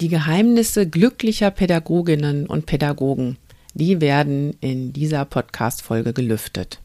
Die 0.00 0.08
Geheimnisse 0.08 0.88
glücklicher 0.88 1.50
Pädagoginnen 1.50 2.46
und 2.46 2.66
Pädagogen, 2.66 3.36
die 3.74 4.00
werden 4.00 4.54
in 4.60 4.92
dieser 4.92 5.24
Podcast-Folge 5.24 6.12
gelüftet. 6.12 6.78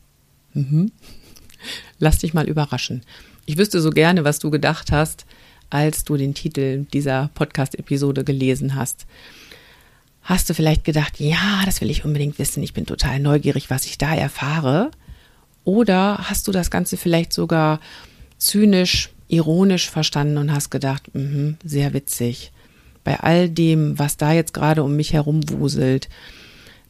Mhm. 0.56 0.92
Lass 2.00 2.18
dich 2.18 2.34
mal 2.34 2.50
überraschen. 2.50 3.04
Ich 3.46 3.58
wüsste 3.58 3.82
so 3.82 3.92
gerne, 3.92 4.24
was 4.24 4.40
du 4.40 4.50
gedacht 4.50 4.92
hast, 4.92 5.28
als 5.70 6.06
du 6.06 6.18
den 6.18 6.34
Titel 6.34 6.88
dieser 6.92 7.30
Podcast-Episode 7.36 8.24
gelesen 8.24 8.74
hast. 8.74 9.06
Hast 10.24 10.50
du 10.50 10.56
vielleicht 10.56 10.84
gedacht, 10.84 11.20
ja, 11.20 11.62
das 11.66 11.82
will 11.82 11.92
ich 11.92 12.06
unbedingt 12.06 12.40
wissen, 12.40 12.64
ich 12.64 12.74
bin 12.74 12.88
total 12.88 13.20
neugierig, 13.20 13.70
was 13.70 13.86
ich 13.86 14.00
da 14.00 14.16
erfahre? 14.16 14.90
Oder 15.66 16.18
hast 16.18 16.48
du 16.48 16.52
das 16.52 16.72
Ganze 16.72 16.98
vielleicht 16.98 17.32
sogar 17.32 17.80
zynisch, 18.40 19.12
ironisch 19.28 19.92
verstanden 19.92 20.40
und 20.40 20.52
hast 20.52 20.72
gedacht, 20.72 21.12
mh, 21.14 21.58
sehr 21.64 21.94
witzig 21.94 22.53
bei 23.04 23.20
all 23.20 23.50
dem, 23.50 23.98
was 24.00 24.18
da 24.18 24.32
jetzt 24.32 24.54
gerade 24.54 24.84
um 24.84 24.96
mich 24.96 25.14
herum 25.14 25.42
wuselt, 25.50 26.10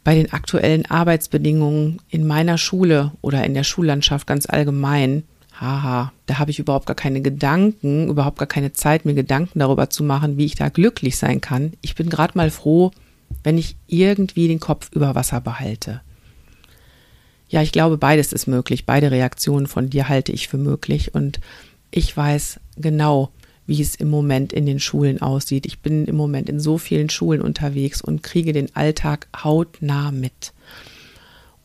bei 0.03 0.15
den 0.15 0.33
aktuellen 0.33 0.85
Arbeitsbedingungen 0.85 1.99
in 2.09 2.27
meiner 2.27 2.57
Schule 2.57 3.11
oder 3.21 3.43
in 3.45 3.53
der 3.53 3.63
Schullandschaft 3.63 4.27
ganz 4.27 4.45
allgemein, 4.45 5.23
haha, 5.59 6.11
da 6.25 6.39
habe 6.39 6.51
ich 6.51 6.59
überhaupt 6.59 6.87
gar 6.87 6.95
keine 6.95 7.21
Gedanken, 7.21 8.09
überhaupt 8.09 8.37
gar 8.37 8.47
keine 8.47 8.73
Zeit, 8.73 9.05
mir 9.05 9.13
Gedanken 9.13 9.59
darüber 9.59 9.89
zu 9.89 10.03
machen, 10.03 10.37
wie 10.37 10.45
ich 10.45 10.55
da 10.55 10.69
glücklich 10.69 11.17
sein 11.17 11.41
kann. 11.41 11.73
Ich 11.81 11.95
bin 11.95 12.09
gerade 12.09 12.37
mal 12.37 12.51
froh, 12.51 12.91
wenn 13.43 13.57
ich 13.57 13.77
irgendwie 13.87 14.47
den 14.47 14.59
Kopf 14.59 14.89
über 14.93 15.15
Wasser 15.15 15.41
behalte. 15.41 16.01
Ja, 17.49 17.61
ich 17.61 17.71
glaube, 17.71 17.97
beides 17.97 18.33
ist 18.33 18.47
möglich. 18.47 18.85
Beide 18.85 19.11
Reaktionen 19.11 19.67
von 19.67 19.89
dir 19.89 20.09
halte 20.09 20.31
ich 20.31 20.47
für 20.47 20.57
möglich. 20.57 21.13
Und 21.13 21.39
ich 21.91 22.15
weiß 22.17 22.59
genau, 22.77 23.29
wie 23.65 23.81
es 23.81 23.95
im 23.95 24.09
Moment 24.09 24.53
in 24.53 24.65
den 24.65 24.79
Schulen 24.79 25.21
aussieht. 25.21 25.65
Ich 25.65 25.79
bin 25.79 26.05
im 26.05 26.15
Moment 26.15 26.49
in 26.49 26.59
so 26.59 26.77
vielen 26.77 27.09
Schulen 27.09 27.41
unterwegs 27.41 28.01
und 28.01 28.23
kriege 28.23 28.53
den 28.53 28.75
Alltag 28.75 29.27
hautnah 29.43 30.11
mit. 30.11 30.53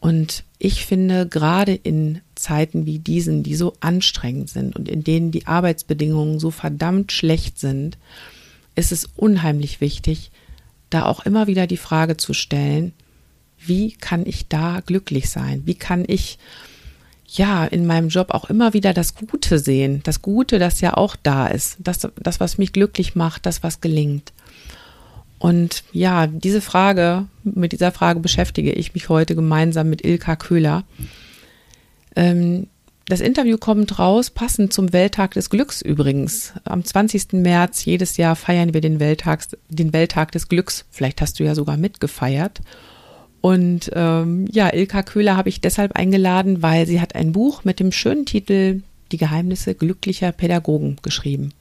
Und 0.01 0.45
ich 0.59 0.87
finde, 0.87 1.27
gerade 1.27 1.75
in 1.75 2.21
Zeiten 2.37 2.87
wie 2.87 3.01
diesen, 3.01 3.43
die 3.43 3.57
so 3.57 3.75
anstrengend 3.81 4.49
sind 4.49 4.77
und 4.77 4.89
in 4.89 5.03
denen 5.03 5.33
die 5.33 5.47
Arbeitsbedingungen 5.47 6.39
so 6.39 6.51
verdammt 6.51 7.11
schlecht 7.11 7.59
sind, 7.59 7.99
ist 8.77 8.93
es 8.93 9.09
unheimlich 9.17 9.81
wichtig, 9.81 10.31
da 10.91 11.05
auch 11.07 11.27
immer 11.27 11.49
wieder 11.49 11.67
die 11.67 11.77
Frage 11.77 12.17
zu 12.17 12.33
stellen, 12.33 12.93
wie 13.59 13.93
kann 13.93 14.25
ich 14.25 14.47
da 14.49 14.81
glücklich 14.87 15.29
sein? 15.31 15.63
Wie 15.65 15.75
kann 15.75 16.05
ich 16.07 16.39
ja, 17.29 17.65
in 17.65 17.87
meinem 17.87 18.09
Job 18.09 18.31
auch 18.31 18.49
immer 18.49 18.73
wieder 18.73 18.95
das 18.95 19.15
Gute 19.15 19.59
sehen. 19.59 20.01
Das 20.05 20.23
Gute, 20.23 20.59
das 20.59 20.81
ja 20.81 20.97
auch 20.97 21.15
da 21.17 21.47
ist. 21.47 21.77
Das, 21.79 22.09
das, 22.17 22.41
was 22.41 22.59
mich 22.59 22.73
glücklich 22.73 23.15
macht, 23.15 23.45
das, 23.47 23.63
was 23.63 23.81
gelingt. 23.81 24.33
Und 25.39 25.85
ja, 25.93 26.27
diese 26.27 26.61
Frage, 26.61 27.27
mit 27.45 27.73
dieser 27.73 27.93
Frage 27.93 28.21
beschäftige 28.21 28.73
ich 28.73 28.95
mich 28.95 29.09
heute 29.09 29.35
gemeinsam 29.35 29.89
mit 29.89 30.05
Ilka 30.05 30.37
Köhler. 30.37 30.85
Ähm, 32.17 32.67
das 33.07 33.21
Interview 33.21 33.57
kommt 33.57 33.99
raus, 33.99 34.31
passend 34.31 34.73
zum 34.73 34.93
Welttag 34.93 35.33
des 35.33 35.49
Glücks 35.49 35.81
übrigens. 35.81 36.53
Am 36.65 36.85
20. 36.85 37.35
März 37.35 37.85
jedes 37.85 38.17
Jahr 38.17 38.37
feiern 38.37 38.75
wir 38.75 38.81
den 38.81 39.01
Welttag, 39.01 39.45
den 39.69 39.93
Welttag 39.93 40.33
des 40.33 40.49
Glücks. 40.49 40.85
Vielleicht 40.91 41.21
hast 41.21 41.39
du 41.39 41.45
ja 41.45 41.55
sogar 41.55 41.77
mitgefeiert. 41.77 42.61
Und 43.41 43.91
ähm, 43.95 44.47
ja, 44.51 44.73
Ilka 44.73 45.03
Köhler 45.03 45.37
habe 45.37 45.49
ich 45.49 45.61
deshalb 45.61 45.97
eingeladen, 45.97 46.63
weil 46.63 46.87
sie 46.87 47.01
hat 47.01 47.15
ein 47.15 47.33
Buch 47.33 47.65
mit 47.65 47.81
dem 47.81 47.93
schönen 47.93 48.27
Titel 48.27 48.83
Die 49.13 49.17
Geheimnisse 49.17 49.75
glücklicher 49.75 50.33
Pädagogen 50.33 50.97
geschrieben. 51.03 51.53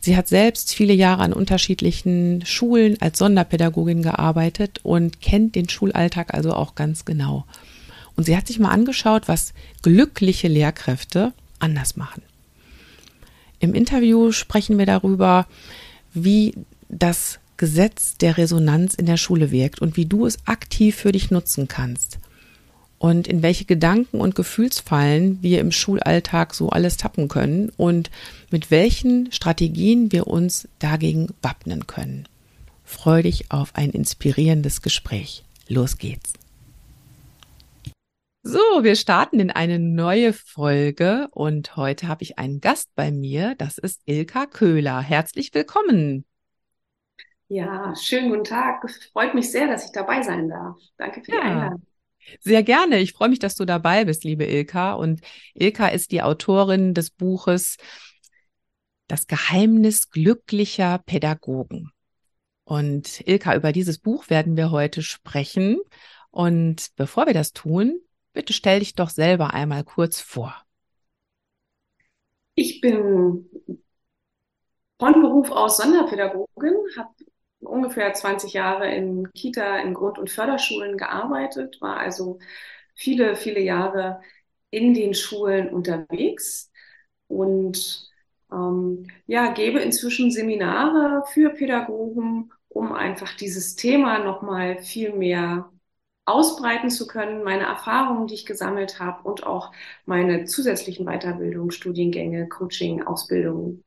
Sie 0.00 0.18
hat 0.18 0.28
selbst 0.28 0.74
viele 0.74 0.92
Jahre 0.92 1.22
an 1.22 1.32
unterschiedlichen 1.32 2.44
Schulen 2.44 3.00
als 3.00 3.18
Sonderpädagogin 3.18 4.02
gearbeitet 4.02 4.80
und 4.82 5.22
kennt 5.22 5.54
den 5.54 5.70
Schulalltag 5.70 6.34
also 6.34 6.52
auch 6.52 6.74
ganz 6.74 7.06
genau. 7.06 7.46
Und 8.14 8.24
sie 8.24 8.36
hat 8.36 8.46
sich 8.46 8.58
mal 8.58 8.68
angeschaut, 8.68 9.28
was 9.28 9.54
glückliche 9.80 10.48
Lehrkräfte 10.48 11.32
anders 11.58 11.96
machen. 11.96 12.22
Im 13.60 13.72
Interview 13.72 14.30
sprechen 14.30 14.76
wir 14.76 14.84
darüber, 14.84 15.46
wie 16.12 16.54
das 16.90 17.38
Gesetz 17.56 18.16
der 18.16 18.36
Resonanz 18.36 18.94
in 18.94 19.06
der 19.06 19.16
Schule 19.16 19.50
wirkt 19.50 19.80
und 19.80 19.96
wie 19.96 20.06
du 20.06 20.26
es 20.26 20.38
aktiv 20.46 20.96
für 20.96 21.12
dich 21.12 21.30
nutzen 21.30 21.68
kannst. 21.68 22.18
Und 22.98 23.28
in 23.28 23.42
welche 23.42 23.64
Gedanken 23.64 24.20
und 24.20 24.34
Gefühlsfallen 24.34 25.42
wir 25.42 25.60
im 25.60 25.72
Schulalltag 25.72 26.54
so 26.54 26.70
alles 26.70 26.96
tappen 26.96 27.28
können 27.28 27.70
und 27.76 28.10
mit 28.50 28.70
welchen 28.70 29.30
Strategien 29.30 30.10
wir 30.10 30.26
uns 30.26 30.68
dagegen 30.78 31.28
wappnen 31.42 31.86
können. 31.86 32.26
Freu 32.84 33.22
dich 33.22 33.50
auf 33.50 33.74
ein 33.74 33.90
inspirierendes 33.90 34.82
Gespräch. 34.82 35.44
Los 35.68 35.98
geht's. 35.98 36.32
So, 38.46 38.58
wir 38.82 38.94
starten 38.94 39.40
in 39.40 39.50
eine 39.50 39.78
neue 39.78 40.34
Folge 40.34 41.28
und 41.30 41.76
heute 41.76 42.08
habe 42.08 42.22
ich 42.22 42.38
einen 42.38 42.60
Gast 42.60 42.90
bei 42.94 43.10
mir. 43.10 43.54
Das 43.56 43.78
ist 43.78 44.02
Ilka 44.04 44.44
Köhler. 44.44 45.00
Herzlich 45.00 45.54
willkommen. 45.54 46.26
Ja, 47.48 47.94
schönen 47.96 48.30
guten 48.30 48.44
Tag. 48.44 48.88
Freut 49.12 49.34
mich 49.34 49.50
sehr, 49.50 49.66
dass 49.66 49.84
ich 49.84 49.92
dabei 49.92 50.22
sein 50.22 50.48
darf. 50.48 50.76
Danke 50.96 51.22
für 51.22 51.32
die 51.32 51.38
Einladung. 51.38 51.82
Sehr 52.40 52.62
gerne. 52.62 53.00
Ich 53.00 53.12
freue 53.12 53.28
mich, 53.28 53.38
dass 53.38 53.54
du 53.54 53.64
dabei 53.64 54.04
bist, 54.04 54.24
liebe 54.24 54.44
Ilka. 54.44 54.94
Und 54.94 55.20
Ilka 55.52 55.88
ist 55.88 56.10
die 56.10 56.22
Autorin 56.22 56.94
des 56.94 57.10
Buches 57.10 57.76
Das 59.06 59.26
Geheimnis 59.26 60.10
glücklicher 60.10 60.98
Pädagogen. 61.04 61.90
Und 62.64 63.20
Ilka, 63.28 63.54
über 63.54 63.72
dieses 63.72 63.98
Buch 63.98 64.30
werden 64.30 64.56
wir 64.56 64.70
heute 64.70 65.02
sprechen. 65.02 65.78
Und 66.30 66.88
bevor 66.96 67.26
wir 67.26 67.34
das 67.34 67.52
tun, 67.52 68.00
bitte 68.32 68.54
stell 68.54 68.78
dich 68.80 68.94
doch 68.94 69.10
selber 69.10 69.52
einmal 69.52 69.84
kurz 69.84 70.20
vor. 70.20 70.56
Ich 72.54 72.80
bin 72.80 73.46
von 74.98 75.12
Beruf 75.20 75.50
aus 75.50 75.76
Sonderpädagogin, 75.76 76.74
habe 76.96 77.14
ungefähr 77.66 78.12
20 78.14 78.52
Jahre 78.52 78.94
in 78.94 79.30
Kita, 79.32 79.78
in 79.78 79.94
Grund- 79.94 80.18
und 80.18 80.30
Förderschulen 80.30 80.96
gearbeitet, 80.98 81.80
war 81.80 81.98
also 81.98 82.38
viele, 82.94 83.36
viele 83.36 83.60
Jahre 83.60 84.20
in 84.70 84.94
den 84.94 85.14
Schulen 85.14 85.68
unterwegs 85.70 86.70
und 87.28 88.10
ähm, 88.52 89.06
ja, 89.26 89.52
gebe 89.52 89.80
inzwischen 89.80 90.30
Seminare 90.30 91.24
für 91.32 91.50
Pädagogen, 91.50 92.52
um 92.68 92.92
einfach 92.92 93.36
dieses 93.36 93.76
Thema 93.76 94.18
nochmal 94.20 94.78
viel 94.82 95.12
mehr 95.14 95.70
ausbreiten 96.26 96.90
zu 96.90 97.06
können, 97.06 97.44
meine 97.44 97.64
Erfahrungen, 97.64 98.26
die 98.26 98.34
ich 98.34 98.46
gesammelt 98.46 98.98
habe 99.00 99.22
und 99.28 99.46
auch 99.46 99.72
meine 100.06 100.44
zusätzlichen 100.46 101.06
Weiterbildungen, 101.06 101.70
Studiengänge, 101.70 102.48
Coaching, 102.48 103.02
Ausbildungen 103.02 103.84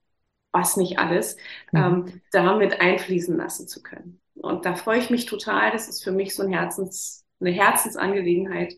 was 0.58 0.78
nicht 0.78 1.00
alles, 1.00 1.38
mhm. 1.72 1.80
ähm, 1.80 2.22
damit 2.32 2.80
einfließen 2.82 3.38
lassen 3.38 3.68
zu 3.68 3.82
können. 3.84 4.20
Und 4.36 4.66
da 4.66 4.76
freue 4.76 5.00
ich 5.00 5.10
mich 5.10 5.26
total. 5.26 5.72
Das 5.72 5.88
ist 5.88 6.04
für 6.04 6.12
mich 6.12 6.36
so 6.36 6.44
ein 6.44 6.54
Herzens, 6.54 7.26
eine 7.40 7.52
Herzensangelegenheit, 7.52 8.76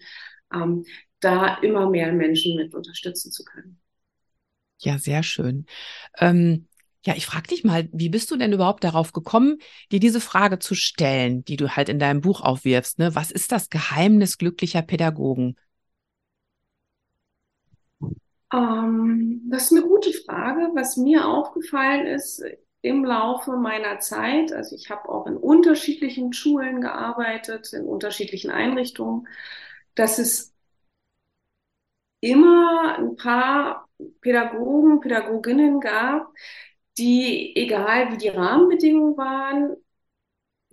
ähm, 0.54 0.86
da 1.20 1.56
immer 1.58 1.90
mehr 1.90 2.12
Menschen 2.14 2.56
mit 2.56 2.74
unterstützen 2.76 3.32
zu 3.32 3.44
können. 3.44 3.80
Ja, 4.80 4.98
sehr 4.98 5.24
schön. 5.24 5.66
Ähm, 6.20 6.66
Ja, 7.06 7.16
ich 7.16 7.26
frage 7.26 7.48
dich 7.48 7.64
mal, 7.64 7.88
wie 7.94 8.10
bist 8.10 8.30
du 8.32 8.36
denn 8.38 8.54
überhaupt 8.54 8.84
darauf 8.84 9.14
gekommen, 9.14 9.58
dir 9.92 10.02
diese 10.02 10.20
Frage 10.22 10.60
zu 10.60 10.76
stellen, 10.76 11.46
die 11.46 11.56
du 11.58 11.70
halt 11.76 11.90
in 11.90 12.00
deinem 12.00 12.22
Buch 12.22 12.42
aufwirfst? 12.42 13.00
Ne? 13.00 13.16
Was 13.16 13.32
ist 13.32 13.52
das 13.54 13.70
Geheimnis 13.70 14.38
glücklicher 14.38 14.82
Pädagogen? 14.82 15.56
Ähm, 18.54 19.42
das 19.50 19.66
ist 19.72 19.72
eine 19.78 19.88
gute 19.88 20.12
Frage. 20.14 20.72
Was 20.74 20.98
mir 20.98 21.28
aufgefallen 21.28 22.08
ist 22.08 22.44
im 22.82 23.04
Laufe 23.06 23.58
meiner 23.58 24.00
Zeit, 24.00 24.54
also 24.54 24.76
ich 24.76 24.90
habe 24.90 25.10
auch 25.10 25.28
in 25.28 25.38
unterschiedlichen 25.38 26.34
Schulen 26.34 26.82
gearbeitet, 26.82 27.74
in 27.74 27.86
unterschiedlichen 27.86 28.52
Einrichtungen, 28.52 29.28
dass 29.96 30.18
es 30.20 30.54
immer 32.22 32.96
ein 32.98 33.16
paar 33.16 33.88
Pädagogen, 34.22 35.00
Pädagoginnen 35.02 35.80
gab, 35.80 36.32
die, 36.98 37.56
egal 37.56 38.12
wie 38.12 38.18
die 38.18 38.30
Rahmenbedingungen 38.30 39.18
waren, 39.18 39.76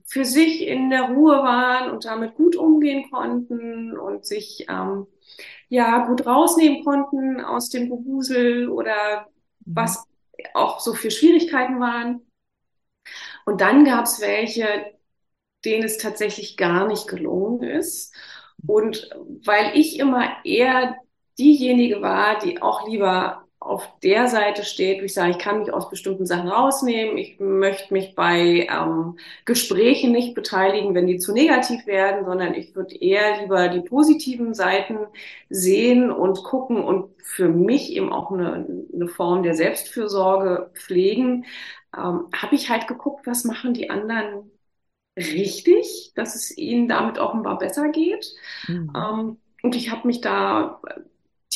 für 0.06 0.24
sich 0.24 0.62
in 0.66 0.90
der 0.90 1.02
Ruhe 1.10 1.36
waren 1.38 1.90
und 1.90 2.04
damit 2.04 2.34
gut 2.36 2.56
umgehen 2.56 3.10
konnten 3.10 3.96
und 3.98 4.24
sich 4.24 4.66
ähm, 4.68 5.06
ja 5.68 6.06
gut 6.06 6.26
rausnehmen 6.26 6.84
konnten 6.84 7.40
aus 7.40 7.70
dem 7.70 7.88
Gewusel 7.90 8.68
oder 8.68 9.28
mhm. 9.64 9.76
was 9.76 10.04
auch 10.54 10.80
so 10.80 10.94
für 10.94 11.10
Schwierigkeiten 11.10 11.80
waren. 11.80 12.20
Und 13.44 13.60
dann 13.60 13.84
gab 13.84 14.04
es 14.04 14.20
welche, 14.20 14.92
denen 15.64 15.84
es 15.84 15.98
tatsächlich 15.98 16.56
gar 16.56 16.86
nicht 16.86 17.06
gelungen 17.08 17.62
ist. 17.62 18.14
Und 18.66 19.10
weil 19.44 19.76
ich 19.78 19.98
immer 19.98 20.44
eher 20.44 20.96
diejenige 21.38 22.02
war, 22.02 22.38
die 22.38 22.60
auch 22.60 22.88
lieber 22.88 23.45
auf 23.66 23.88
der 24.00 24.28
Seite 24.28 24.64
steht, 24.64 25.00
wo 25.00 25.04
ich 25.04 25.14
sage, 25.14 25.32
ich 25.32 25.38
kann 25.38 25.58
mich 25.58 25.72
aus 25.72 25.90
bestimmten 25.90 26.26
Sachen 26.26 26.48
rausnehmen, 26.48 27.18
ich 27.18 27.38
möchte 27.40 27.92
mich 27.92 28.14
bei 28.14 28.66
ähm, 28.70 29.18
Gesprächen 29.44 30.12
nicht 30.12 30.34
beteiligen, 30.34 30.94
wenn 30.94 31.06
die 31.06 31.18
zu 31.18 31.32
negativ 31.32 31.86
werden, 31.86 32.24
sondern 32.24 32.54
ich 32.54 32.74
würde 32.74 32.96
eher 32.96 33.40
lieber 33.42 33.68
die 33.68 33.80
positiven 33.80 34.54
Seiten 34.54 34.98
sehen 35.50 36.10
und 36.10 36.42
gucken 36.44 36.82
und 36.82 37.10
für 37.22 37.48
mich 37.48 37.92
eben 37.92 38.12
auch 38.12 38.30
eine, 38.30 38.66
eine 38.94 39.08
Form 39.08 39.42
der 39.42 39.54
Selbstfürsorge 39.54 40.70
pflegen, 40.74 41.44
ähm, 41.96 42.28
habe 42.34 42.54
ich 42.54 42.70
halt 42.70 42.86
geguckt, 42.86 43.26
was 43.26 43.44
machen 43.44 43.74
die 43.74 43.90
anderen 43.90 44.50
richtig, 45.16 46.12
dass 46.14 46.34
es 46.34 46.56
ihnen 46.56 46.88
damit 46.88 47.18
offenbar 47.18 47.58
besser 47.58 47.88
geht. 47.88 48.34
Mhm. 48.68 48.92
Ähm, 48.94 49.36
und 49.62 49.74
ich 49.74 49.90
habe 49.90 50.06
mich 50.06 50.20
da 50.20 50.80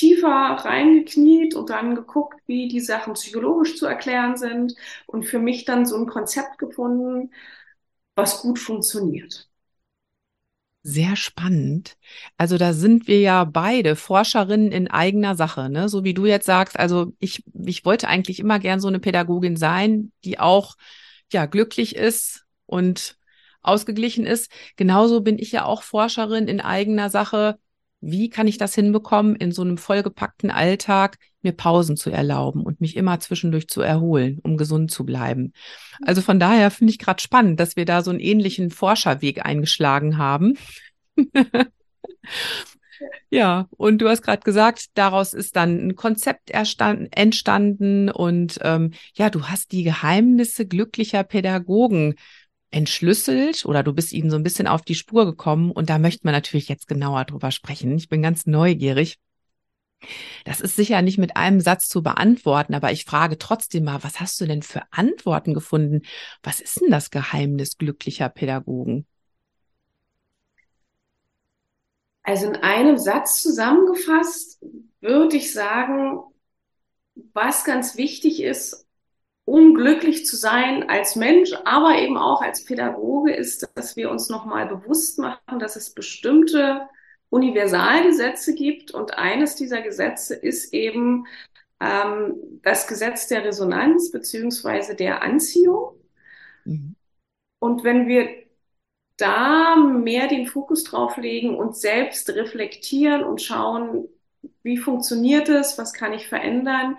tiefer 0.00 0.29
reingekniet 0.29 1.55
und 1.55 1.70
dann 1.70 1.94
geguckt, 1.94 2.41
wie 2.47 2.69
die 2.69 2.81
Sachen 2.81 3.14
psychologisch 3.14 3.76
zu 3.79 3.87
erklären 3.87 4.37
sind 4.37 4.75
und 5.06 5.25
für 5.26 5.38
mich 5.38 5.64
dann 5.67 5.87
so 5.87 5.97
ein 5.97 6.06
Konzept 6.06 6.58
gefunden, 6.58 7.32
was 8.17 8.43
gut 8.43 8.58
funktioniert. 8.58 9.49
Sehr 10.82 11.14
spannend. 11.14 11.97
Also 12.38 12.56
da 12.56 12.73
sind 12.73 13.06
wir 13.06 13.20
ja 13.20 13.44
beide 13.44 13.97
Forscherinnen 13.97 14.73
in 14.73 14.88
eigener 14.88 15.35
Sache, 15.37 15.69
ne? 15.69 15.91
So 15.91 16.05
wie 16.05 16.14
du 16.14 16.25
jetzt 16.25 16.47
sagst, 16.47 16.79
also 16.79 17.12
ich, 17.19 17.43
ich 17.52 17.85
wollte 17.85 18.08
eigentlich 18.08 18.38
immer 18.41 18.58
gern 18.58 18.81
so 18.81 18.88
eine 18.88 18.99
Pädagogin 18.99 19.56
sein, 19.56 20.11
die 20.25 20.38
auch 20.38 20.76
ja 21.32 21.44
glücklich 21.44 21.97
ist 21.97 22.47
und 22.64 23.19
ausgeglichen 23.62 24.25
ist. 24.25 24.50
Genauso 24.76 25.20
bin 25.20 25.38
ich 25.38 25.52
ja 25.52 25.67
auch 25.67 25.82
Forscherin 25.82 26.49
in 26.49 26.62
eigener 26.62 27.11
Sache 27.11 27.58
wie 28.00 28.31
kann 28.31 28.47
ich 28.47 28.58
das 28.58 28.75
hinbekommen, 28.75 29.37
in 29.37 29.52
so 29.52 29.62
einem 29.62 29.79
vollgepackten 29.79 30.50
Alltag 30.50 31.19
mir 31.43 31.52
Pausen 31.52 31.97
zu 31.97 32.11
erlauben 32.11 32.62
und 32.62 32.81
mich 32.81 32.97
immer 32.97 33.20
zwischendurch 33.20 33.69
zu 33.69 33.81
erholen, 33.81 34.38
um 34.43 34.56
gesund 34.56 34.91
zu 34.91 35.05
bleiben. 35.05 35.52
Also 36.02 36.23
von 36.23 36.38
daher 36.38 36.70
finde 36.70 36.93
ich 36.93 36.99
gerade 36.99 37.23
spannend, 37.23 37.61
dass 37.61 37.76
wir 37.76 37.85
da 37.85 38.02
so 38.02 38.11
einen 38.11 38.20
ähnlichen 38.20 38.70
Forscherweg 38.70 39.44
eingeschlagen 39.44 40.19
haben. 40.19 40.56
ja, 43.31 43.69
und 43.70 43.99
du 43.99 44.08
hast 44.08 44.23
gerade 44.23 44.43
gesagt, 44.43 44.87
daraus 44.94 45.32
ist 45.35 45.56
dann 45.56 45.88
ein 45.88 45.97
Konzept 45.97 46.50
entstanden 46.50 48.11
und 48.11 48.58
ähm, 48.62 48.93
ja, 49.14 49.31
du 49.31 49.47
hast 49.47 49.73
die 49.73 49.82
Geheimnisse 49.82 50.67
glücklicher 50.67 51.25
Pädagogen 51.25 52.14
entschlüsselt 52.71 53.65
oder 53.67 53.83
du 53.83 53.93
bist 53.93 54.13
ihnen 54.13 54.31
so 54.31 54.37
ein 54.37 54.43
bisschen 54.43 54.67
auf 54.67 54.83
die 54.83 54.95
Spur 54.95 55.27
gekommen 55.27 55.71
und 55.73 55.91
da 55.91 55.99
möchte 55.99 56.25
man 56.25 56.35
natürlich 56.35 56.69
jetzt 56.69 56.89
genauer 56.89 57.25
drüber 57.25 57.51
sprechen. 57.51 57.97
Ich 57.97 58.09
bin 58.09 58.23
ganz 58.23 58.47
neugierig. 58.47 59.19
Das 60.45 60.61
ist 60.61 60.77
sicher 60.77 61.03
nicht 61.03 61.19
mit 61.19 61.37
einem 61.37 61.61
Satz 61.61 61.89
zu 61.89 62.03
beantworten, 62.03 62.75
aber 62.75 62.91
ich 62.91 63.05
frage 63.05 63.37
trotzdem 63.39 63.85
mal, 63.85 64.03
was 64.03 64.21
hast 64.21 64.41
du 64.41 64.47
denn 64.47 64.63
für 64.63 64.83
Antworten 64.91 65.53
gefunden? 65.53 66.03
Was 66.43 66.61
ist 66.61 66.81
denn 66.81 66.91
das 66.91 67.11
Geheimnis 67.11 67.77
glücklicher 67.77 68.29
Pädagogen? 68.29 69.07
Also 72.23 72.47
in 72.47 72.57
einem 72.57 72.97
Satz 72.97 73.43
zusammengefasst 73.43 74.63
würde 75.01 75.37
ich 75.37 75.53
sagen, 75.53 76.21
was 77.33 77.65
ganz 77.65 77.97
wichtig 77.97 78.43
ist, 78.43 78.87
um 79.50 79.75
glücklich 79.75 80.26
zu 80.26 80.37
sein 80.37 80.88
als 80.88 81.17
Mensch, 81.17 81.52
aber 81.64 81.99
eben 81.99 82.17
auch 82.17 82.41
als 82.41 82.64
Pädagoge, 82.64 83.35
ist, 83.35 83.69
dass 83.75 83.97
wir 83.97 84.08
uns 84.08 84.29
nochmal 84.29 84.69
bewusst 84.69 85.19
machen, 85.19 85.58
dass 85.58 85.75
es 85.75 85.93
bestimmte 85.93 86.88
Universalgesetze 87.31 88.55
gibt. 88.55 88.93
Und 88.93 89.19
eines 89.19 89.56
dieser 89.56 89.82
Gesetze 89.82 90.37
ist 90.37 90.73
eben 90.73 91.26
ähm, 91.81 92.37
das 92.62 92.87
Gesetz 92.87 93.26
der 93.26 93.44
Resonanz 93.44 94.12
beziehungsweise 94.12 94.94
der 94.94 95.20
Anziehung. 95.20 95.97
Mhm. 96.64 96.94
Und 97.58 97.82
wenn 97.82 98.06
wir 98.06 98.29
da 99.17 99.75
mehr 99.75 100.29
den 100.29 100.47
Fokus 100.47 100.85
drauf 100.85 101.17
legen 101.17 101.56
und 101.56 101.76
selbst 101.76 102.31
reflektieren 102.31 103.25
und 103.25 103.43
schauen, 103.43 104.06
wie 104.62 104.79
funktioniert 104.79 105.49
es, 105.49 105.76
was 105.76 105.93
kann 105.93 106.12
ich 106.12 106.29
verändern, 106.29 106.99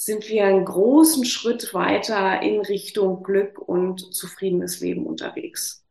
sind 0.00 0.28
wir 0.28 0.46
einen 0.46 0.64
großen 0.64 1.24
Schritt 1.24 1.74
weiter 1.74 2.40
in 2.40 2.60
Richtung 2.60 3.24
Glück 3.24 3.58
und 3.58 4.14
zufriedenes 4.14 4.78
Leben 4.78 5.04
unterwegs. 5.04 5.84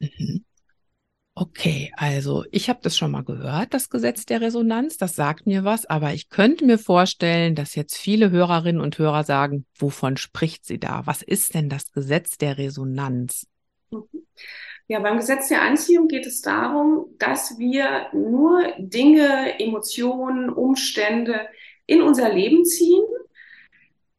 Mhm. 0.00 0.44
Okay, 1.34 1.92
also 1.96 2.44
ich 2.50 2.70
habe 2.70 2.80
das 2.82 2.96
schon 2.96 3.10
mal 3.10 3.24
gehört, 3.24 3.74
das 3.74 3.90
Gesetz 3.90 4.24
der 4.24 4.40
Resonanz, 4.40 4.96
das 4.96 5.16
sagt 5.16 5.46
mir 5.46 5.64
was, 5.64 5.84
aber 5.86 6.14
ich 6.14 6.30
könnte 6.30 6.64
mir 6.64 6.78
vorstellen, 6.78 7.54
dass 7.54 7.74
jetzt 7.74 7.96
viele 7.96 8.30
Hörerinnen 8.30 8.80
und 8.80 8.98
Hörer 8.98 9.24
sagen, 9.24 9.66
wovon 9.78 10.16
spricht 10.16 10.64
sie 10.64 10.78
da? 10.78 11.02
Was 11.04 11.22
ist 11.22 11.54
denn 11.54 11.68
das 11.68 11.92
Gesetz 11.92 12.38
der 12.38 12.56
Resonanz? 12.56 13.46
Mhm. 13.90 14.06
Ja, 14.88 15.00
beim 15.00 15.18
Gesetz 15.18 15.48
der 15.48 15.62
Anziehung 15.62 16.08
geht 16.08 16.26
es 16.26 16.40
darum, 16.40 17.06
dass 17.18 17.58
wir 17.58 18.08
nur 18.12 18.62
Dinge, 18.78 19.58
Emotionen, 19.60 20.50
Umstände 20.50 21.48
in 21.86 22.02
unser 22.02 22.32
Leben 22.32 22.64
ziehen, 22.64 23.04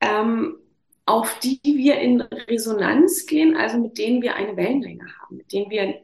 ähm, 0.03 0.57
auf 1.05 1.39
die 1.39 1.59
wir 1.63 1.99
in 1.99 2.21
Resonanz 2.21 3.25
gehen, 3.25 3.55
also 3.55 3.77
mit 3.77 3.97
denen 3.97 4.21
wir 4.21 4.35
eine 4.35 4.55
Wellenlänge 4.55 5.05
haben, 5.19 5.37
mit 5.37 5.51
denen 5.51 5.69
wir 5.69 6.01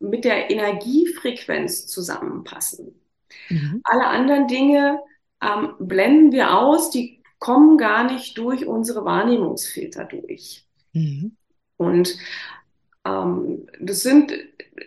mit 0.00 0.24
der 0.24 0.50
Energiefrequenz 0.50 1.86
zusammenpassen. 1.86 3.00
Mhm. 3.48 3.80
Alle 3.84 4.06
anderen 4.06 4.48
Dinge 4.48 5.00
ähm, 5.40 5.74
blenden 5.78 6.32
wir 6.32 6.58
aus, 6.58 6.90
die 6.90 7.22
kommen 7.38 7.78
gar 7.78 8.10
nicht 8.10 8.38
durch 8.38 8.66
unsere 8.66 9.04
Wahrnehmungsfilter 9.04 10.04
durch. 10.04 10.66
Mhm. 10.92 11.36
Und 11.76 12.16
ähm, 13.04 13.66
das 13.80 14.00
sind, 14.00 14.32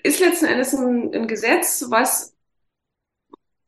ist 0.04 0.20
letzten 0.20 0.46
Endes 0.46 0.74
ein, 0.74 1.14
ein 1.14 1.28
Gesetz, 1.28 1.86
was 1.90 2.36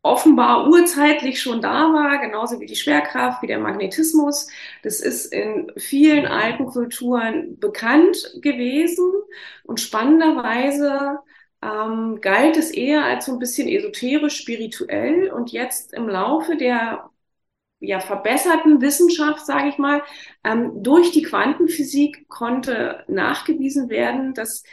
offenbar 0.01 0.69
urzeitlich 0.69 1.41
schon 1.41 1.61
da 1.61 1.93
war, 1.93 2.19
genauso 2.19 2.59
wie 2.59 2.65
die 2.65 2.75
Schwerkraft, 2.75 3.41
wie 3.41 3.47
der 3.47 3.59
Magnetismus. 3.59 4.47
Das 4.83 5.01
ist 5.01 5.33
in 5.33 5.71
vielen 5.77 6.25
alten 6.25 6.65
Kulturen 6.67 7.59
bekannt 7.59 8.17
gewesen 8.41 9.11
und 9.63 9.79
spannenderweise 9.81 11.19
ähm, 11.61 12.19
galt 12.21 12.55
es 12.55 12.71
eher 12.71 13.03
als 13.03 13.25
so 13.25 13.33
ein 13.33 13.39
bisschen 13.39 13.67
esoterisch, 13.67 14.37
spirituell 14.37 15.31
und 15.31 15.51
jetzt 15.51 15.93
im 15.93 16.07
Laufe 16.07 16.55
der 16.55 17.09
ja, 17.81 17.99
verbesserten 17.99 18.81
Wissenschaft, 18.81 19.45
sage 19.45 19.69
ich 19.69 19.77
mal, 19.77 20.01
ähm, 20.43 20.83
durch 20.83 21.11
die 21.11 21.23
Quantenphysik 21.23 22.27
konnte 22.27 23.03
nachgewiesen 23.07 23.89
werden, 23.89 24.33
dass 24.33 24.63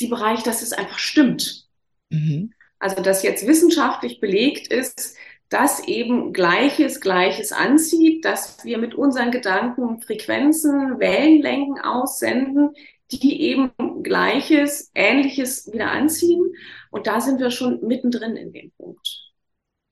die 0.00 0.06
Bereich, 0.06 0.42
dass 0.42 0.62
es 0.62 0.72
einfach 0.72 0.98
stimmt. 0.98 1.66
Mhm. 2.10 2.52
Also 2.78 3.02
dass 3.02 3.22
jetzt 3.22 3.46
wissenschaftlich 3.46 4.20
belegt 4.20 4.68
ist, 4.68 5.16
dass 5.48 5.86
eben 5.86 6.32
Gleiches 6.32 7.00
Gleiches 7.00 7.52
anzieht, 7.52 8.24
dass 8.24 8.64
wir 8.64 8.78
mit 8.78 8.94
unseren 8.94 9.30
Gedanken 9.30 10.00
Frequenzen, 10.02 10.98
Wellenlängen 10.98 11.80
aussenden, 11.80 12.70
die 13.10 13.40
eben 13.42 13.72
Gleiches, 14.02 14.90
Ähnliches 14.94 15.72
wieder 15.72 15.90
anziehen. 15.90 16.44
Und 16.90 17.06
da 17.06 17.20
sind 17.20 17.40
wir 17.40 17.50
schon 17.50 17.80
mittendrin 17.86 18.36
in 18.36 18.52
dem 18.52 18.70
Punkt. 18.72 19.32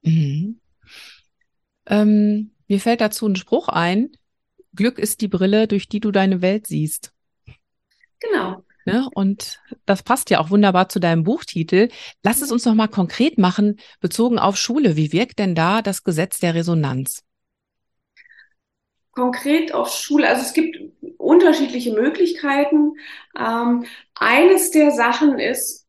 Mhm. 0.02 0.60
Ähm, 1.86 2.50
mir 2.68 2.80
fällt 2.80 3.00
dazu 3.00 3.26
ein 3.26 3.36
Spruch 3.36 3.68
ein, 3.68 4.10
Glück 4.76 4.98
ist 4.98 5.22
die 5.22 5.28
Brille, 5.28 5.66
durch 5.66 5.88
die 5.88 6.00
du 6.00 6.12
deine 6.12 6.42
Welt 6.42 6.66
siehst. 6.66 7.12
Genau. 8.20 8.62
Ne? 8.86 9.08
Und 9.14 9.58
das 9.84 10.04
passt 10.04 10.30
ja 10.30 10.40
auch 10.40 10.50
wunderbar 10.50 10.88
zu 10.88 11.00
deinem 11.00 11.24
Buchtitel. 11.24 11.88
Lass 12.22 12.40
es 12.40 12.52
uns 12.52 12.64
noch 12.64 12.74
mal 12.74 12.86
konkret 12.86 13.36
machen, 13.36 13.80
bezogen 14.00 14.38
auf 14.38 14.56
Schule. 14.56 14.96
Wie 14.96 15.12
wirkt 15.12 15.40
denn 15.40 15.56
da 15.56 15.82
das 15.82 16.04
Gesetz 16.04 16.38
der 16.38 16.54
Resonanz? 16.54 17.24
Konkret 19.10 19.74
auf 19.74 19.90
Schule, 19.90 20.28
also 20.28 20.42
es 20.42 20.52
gibt 20.52 20.78
unterschiedliche 21.16 21.92
Möglichkeiten. 21.92 22.92
Ähm, 23.36 23.86
eines 24.14 24.70
der 24.70 24.92
Sachen 24.92 25.38
ist 25.40 25.86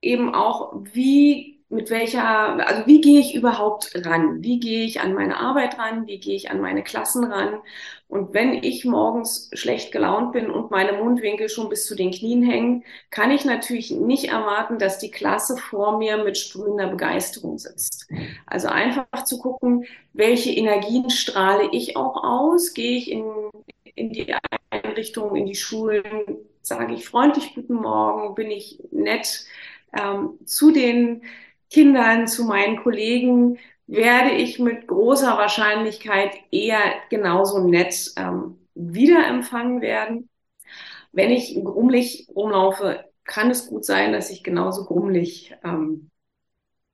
eben 0.00 0.34
auch, 0.34 0.72
wie 0.92 1.51
mit 1.72 1.88
welcher, 1.88 2.66
also 2.66 2.86
wie 2.86 3.00
gehe 3.00 3.18
ich 3.18 3.34
überhaupt 3.34 3.92
ran? 4.04 4.42
Wie 4.42 4.60
gehe 4.60 4.84
ich 4.84 5.00
an 5.00 5.14
meine 5.14 5.38
Arbeit 5.38 5.78
ran? 5.78 6.06
Wie 6.06 6.18
gehe 6.18 6.36
ich 6.36 6.50
an 6.50 6.60
meine 6.60 6.84
Klassen 6.84 7.24
ran? 7.24 7.60
Und 8.08 8.34
wenn 8.34 8.62
ich 8.62 8.84
morgens 8.84 9.48
schlecht 9.54 9.90
gelaunt 9.90 10.32
bin 10.32 10.50
und 10.50 10.70
meine 10.70 10.92
Mundwinkel 10.92 11.48
schon 11.48 11.70
bis 11.70 11.86
zu 11.86 11.94
den 11.94 12.10
Knien 12.10 12.42
hängen, 12.42 12.84
kann 13.10 13.30
ich 13.30 13.46
natürlich 13.46 13.90
nicht 13.90 14.24
erwarten, 14.26 14.78
dass 14.78 14.98
die 14.98 15.10
Klasse 15.10 15.56
vor 15.56 15.96
mir 15.96 16.22
mit 16.22 16.36
sprühender 16.36 16.88
Begeisterung 16.88 17.56
sitzt. 17.56 18.06
Also 18.44 18.68
einfach 18.68 19.06
zu 19.24 19.38
gucken, 19.38 19.86
welche 20.12 20.50
Energien 20.50 21.08
strahle 21.08 21.70
ich 21.72 21.96
auch 21.96 22.22
aus? 22.22 22.74
Gehe 22.74 22.98
ich 22.98 23.10
in, 23.10 23.24
in 23.94 24.12
die 24.12 24.34
Einrichtungen, 24.68 25.36
in 25.36 25.46
die 25.46 25.54
Schulen? 25.54 26.04
Sage 26.60 26.92
ich 26.92 27.06
freundlich 27.06 27.54
guten 27.54 27.74
Morgen? 27.76 28.34
Bin 28.34 28.50
ich 28.50 28.78
nett 28.90 29.46
ähm, 29.98 30.38
zu 30.44 30.70
den 30.70 31.22
Kindern, 31.72 32.26
zu 32.28 32.44
meinen 32.44 32.76
Kollegen 32.76 33.58
werde 33.86 34.32
ich 34.32 34.58
mit 34.58 34.86
großer 34.86 35.38
Wahrscheinlichkeit 35.38 36.32
eher 36.50 36.80
genauso 37.08 37.66
nett 37.66 38.12
ähm, 38.16 38.58
wiederempfangen 38.74 39.80
werden. 39.80 40.28
Wenn 41.12 41.30
ich 41.30 41.54
grummelig 41.64 42.28
rumlaufe, 42.34 43.04
kann 43.24 43.50
es 43.50 43.68
gut 43.68 43.86
sein, 43.86 44.12
dass 44.12 44.30
ich 44.30 44.42
genauso 44.44 44.84
grummelig 44.84 45.54
ähm, 45.64 46.10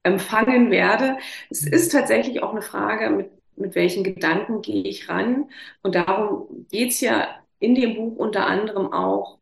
empfangen 0.04 0.70
werde. 0.70 1.18
Es 1.50 1.64
ist 1.66 1.90
tatsächlich 1.90 2.42
auch 2.44 2.52
eine 2.52 2.62
Frage, 2.62 3.10
mit, 3.10 3.30
mit 3.56 3.74
welchen 3.74 4.04
Gedanken 4.04 4.62
gehe 4.62 4.84
ich 4.84 5.08
ran. 5.08 5.50
Und 5.82 5.96
darum 5.96 6.66
geht 6.70 6.90
es 6.90 7.00
ja 7.00 7.28
in 7.58 7.74
dem 7.74 7.96
Buch 7.96 8.16
unter 8.16 8.46
anderem 8.46 8.92
auch 8.92 9.37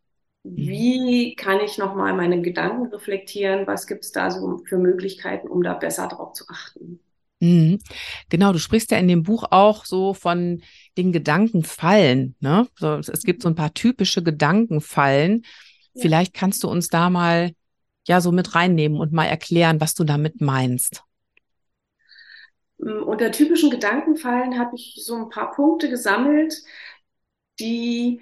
wie 0.54 1.34
kann 1.34 1.60
ich 1.60 1.78
nochmal 1.78 2.14
meine 2.14 2.40
Gedanken 2.40 2.86
reflektieren? 2.86 3.66
Was 3.66 3.86
gibt 3.86 4.04
es 4.04 4.12
da 4.12 4.30
so 4.30 4.58
für 4.66 4.78
Möglichkeiten, 4.78 5.48
um 5.48 5.62
da 5.62 5.74
besser 5.74 6.08
drauf 6.08 6.32
zu 6.34 6.44
achten? 6.48 7.00
Mhm. 7.40 7.78
Genau, 8.28 8.52
du 8.52 8.58
sprichst 8.58 8.90
ja 8.90 8.98
in 8.98 9.08
dem 9.08 9.22
Buch 9.22 9.44
auch 9.50 9.84
so 9.84 10.14
von 10.14 10.62
den 10.96 11.12
Gedankenfallen. 11.12 12.34
Ne? 12.40 12.66
So, 12.76 12.94
es 12.94 13.22
gibt 13.22 13.42
so 13.42 13.48
ein 13.48 13.54
paar 13.54 13.74
typische 13.74 14.22
Gedankenfallen. 14.22 15.42
Ja. 15.94 16.02
Vielleicht 16.02 16.34
kannst 16.34 16.62
du 16.64 16.68
uns 16.68 16.88
da 16.88 17.10
mal 17.10 17.50
ja 18.06 18.20
so 18.20 18.32
mit 18.32 18.54
reinnehmen 18.54 18.98
und 18.98 19.12
mal 19.12 19.26
erklären, 19.26 19.80
was 19.80 19.94
du 19.94 20.04
damit 20.04 20.40
meinst. 20.40 21.02
Mm, 22.78 23.02
unter 23.02 23.32
typischen 23.32 23.70
Gedankenfallen 23.70 24.58
habe 24.58 24.76
ich 24.76 24.98
so 25.02 25.16
ein 25.16 25.28
paar 25.28 25.52
Punkte 25.52 25.90
gesammelt, 25.90 26.62
die 27.58 28.20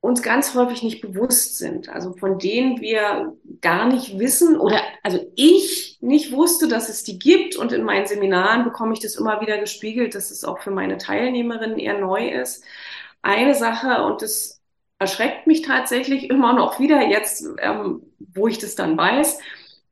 uns 0.00 0.22
ganz 0.22 0.54
häufig 0.54 0.82
nicht 0.82 1.02
bewusst 1.02 1.58
sind, 1.58 1.90
also 1.90 2.14
von 2.14 2.38
denen 2.38 2.80
wir 2.80 3.36
gar 3.60 3.86
nicht 3.86 4.18
wissen 4.18 4.58
oder 4.58 4.80
also 5.02 5.20
ich 5.36 5.98
nicht 6.00 6.32
wusste, 6.32 6.68
dass 6.68 6.88
es 6.88 7.04
die 7.04 7.18
gibt 7.18 7.56
und 7.56 7.72
in 7.72 7.84
meinen 7.84 8.06
Seminaren 8.06 8.64
bekomme 8.64 8.94
ich 8.94 9.00
das 9.00 9.16
immer 9.16 9.42
wieder 9.42 9.58
gespiegelt, 9.58 10.14
dass 10.14 10.30
es 10.30 10.42
auch 10.42 10.60
für 10.60 10.70
meine 10.70 10.96
Teilnehmerinnen 10.96 11.78
eher 11.78 11.98
neu 11.98 12.30
ist. 12.30 12.64
Eine 13.20 13.54
Sache 13.54 14.02
und 14.04 14.22
das 14.22 14.62
erschreckt 14.98 15.46
mich 15.46 15.62
tatsächlich 15.62 16.30
immer 16.30 16.54
noch 16.54 16.80
wieder 16.80 17.06
jetzt, 17.06 17.46
ähm, 17.58 18.02
wo 18.18 18.48
ich 18.48 18.58
das 18.58 18.74
dann 18.76 18.96
weiß, 18.96 19.38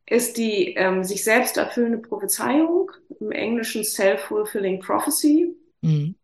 ist 0.07 0.38
die 0.38 0.73
ähm, 0.75 1.05
sich 1.05 1.23
selbst 1.23 1.59
erfüllende 1.59 1.99
Prophezeiung, 1.99 2.91
im 3.21 3.31
Englischen 3.31 3.85
Self-Fulfilling 3.85 4.81
Prophecy. 4.81 5.55
Mhm. 5.83 6.15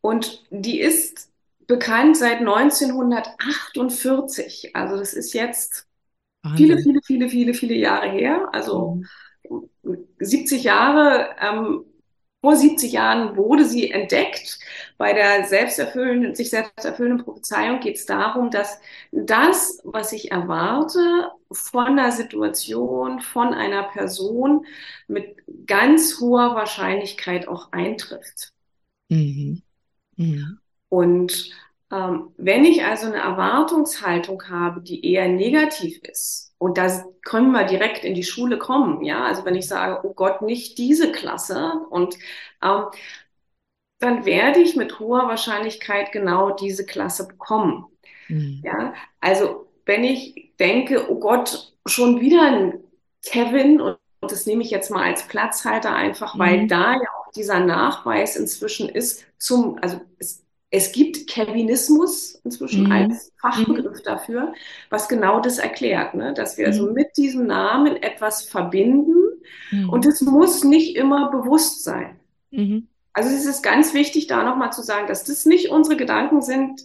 Und 0.00 0.44
die 0.50 0.80
ist 0.80 1.31
bekannt 1.66 2.16
seit 2.16 2.40
1948. 2.40 4.74
Also 4.74 4.96
das 4.96 5.14
ist 5.14 5.34
jetzt 5.34 5.86
Wahnsinn. 6.42 6.66
viele, 6.66 6.82
viele, 6.82 7.00
viele, 7.02 7.28
viele, 7.28 7.54
viele 7.54 7.74
Jahre 7.74 8.10
her. 8.10 8.48
Also 8.52 8.96
mhm. 8.96 9.06
70 10.18 10.64
Jahre, 10.64 11.30
ähm, 11.40 11.84
vor 12.40 12.56
70 12.56 12.92
Jahren 12.92 13.36
wurde 13.36 13.64
sie 13.64 13.90
entdeckt. 13.90 14.58
Bei 14.98 15.12
der 15.12 15.44
selbsterfüllenden, 15.44 16.34
sich 16.34 16.50
selbst 16.50 16.84
erfüllenden 16.84 17.24
Prophezeiung 17.24 17.80
geht 17.80 17.96
es 17.96 18.06
darum, 18.06 18.50
dass 18.50 18.80
das, 19.12 19.80
was 19.84 20.12
ich 20.12 20.32
erwarte 20.32 21.30
von 21.52 21.96
der 21.96 22.10
Situation, 22.10 23.20
von 23.20 23.54
einer 23.54 23.84
Person 23.84 24.66
mit 25.06 25.36
ganz 25.66 26.20
hoher 26.20 26.56
Wahrscheinlichkeit 26.56 27.46
auch 27.46 27.70
eintrifft. 27.70 28.52
Mhm. 29.08 29.62
Mhm. 30.16 30.61
Und 30.92 31.50
ähm, 31.90 32.32
wenn 32.36 32.66
ich 32.66 32.84
also 32.84 33.06
eine 33.06 33.16
Erwartungshaltung 33.16 34.42
habe, 34.50 34.82
die 34.82 35.10
eher 35.10 35.26
negativ 35.26 36.02
ist, 36.02 36.54
und 36.58 36.76
da 36.76 36.86
können 37.24 37.50
wir 37.52 37.64
direkt 37.64 38.04
in 38.04 38.14
die 38.14 38.22
Schule 38.22 38.58
kommen, 38.58 39.02
ja, 39.02 39.24
also 39.24 39.46
wenn 39.46 39.54
ich 39.54 39.66
sage, 39.66 40.06
oh 40.06 40.12
Gott, 40.12 40.42
nicht 40.42 40.76
diese 40.76 41.10
Klasse, 41.10 41.72
und 41.88 42.18
ähm, 42.62 42.84
dann 44.00 44.26
werde 44.26 44.60
ich 44.60 44.76
mit 44.76 44.98
hoher 44.98 45.28
Wahrscheinlichkeit 45.28 46.12
genau 46.12 46.50
diese 46.50 46.84
Klasse 46.84 47.26
bekommen. 47.26 47.86
Mhm. 48.28 48.60
Ja, 48.62 48.92
also 49.20 49.66
wenn 49.86 50.04
ich 50.04 50.52
denke, 50.60 51.10
oh 51.10 51.18
Gott, 51.18 51.72
schon 51.86 52.20
wieder 52.20 52.42
ein 52.42 52.84
Kevin 53.24 53.80
und 53.80 53.96
das 54.20 54.44
nehme 54.44 54.62
ich 54.62 54.70
jetzt 54.70 54.90
mal 54.90 55.04
als 55.04 55.26
Platzhalter 55.26 55.94
einfach, 55.94 56.38
weil 56.38 56.64
mhm. 56.64 56.68
da 56.68 56.92
ja 56.92 57.08
auch 57.18 57.32
dieser 57.32 57.60
Nachweis 57.60 58.36
inzwischen 58.36 58.90
ist 58.90 59.24
zum, 59.38 59.78
also 59.80 59.98
es 60.18 60.42
es 60.74 60.90
gibt 60.90 61.26
Kevinismus 61.26 62.40
inzwischen 62.44 62.86
mhm. 62.86 62.92
als 62.92 63.30
Fachbegriff 63.38 63.98
mhm. 63.98 64.04
dafür, 64.04 64.54
was 64.88 65.06
genau 65.06 65.38
das 65.38 65.58
erklärt, 65.58 66.14
ne? 66.14 66.32
dass 66.32 66.56
wir 66.56 66.66
also 66.66 66.84
mhm. 66.84 66.88
also 66.88 66.94
mit 66.94 67.16
diesem 67.18 67.46
Namen 67.46 68.02
etwas 68.02 68.44
verbinden 68.44 69.14
mhm. 69.70 69.90
und 69.90 70.06
es 70.06 70.22
muss 70.22 70.64
nicht 70.64 70.96
immer 70.96 71.30
bewusst 71.30 71.84
sein. 71.84 72.18
Mhm. 72.50 72.88
Also 73.12 73.28
es 73.28 73.44
ist 73.44 73.62
ganz 73.62 73.92
wichtig, 73.92 74.26
da 74.28 74.42
nochmal 74.42 74.72
zu 74.72 74.80
sagen, 74.80 75.06
dass 75.06 75.24
das 75.24 75.44
nicht 75.44 75.68
unsere 75.68 75.98
Gedanken 75.98 76.40
sind, 76.40 76.80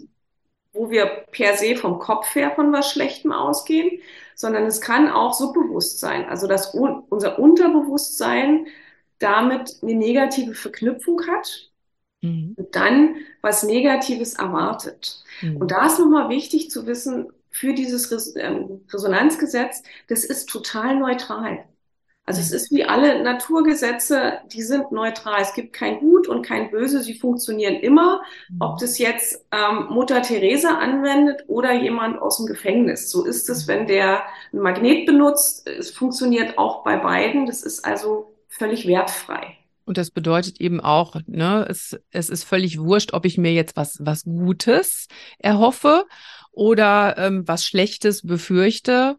wo 0.74 0.90
wir 0.90 1.06
per 1.32 1.56
se 1.56 1.78
vom 1.78 1.98
Kopf 1.98 2.36
her 2.36 2.52
von 2.52 2.74
was 2.74 2.92
Schlechtem 2.92 3.32
ausgehen, 3.32 4.02
sondern 4.36 4.66
es 4.66 4.82
kann 4.82 5.10
auch 5.10 5.34
subbewusst 5.34 6.02
sein. 6.02 6.26
Also 6.26 6.48
dass 6.48 6.74
un 6.74 7.04
unser 7.08 7.40
Unterbewusstsein 7.40 8.68
damit 9.20 9.78
eine 9.82 9.96
negative 9.96 10.56
Verknüpfung 10.56 11.26
hat 11.26 11.67
Mhm. 12.22 12.54
Und 12.58 12.76
dann 12.76 13.16
was 13.42 13.64
Negatives 13.64 14.34
erwartet. 14.34 15.24
Mhm. 15.42 15.58
Und 15.58 15.72
da 15.72 15.86
ist 15.86 16.00
nochmal 16.00 16.30
wichtig 16.30 16.70
zu 16.70 16.86
wissen, 16.86 17.28
für 17.50 17.74
dieses 17.74 18.12
Res 18.12 18.36
ähm, 18.36 18.82
Resonanzgesetz, 18.92 19.82
das 20.08 20.24
ist 20.24 20.48
total 20.48 20.96
neutral. 20.96 21.66
Also 22.26 22.42
es 22.42 22.50
mhm. 22.50 22.56
ist 22.58 22.72
wie 22.72 22.84
alle 22.84 23.24
Naturgesetze, 23.24 24.40
die 24.52 24.62
sind 24.62 24.92
neutral. 24.92 25.42
Es 25.42 25.54
gibt 25.54 25.74
kein 25.74 26.00
Gut 26.00 26.28
und 26.28 26.46
kein 26.46 26.70
Böse, 26.70 27.02
sie 27.02 27.18
funktionieren 27.18 27.76
immer, 27.76 28.22
mhm. 28.50 28.58
ob 28.60 28.80
das 28.80 29.00
jetzt 29.00 29.46
ähm, 29.52 29.88
Mutter 29.90 30.22
Teresa 30.22 30.78
anwendet 30.78 31.46
oder 31.48 31.74
jemand 31.74 32.22
aus 32.22 32.38
dem 32.38 32.46
Gefängnis. 32.46 33.10
So 33.10 33.26
ist 33.26 33.50
es, 33.50 33.68
wenn 33.68 33.88
der 33.88 34.24
ein 34.54 34.60
Magnet 34.60 35.06
benutzt. 35.06 35.68
Es 35.68 35.90
funktioniert 35.92 36.58
auch 36.58 36.84
bei 36.84 36.98
beiden. 36.98 37.46
Das 37.46 37.64
ist 37.64 37.86
also 37.86 38.36
völlig 38.50 38.88
wertfrei. 38.88 39.58
Und 39.88 39.98
das 39.98 40.12
bedeutet 40.12 40.60
eben 40.60 40.82
auch, 40.82 41.16
ne, 41.28 41.66
es, 41.70 41.98
es 42.12 42.28
ist 42.28 42.44
völlig 42.44 42.78
wurscht, 42.78 43.14
ob 43.14 43.24
ich 43.24 43.38
mir 43.38 43.54
jetzt 43.54 43.78
was, 43.78 43.98
was 44.02 44.26
Gutes 44.26 45.08
erhoffe 45.40 46.06
oder 46.52 47.18
ähm, 47.18 47.48
was 47.48 47.66
Schlechtes 47.66 48.24
befürchte. 48.24 49.16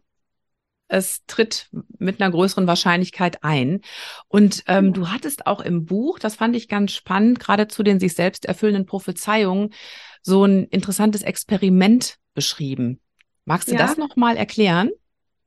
Es 0.87 1.25
tritt 1.25 1.69
mit 1.97 2.21
einer 2.21 2.29
größeren 2.29 2.67
Wahrscheinlichkeit 2.67 3.43
ein. 3.43 3.81
Und 4.27 4.63
ähm, 4.67 4.93
du 4.93 5.09
hattest 5.09 5.47
auch 5.47 5.59
im 5.59 5.85
Buch, 5.85 6.19
das 6.19 6.35
fand 6.35 6.55
ich 6.55 6.67
ganz 6.67 6.91
spannend, 6.91 7.39
gerade 7.39 7.67
zu 7.67 7.81
den 7.81 7.99
sich 7.99 8.13
selbst 8.13 8.45
erfüllenden 8.45 8.85
Prophezeiungen, 8.85 9.73
so 10.21 10.45
ein 10.45 10.65
interessantes 10.65 11.23
Experiment 11.23 12.17
beschrieben. 12.35 12.99
Magst 13.43 13.69
du 13.69 13.73
ja. 13.73 13.79
das 13.79 13.97
nochmal 13.97 14.37
erklären? 14.37 14.91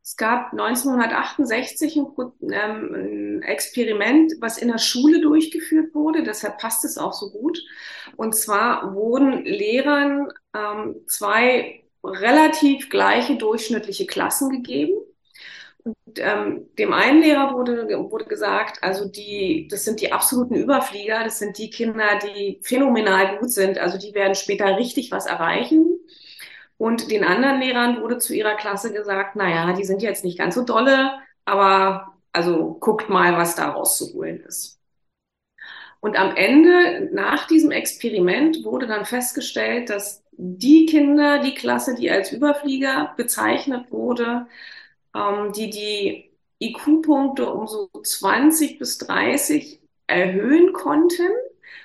Es 0.04 0.16
gab 0.16 0.52
1968 0.52 1.96
ein, 1.96 2.06
ähm, 2.50 2.94
ein, 2.94 3.42
Experiment, 3.42 4.32
was 4.40 4.58
in 4.58 4.68
der 4.68 4.78
Schule 4.78 5.20
durchgeführt 5.20 5.94
wurde. 5.94 6.24
Deshalb 6.24 6.58
passt 6.58 6.84
es 6.84 6.98
auch 6.98 7.12
so 7.12 7.30
gut. 7.30 7.62
Und 8.16 8.34
zwar 8.34 8.94
wurden 8.94 9.44
Lehrern 9.44 10.32
ähm, 10.54 10.96
zwei 11.06 11.84
relativ 12.04 12.90
gleiche 12.90 13.36
durchschnittliche 13.36 14.06
Klassen 14.06 14.50
gegeben. 14.50 14.94
Und, 15.84 16.18
ähm, 16.18 16.68
dem 16.78 16.92
einen 16.92 17.22
Lehrer 17.22 17.54
wurde, 17.54 17.88
wurde 18.10 18.24
gesagt, 18.24 18.82
also 18.82 19.08
die, 19.08 19.68
das 19.70 19.84
sind 19.84 20.00
die 20.00 20.12
absoluten 20.12 20.54
Überflieger, 20.54 21.24
das 21.24 21.38
sind 21.38 21.58
die 21.58 21.70
Kinder, 21.70 22.18
die 22.22 22.60
phänomenal 22.62 23.38
gut 23.38 23.50
sind, 23.50 23.78
also 23.78 23.98
die 23.98 24.14
werden 24.14 24.36
später 24.36 24.76
richtig 24.76 25.10
was 25.10 25.26
erreichen. 25.26 25.91
Und 26.82 27.12
den 27.12 27.22
anderen 27.22 27.60
Lehrern 27.60 28.02
wurde 28.02 28.18
zu 28.18 28.34
ihrer 28.34 28.56
Klasse 28.56 28.92
gesagt, 28.92 29.36
naja, 29.36 29.72
die 29.72 29.84
sind 29.84 30.02
jetzt 30.02 30.24
nicht 30.24 30.36
ganz 30.36 30.56
so 30.56 30.64
dolle, 30.64 31.12
aber 31.44 32.14
also 32.32 32.74
guckt 32.80 33.08
mal, 33.08 33.36
was 33.36 33.54
da 33.54 33.68
rauszuholen 33.70 34.40
ist. 34.40 34.80
Und 36.00 36.18
am 36.18 36.34
Ende, 36.34 37.08
nach 37.12 37.46
diesem 37.46 37.70
Experiment, 37.70 38.64
wurde 38.64 38.88
dann 38.88 39.04
festgestellt, 39.04 39.90
dass 39.90 40.24
die 40.32 40.86
Kinder, 40.86 41.38
die 41.38 41.54
Klasse, 41.54 41.94
die 41.94 42.10
als 42.10 42.32
Überflieger 42.32 43.14
bezeichnet 43.16 43.92
wurde, 43.92 44.48
ähm, 45.14 45.52
die 45.52 45.70
die 45.70 46.32
IQ-Punkte 46.58 47.48
um 47.48 47.68
so 47.68 47.90
20 48.02 48.80
bis 48.80 48.98
30 48.98 49.80
erhöhen 50.08 50.72
konnten, 50.72 51.30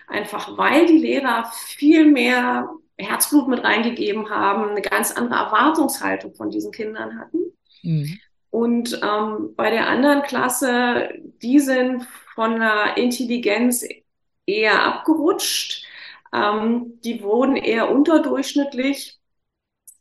einfach 0.07 0.57
weil 0.57 0.87
die 0.87 0.97
Lehrer 0.97 1.51
viel 1.53 2.05
mehr 2.05 2.67
Herzblut 2.97 3.47
mit 3.47 3.63
reingegeben 3.63 4.29
haben, 4.29 4.69
eine 4.69 4.81
ganz 4.81 5.11
andere 5.11 5.39
Erwartungshaltung 5.39 6.33
von 6.33 6.49
diesen 6.49 6.71
Kindern 6.71 7.19
hatten. 7.19 7.37
Mhm. 7.83 8.19
Und 8.49 9.01
ähm, 9.03 9.53
bei 9.55 9.69
der 9.69 9.87
anderen 9.87 10.23
Klasse, 10.23 11.09
die 11.41 11.59
sind 11.59 12.07
von 12.33 12.59
der 12.59 12.97
Intelligenz 12.97 13.85
eher 14.45 14.83
abgerutscht. 14.83 15.85
Ähm, 16.33 16.99
die 17.03 17.21
wurden 17.21 17.55
eher 17.55 17.91
unterdurchschnittlich 17.91 19.17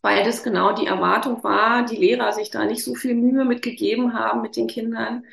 weil 0.07 0.23
das 0.23 0.45
genau 0.45 0.73
die 0.73 0.87
Erwartung 0.87 1.43
war, 1.43 1.85
die 1.85 1.97
Lehrer 1.97 2.33
sich 2.33 2.51
da 2.51 2.65
nicht 2.65 2.85
so 2.85 2.95
viel 2.95 3.17
Mühe 3.17 3.45
mitgegeben 3.45 4.15
haben 4.15 4.41
mit 4.41 4.55
den 4.55 4.69
Kindern. 4.69 5.25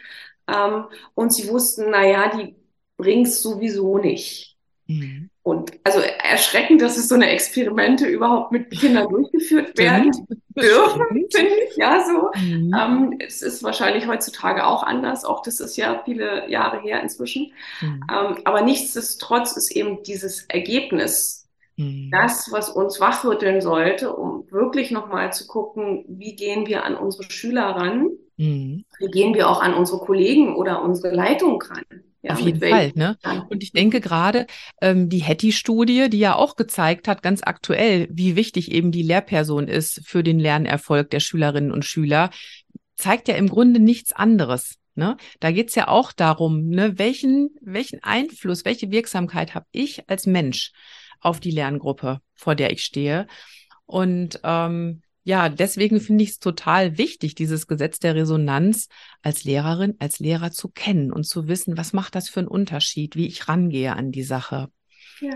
Ähm, 0.47 0.85
und 1.13 1.31
sie 1.31 1.47
wussten, 1.47 1.91
naja, 1.91 2.35
die 2.35 2.55
bringt 2.97 3.27
es 3.27 3.43
sowieso 3.43 3.99
nicht. 3.99 4.52
Mhm. 4.99 5.29
Und 5.43 5.73
also 5.83 5.99
erschreckend, 5.99 6.81
dass 6.81 6.97
es 6.97 7.09
so 7.09 7.15
eine 7.15 7.29
Experimente 7.29 8.07
überhaupt 8.07 8.51
mit 8.51 8.71
Kindern 8.71 9.09
durchgeführt 9.09 9.77
werden 9.77 10.11
dürfen, 10.55 11.01
finde 11.31 11.51
ich. 11.67 11.75
Ja, 11.75 12.05
so. 12.05 12.31
Mhm. 12.39 12.73
Ähm, 12.79 13.19
es 13.19 13.41
ist 13.41 13.61
wahrscheinlich 13.61 14.07
heutzutage 14.07 14.65
auch 14.65 14.83
anders. 14.83 15.25
Auch 15.25 15.41
das 15.41 15.59
ist 15.59 15.75
ja 15.75 16.01
viele 16.05 16.49
Jahre 16.49 16.79
her 16.81 17.01
inzwischen. 17.01 17.51
Mhm. 17.81 18.03
Ähm, 18.09 18.37
aber 18.45 18.61
nichtsdestotrotz 18.61 19.57
ist 19.57 19.75
eben 19.75 20.01
dieses 20.03 20.45
Ergebnis 20.45 21.43
Mhm. 21.75 22.11
Das, 22.11 22.51
was 22.51 22.69
uns 22.69 22.99
wachrütteln 22.99 23.61
sollte, 23.61 24.15
um 24.15 24.49
wirklich 24.51 24.91
nochmal 24.91 25.33
zu 25.33 25.47
gucken, 25.47 26.05
wie 26.07 26.35
gehen 26.35 26.67
wir 26.67 26.83
an 26.85 26.95
unsere 26.95 27.23
Schüler 27.31 27.65
ran, 27.65 28.11
mhm. 28.37 28.85
wie 28.99 29.07
gehen 29.07 29.33
wir 29.33 29.49
auch 29.49 29.61
an 29.61 29.73
unsere 29.73 29.99
Kollegen 29.99 30.55
oder 30.55 30.81
unsere 30.81 31.13
Leitung 31.13 31.61
ran. 31.61 31.83
Ja, 32.21 32.33
Auf 32.33 32.39
jeden 32.39 32.61
Fall, 32.61 32.93
ne? 32.95 33.17
Und 33.49 33.63
ich 33.63 33.73
denke 33.73 33.99
gerade 33.99 34.47
ähm, 34.81 35.09
die 35.09 35.21
Hattie-Studie, 35.21 36.09
die 36.09 36.19
ja 36.19 36.35
auch 36.35 36.55
gezeigt 36.55 37.09
hat, 37.09 37.21
ganz 37.21 37.41
aktuell, 37.43 38.07
wie 38.09 38.37
wichtig 38.37 38.71
eben 38.71 38.93
die 38.93 39.01
Lehrperson 39.01 39.67
ist 39.67 40.01
für 40.05 40.23
den 40.23 40.39
Lernerfolg 40.39 41.09
der 41.09 41.19
Schülerinnen 41.19 41.73
und 41.73 41.83
Schüler, 41.83 42.29
zeigt 42.95 43.27
ja 43.27 43.35
im 43.35 43.49
Grunde 43.49 43.81
nichts 43.81 44.13
anderes. 44.13 44.75
Ne? 44.95 45.17
Da 45.41 45.51
geht's 45.51 45.75
ja 45.75 45.89
auch 45.89 46.13
darum, 46.13 46.69
ne, 46.69 46.97
welchen, 46.97 47.49
welchen 47.61 48.01
Einfluss, 48.03 48.63
welche 48.63 48.89
Wirksamkeit 48.89 49.53
habe 49.53 49.65
ich 49.73 50.09
als 50.09 50.25
Mensch 50.25 50.71
auf 51.19 51.41
die 51.41 51.51
Lerngruppe, 51.51 52.21
vor 52.35 52.55
der 52.55 52.71
ich 52.71 52.83
stehe. 52.83 53.27
Und 53.85 54.39
ähm, 54.43 55.01
ja, 55.23 55.47
deswegen 55.47 56.01
finde 56.01 56.23
ich 56.23 56.31
es 56.31 56.39
total 56.39 56.97
wichtig, 56.97 57.33
dieses 57.35 57.67
Gesetz 57.67 57.99
der 57.99 58.15
Resonanz 58.15 58.89
als 59.21 59.45
Lehrerin, 59.45 59.95
als 59.99 60.19
Lehrer 60.19 60.51
zu 60.51 60.69
kennen 60.69 61.13
und 61.13 61.23
zu 61.23 61.47
wissen, 61.47 61.77
was 61.77 61.93
macht 61.93 62.15
das 62.15 62.29
für 62.29 62.41
einen 62.41 62.49
Unterschied, 62.49 63.15
wie 63.15 63.27
ich 63.27 63.47
rangehe 63.47 63.93
an 63.93 64.11
die 64.11 64.23
Sache. 64.23 64.69
Ja. 65.21 65.31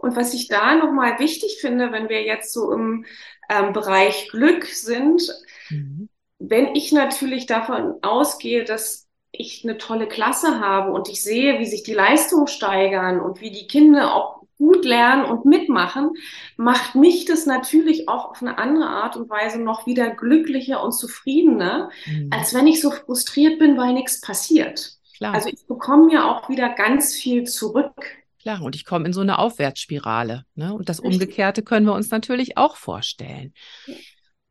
Und 0.00 0.16
was 0.16 0.34
ich 0.34 0.48
da 0.48 0.74
nochmal 0.74 1.18
wichtig 1.18 1.58
finde, 1.60 1.92
wenn 1.92 2.08
wir 2.08 2.22
jetzt 2.22 2.52
so 2.52 2.72
im 2.72 3.04
ähm, 3.50 3.72
Bereich 3.72 4.28
Glück 4.30 4.66
sind, 4.66 5.22
mhm. 5.68 6.08
wenn 6.38 6.74
ich 6.74 6.92
natürlich 6.92 7.46
davon 7.46 7.94
ausgehe, 8.02 8.64
dass 8.64 9.08
ich 9.32 9.64
eine 9.64 9.78
tolle 9.78 10.08
Klasse 10.08 10.60
habe 10.60 10.92
und 10.92 11.08
ich 11.08 11.22
sehe, 11.22 11.58
wie 11.58 11.66
sich 11.66 11.82
die 11.82 11.94
Leistungen 11.94 12.46
steigern 12.46 13.20
und 13.20 13.40
wie 13.40 13.50
die 13.50 13.66
Kinder 13.66 14.14
auch 14.14 14.41
gut 14.62 14.84
lernen 14.84 15.24
und 15.24 15.44
mitmachen, 15.44 16.10
macht 16.56 16.94
mich 16.94 17.24
das 17.24 17.46
natürlich 17.46 18.08
auch 18.08 18.30
auf 18.30 18.42
eine 18.42 18.58
andere 18.58 18.86
Art 18.86 19.16
und 19.16 19.28
Weise 19.28 19.60
noch 19.60 19.86
wieder 19.86 20.10
glücklicher 20.10 20.82
und 20.82 20.92
zufriedener, 20.92 21.90
mhm. 22.06 22.30
als 22.30 22.54
wenn 22.54 22.68
ich 22.68 22.80
so 22.80 22.92
frustriert 22.92 23.58
bin, 23.58 23.76
weil 23.76 23.92
nichts 23.92 24.20
passiert. 24.20 24.92
Klar. 25.16 25.34
Also 25.34 25.48
ich 25.48 25.66
bekomme 25.66 26.12
ja 26.12 26.30
auch 26.30 26.48
wieder 26.48 26.68
ganz 26.68 27.14
viel 27.14 27.44
zurück. 27.44 27.92
Klar, 28.40 28.62
und 28.62 28.76
ich 28.76 28.84
komme 28.84 29.06
in 29.06 29.12
so 29.12 29.20
eine 29.20 29.38
Aufwärtsspirale. 29.38 30.44
Ne? 30.54 30.72
Und 30.74 30.88
das 30.88 31.00
Umgekehrte 31.00 31.62
können 31.62 31.86
wir 31.86 31.94
uns 31.94 32.10
natürlich 32.10 32.56
auch 32.56 32.76
vorstellen. 32.76 33.54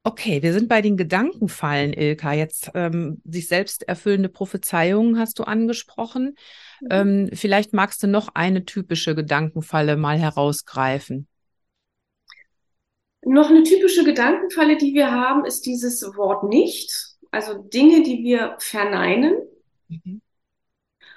Okay, 0.03 0.41
wir 0.41 0.51
sind 0.53 0.67
bei 0.67 0.81
den 0.81 0.97
Gedankenfallen, 0.97 1.93
Ilka. 1.93 2.33
Jetzt 2.33 2.71
ähm, 2.73 3.21
sich 3.23 3.47
selbst 3.47 3.87
erfüllende 3.87 4.29
Prophezeiungen 4.29 5.19
hast 5.19 5.37
du 5.37 5.43
angesprochen. 5.43 6.35
Mhm. 6.81 6.87
Ähm, 6.89 7.29
vielleicht 7.33 7.73
magst 7.73 8.01
du 8.01 8.07
noch 8.07 8.29
eine 8.33 8.65
typische 8.65 9.13
Gedankenfalle 9.13 9.97
mal 9.97 10.17
herausgreifen. 10.17 11.27
Noch 13.23 13.51
eine 13.51 13.61
typische 13.61 14.03
Gedankenfalle, 14.03 14.77
die 14.77 14.95
wir 14.95 15.11
haben, 15.11 15.45
ist 15.45 15.67
dieses 15.67 16.01
Wort 16.15 16.45
nicht. 16.45 16.91
Also 17.29 17.53
Dinge, 17.53 18.01
die 18.01 18.23
wir 18.23 18.55
verneinen. 18.57 19.35
Mhm. 19.87 20.21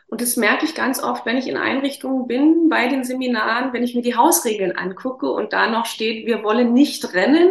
Und 0.08 0.20
das 0.20 0.36
merke 0.36 0.66
ich 0.66 0.74
ganz 0.74 1.02
oft, 1.02 1.24
wenn 1.24 1.38
ich 1.38 1.48
in 1.48 1.56
Einrichtungen 1.56 2.26
bin, 2.26 2.68
bei 2.68 2.86
den 2.88 3.02
Seminaren, 3.02 3.72
wenn 3.72 3.82
ich 3.82 3.94
mir 3.94 4.02
die 4.02 4.14
Hausregeln 4.14 4.72
angucke 4.72 5.30
und 5.30 5.54
da 5.54 5.68
noch 5.68 5.86
steht, 5.86 6.26
wir 6.26 6.44
wollen 6.44 6.74
nicht 6.74 7.14
rennen, 7.14 7.50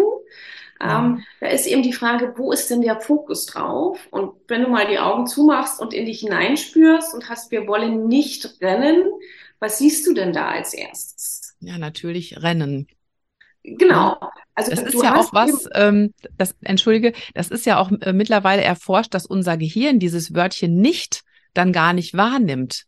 ähm, 0.81 1.23
da 1.39 1.47
ist 1.47 1.65
eben 1.65 1.83
die 1.83 1.93
Frage, 1.93 2.33
wo 2.37 2.51
ist 2.51 2.69
denn 2.69 2.81
der 2.81 2.99
Fokus 2.99 3.45
drauf? 3.45 3.99
Und 4.11 4.33
wenn 4.47 4.63
du 4.63 4.69
mal 4.69 4.87
die 4.87 4.99
Augen 4.99 5.27
zumachst 5.27 5.79
und 5.79 5.93
in 5.93 6.05
dich 6.05 6.19
hineinspürst 6.21 7.13
und 7.13 7.29
hast, 7.29 7.51
wir 7.51 7.67
wollen 7.67 8.07
nicht 8.07 8.61
rennen, 8.61 9.03
was 9.59 9.77
siehst 9.77 10.05
du 10.07 10.13
denn 10.13 10.33
da 10.33 10.49
als 10.49 10.73
erstes? 10.73 11.55
Ja, 11.59 11.77
natürlich 11.77 12.41
rennen. 12.41 12.87
Genau. 13.63 14.17
Also 14.55 14.71
das 14.71 14.81
ist 14.81 15.01
ja 15.01 15.15
auch 15.15 15.31
was, 15.33 15.69
ähm, 15.73 16.13
das, 16.37 16.55
entschuldige, 16.61 17.13
das 17.33 17.49
ist 17.49 17.65
ja 17.65 17.79
auch 17.79 17.91
äh, 18.01 18.11
mittlerweile 18.11 18.61
erforscht, 18.61 19.13
dass 19.13 19.25
unser 19.25 19.57
Gehirn 19.57 19.99
dieses 19.99 20.35
Wörtchen 20.35 20.81
nicht 20.81 21.23
dann 21.53 21.71
gar 21.71 21.93
nicht 21.93 22.15
wahrnimmt. 22.15 22.85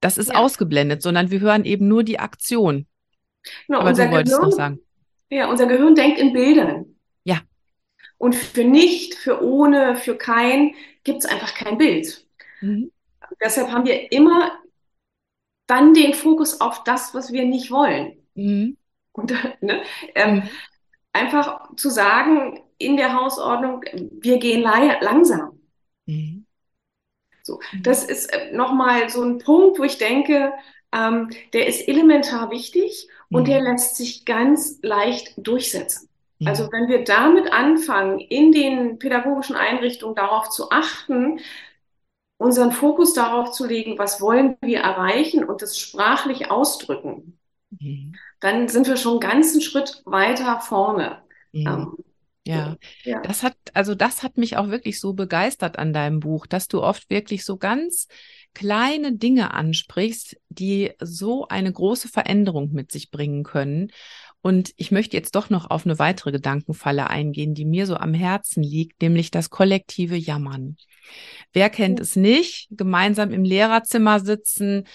Das 0.00 0.18
ist 0.18 0.30
ja. 0.30 0.36
ausgeblendet, 0.36 1.02
sondern 1.02 1.30
wir 1.30 1.40
hören 1.40 1.64
eben 1.64 1.88
nur 1.88 2.04
die 2.04 2.18
Aktion. 2.18 2.86
Genau, 3.66 3.80
Aber 3.80 3.92
du 3.92 4.10
wolltest 4.10 4.36
Gehirn, 4.36 4.50
noch 4.50 4.56
sagen. 4.56 4.80
Ja, 5.30 5.48
unser 5.48 5.66
Gehirn 5.66 5.94
denkt 5.94 6.18
in 6.18 6.32
Bildern. 6.32 6.87
Und 8.18 8.34
für 8.34 8.64
nicht, 8.64 9.14
für 9.14 9.42
ohne, 9.42 9.96
für 9.96 10.16
kein 10.16 10.74
gibt 11.04 11.20
es 11.20 11.26
einfach 11.26 11.54
kein 11.54 11.78
Bild. 11.78 12.26
Mhm. 12.60 12.90
Deshalb 13.42 13.70
haben 13.70 13.86
wir 13.86 14.10
immer 14.12 14.58
dann 15.66 15.94
den 15.94 16.14
Fokus 16.14 16.60
auf 16.60 16.82
das, 16.84 17.14
was 17.14 17.32
wir 17.32 17.44
nicht 17.44 17.70
wollen. 17.70 18.16
Mhm. 18.34 18.76
Und, 19.12 19.30
ne, 19.60 19.82
ähm, 20.14 20.34
mhm. 20.36 20.42
Einfach 21.12 21.74
zu 21.74 21.90
sagen 21.90 22.62
in 22.76 22.96
der 22.96 23.14
Hausordnung, 23.14 23.82
wir 24.20 24.38
gehen 24.38 24.62
langsam. 24.62 25.58
Mhm. 26.06 26.46
So, 27.42 27.60
mhm. 27.72 27.82
das 27.82 28.04
ist 28.04 28.26
äh, 28.26 28.52
nochmal 28.52 29.08
so 29.08 29.22
ein 29.22 29.38
Punkt, 29.38 29.78
wo 29.78 29.84
ich 29.84 29.98
denke, 29.98 30.52
ähm, 30.92 31.30
der 31.52 31.66
ist 31.66 31.88
elementar 31.88 32.50
wichtig 32.50 33.08
und 33.30 33.48
der 33.48 33.60
mhm. 33.60 33.66
lässt 33.66 33.96
sich 33.96 34.24
ganz 34.24 34.78
leicht 34.82 35.34
durchsetzen. 35.36 36.07
Also 36.46 36.70
wenn 36.70 36.88
wir 36.88 37.04
damit 37.04 37.52
anfangen, 37.52 38.20
in 38.20 38.52
den 38.52 38.98
pädagogischen 38.98 39.56
Einrichtungen 39.56 40.14
darauf 40.14 40.50
zu 40.50 40.70
achten, 40.70 41.40
unseren 42.36 42.70
Fokus 42.70 43.12
darauf 43.12 43.50
zu 43.50 43.66
legen, 43.66 43.98
was 43.98 44.20
wollen 44.20 44.56
wir 44.60 44.80
erreichen 44.80 45.44
und 45.44 45.62
das 45.62 45.78
sprachlich 45.78 46.50
ausdrücken, 46.50 47.38
mhm. 47.70 48.14
dann 48.40 48.68
sind 48.68 48.86
wir 48.86 48.96
schon 48.96 49.20
einen 49.20 49.32
ganzen 49.32 49.60
Schritt 49.60 50.02
weiter 50.04 50.60
vorne. 50.60 51.22
Mhm. 51.52 51.66
Ähm, 51.66 51.96
ja. 52.46 52.76
ja, 53.04 53.20
das 53.20 53.42
hat, 53.42 53.56
also 53.74 53.94
das 53.94 54.22
hat 54.22 54.38
mich 54.38 54.56
auch 54.56 54.68
wirklich 54.68 55.00
so 55.00 55.12
begeistert 55.12 55.78
an 55.78 55.92
deinem 55.92 56.20
Buch, 56.20 56.46
dass 56.46 56.66
du 56.66 56.82
oft 56.82 57.10
wirklich 57.10 57.44
so 57.44 57.58
ganz 57.58 58.08
kleine 58.54 59.12
Dinge 59.12 59.52
ansprichst, 59.52 60.36
die 60.48 60.92
so 60.98 61.46
eine 61.48 61.70
große 61.70 62.08
Veränderung 62.08 62.72
mit 62.72 62.90
sich 62.90 63.10
bringen 63.10 63.42
können. 63.42 63.92
Und 64.48 64.72
ich 64.78 64.90
möchte 64.90 65.14
jetzt 65.14 65.34
doch 65.34 65.50
noch 65.50 65.68
auf 65.68 65.84
eine 65.84 65.98
weitere 65.98 66.32
Gedankenfalle 66.32 67.10
eingehen, 67.10 67.52
die 67.52 67.66
mir 67.66 67.84
so 67.84 67.96
am 67.96 68.14
Herzen 68.14 68.62
liegt, 68.62 69.02
nämlich 69.02 69.30
das 69.30 69.50
kollektive 69.50 70.16
Jammern. 70.16 70.78
Wer 71.52 71.68
kennt 71.68 72.00
es 72.00 72.16
nicht? 72.16 72.66
Gemeinsam 72.70 73.30
im 73.34 73.44
Lehrerzimmer 73.44 74.20
sitzen 74.20 74.86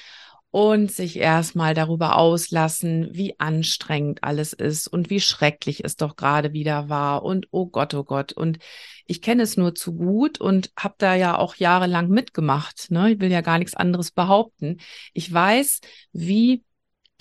und 0.50 0.92
sich 0.92 1.18
erstmal 1.18 1.76
darüber 1.76 2.16
auslassen, 2.16 3.10
wie 3.12 3.40
anstrengend 3.40 4.24
alles 4.24 4.54
ist 4.54 4.88
und 4.88 5.12
wie 5.12 5.20
schrecklich 5.20 5.86
es 5.86 5.98
doch 5.98 6.16
gerade 6.16 6.54
wieder 6.54 6.90
war 6.90 7.22
und 7.22 7.46
oh 7.52 7.68
Gott, 7.68 7.94
oh 7.94 8.04
Gott. 8.04 8.34
Und 8.34 8.58
ich 9.06 9.22
kenne 9.22 9.44
es 9.44 9.56
nur 9.56 9.76
zu 9.76 9.94
gut 9.94 10.42
und 10.42 10.72
habe 10.76 10.96
da 10.98 11.14
ja 11.14 11.38
auch 11.38 11.58
jahrelang 11.58 12.10
mitgemacht. 12.10 12.90
Ne? 12.90 13.12
Ich 13.12 13.20
will 13.20 13.30
ja 13.30 13.42
gar 13.42 13.60
nichts 13.60 13.76
anderes 13.76 14.10
behaupten. 14.10 14.78
Ich 15.14 15.32
weiß, 15.32 15.82
wie 16.12 16.64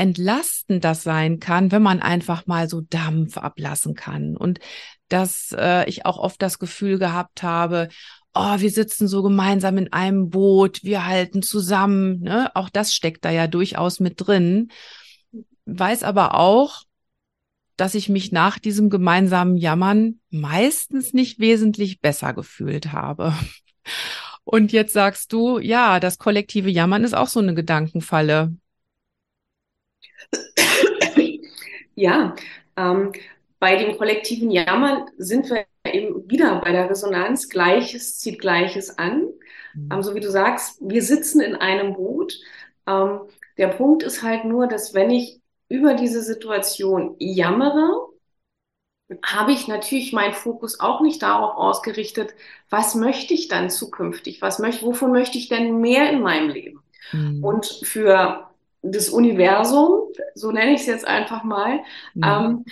entlastend 0.02 0.82
das 0.84 1.04
sein 1.04 1.38
kann, 1.38 1.70
wenn 1.70 1.82
man 1.82 2.02
einfach 2.02 2.46
mal 2.48 2.68
so 2.68 2.80
Dampf 2.80 3.38
ablassen 3.38 3.94
kann. 3.94 4.36
Und 4.36 4.58
dass 5.08 5.54
äh, 5.56 5.88
ich 5.88 6.04
auch 6.06 6.18
oft 6.18 6.42
das 6.42 6.58
Gefühl 6.58 6.98
gehabt 6.98 7.44
habe, 7.44 7.88
oh, 8.34 8.58
wir 8.58 8.70
sitzen 8.70 9.06
so 9.06 9.22
gemeinsam 9.22 9.78
in 9.78 9.92
einem 9.92 10.28
Boot, 10.28 10.82
wir 10.82 11.06
halten 11.06 11.40
zusammen. 11.42 12.20
Ne? 12.20 12.50
Auch 12.54 12.68
das 12.68 12.92
steckt 12.92 13.24
da 13.24 13.30
ja 13.30 13.46
durchaus 13.46 14.00
mit 14.00 14.14
drin. 14.16 14.72
Weiß 15.66 16.02
aber 16.02 16.34
auch, 16.34 16.82
dass 17.76 17.94
ich 17.94 18.08
mich 18.08 18.32
nach 18.32 18.58
diesem 18.58 18.90
gemeinsamen 18.90 19.56
Jammern 19.56 20.18
meistens 20.30 21.12
nicht 21.12 21.38
wesentlich 21.38 22.00
besser 22.00 22.34
gefühlt 22.34 22.90
habe. 22.92 23.34
Und 24.42 24.72
jetzt 24.72 24.94
sagst 24.94 25.32
du, 25.32 25.60
ja, 25.60 26.00
das 26.00 26.18
kollektive 26.18 26.70
Jammern 26.70 27.04
ist 27.04 27.14
auch 27.14 27.28
so 27.28 27.38
eine 27.38 27.54
Gedankenfalle. 27.54 28.56
Ja, 31.94 32.34
ähm, 32.76 33.12
bei 33.58 33.76
dem 33.76 33.96
kollektiven 33.96 34.50
Jammern 34.50 35.08
sind 35.18 35.50
wir 35.50 35.66
eben 35.84 36.28
wieder 36.30 36.60
bei 36.60 36.72
der 36.72 36.90
Resonanz. 36.90 37.48
Gleiches 37.48 38.18
zieht 38.18 38.40
Gleiches 38.40 38.98
an. 38.98 39.28
Mhm. 39.74 39.88
Ähm, 39.92 40.02
so 40.02 40.14
wie 40.14 40.20
du 40.20 40.30
sagst, 40.30 40.78
wir 40.80 41.02
sitzen 41.02 41.40
in 41.40 41.54
einem 41.54 41.94
Boot. 41.94 42.34
Ähm, 42.86 43.20
der 43.58 43.68
Punkt 43.68 44.02
ist 44.02 44.22
halt 44.22 44.44
nur, 44.44 44.66
dass 44.66 44.94
wenn 44.94 45.10
ich 45.10 45.40
über 45.68 45.94
diese 45.94 46.22
Situation 46.22 47.16
jammere, 47.18 48.08
habe 49.24 49.52
ich 49.52 49.68
natürlich 49.68 50.12
meinen 50.12 50.32
Fokus 50.32 50.80
auch 50.80 51.02
nicht 51.02 51.22
darauf 51.22 51.56
ausgerichtet, 51.56 52.34
was 52.70 52.94
möchte 52.94 53.34
ich 53.34 53.48
dann 53.48 53.68
zukünftig, 53.68 54.40
was 54.40 54.58
möchte, 54.58 54.86
wovon 54.86 55.12
möchte 55.12 55.36
ich 55.36 55.48
denn 55.48 55.80
mehr 55.80 56.10
in 56.10 56.22
meinem 56.22 56.48
Leben? 56.48 56.82
Mhm. 57.12 57.44
Und 57.44 57.66
für 57.84 58.51
das 58.82 59.08
Universum, 59.08 60.08
so 60.34 60.50
nenne 60.50 60.72
ich 60.72 60.80
es 60.80 60.86
jetzt 60.86 61.06
einfach 61.06 61.44
mal, 61.44 61.80
mhm. 62.14 62.22
ähm, 62.24 62.64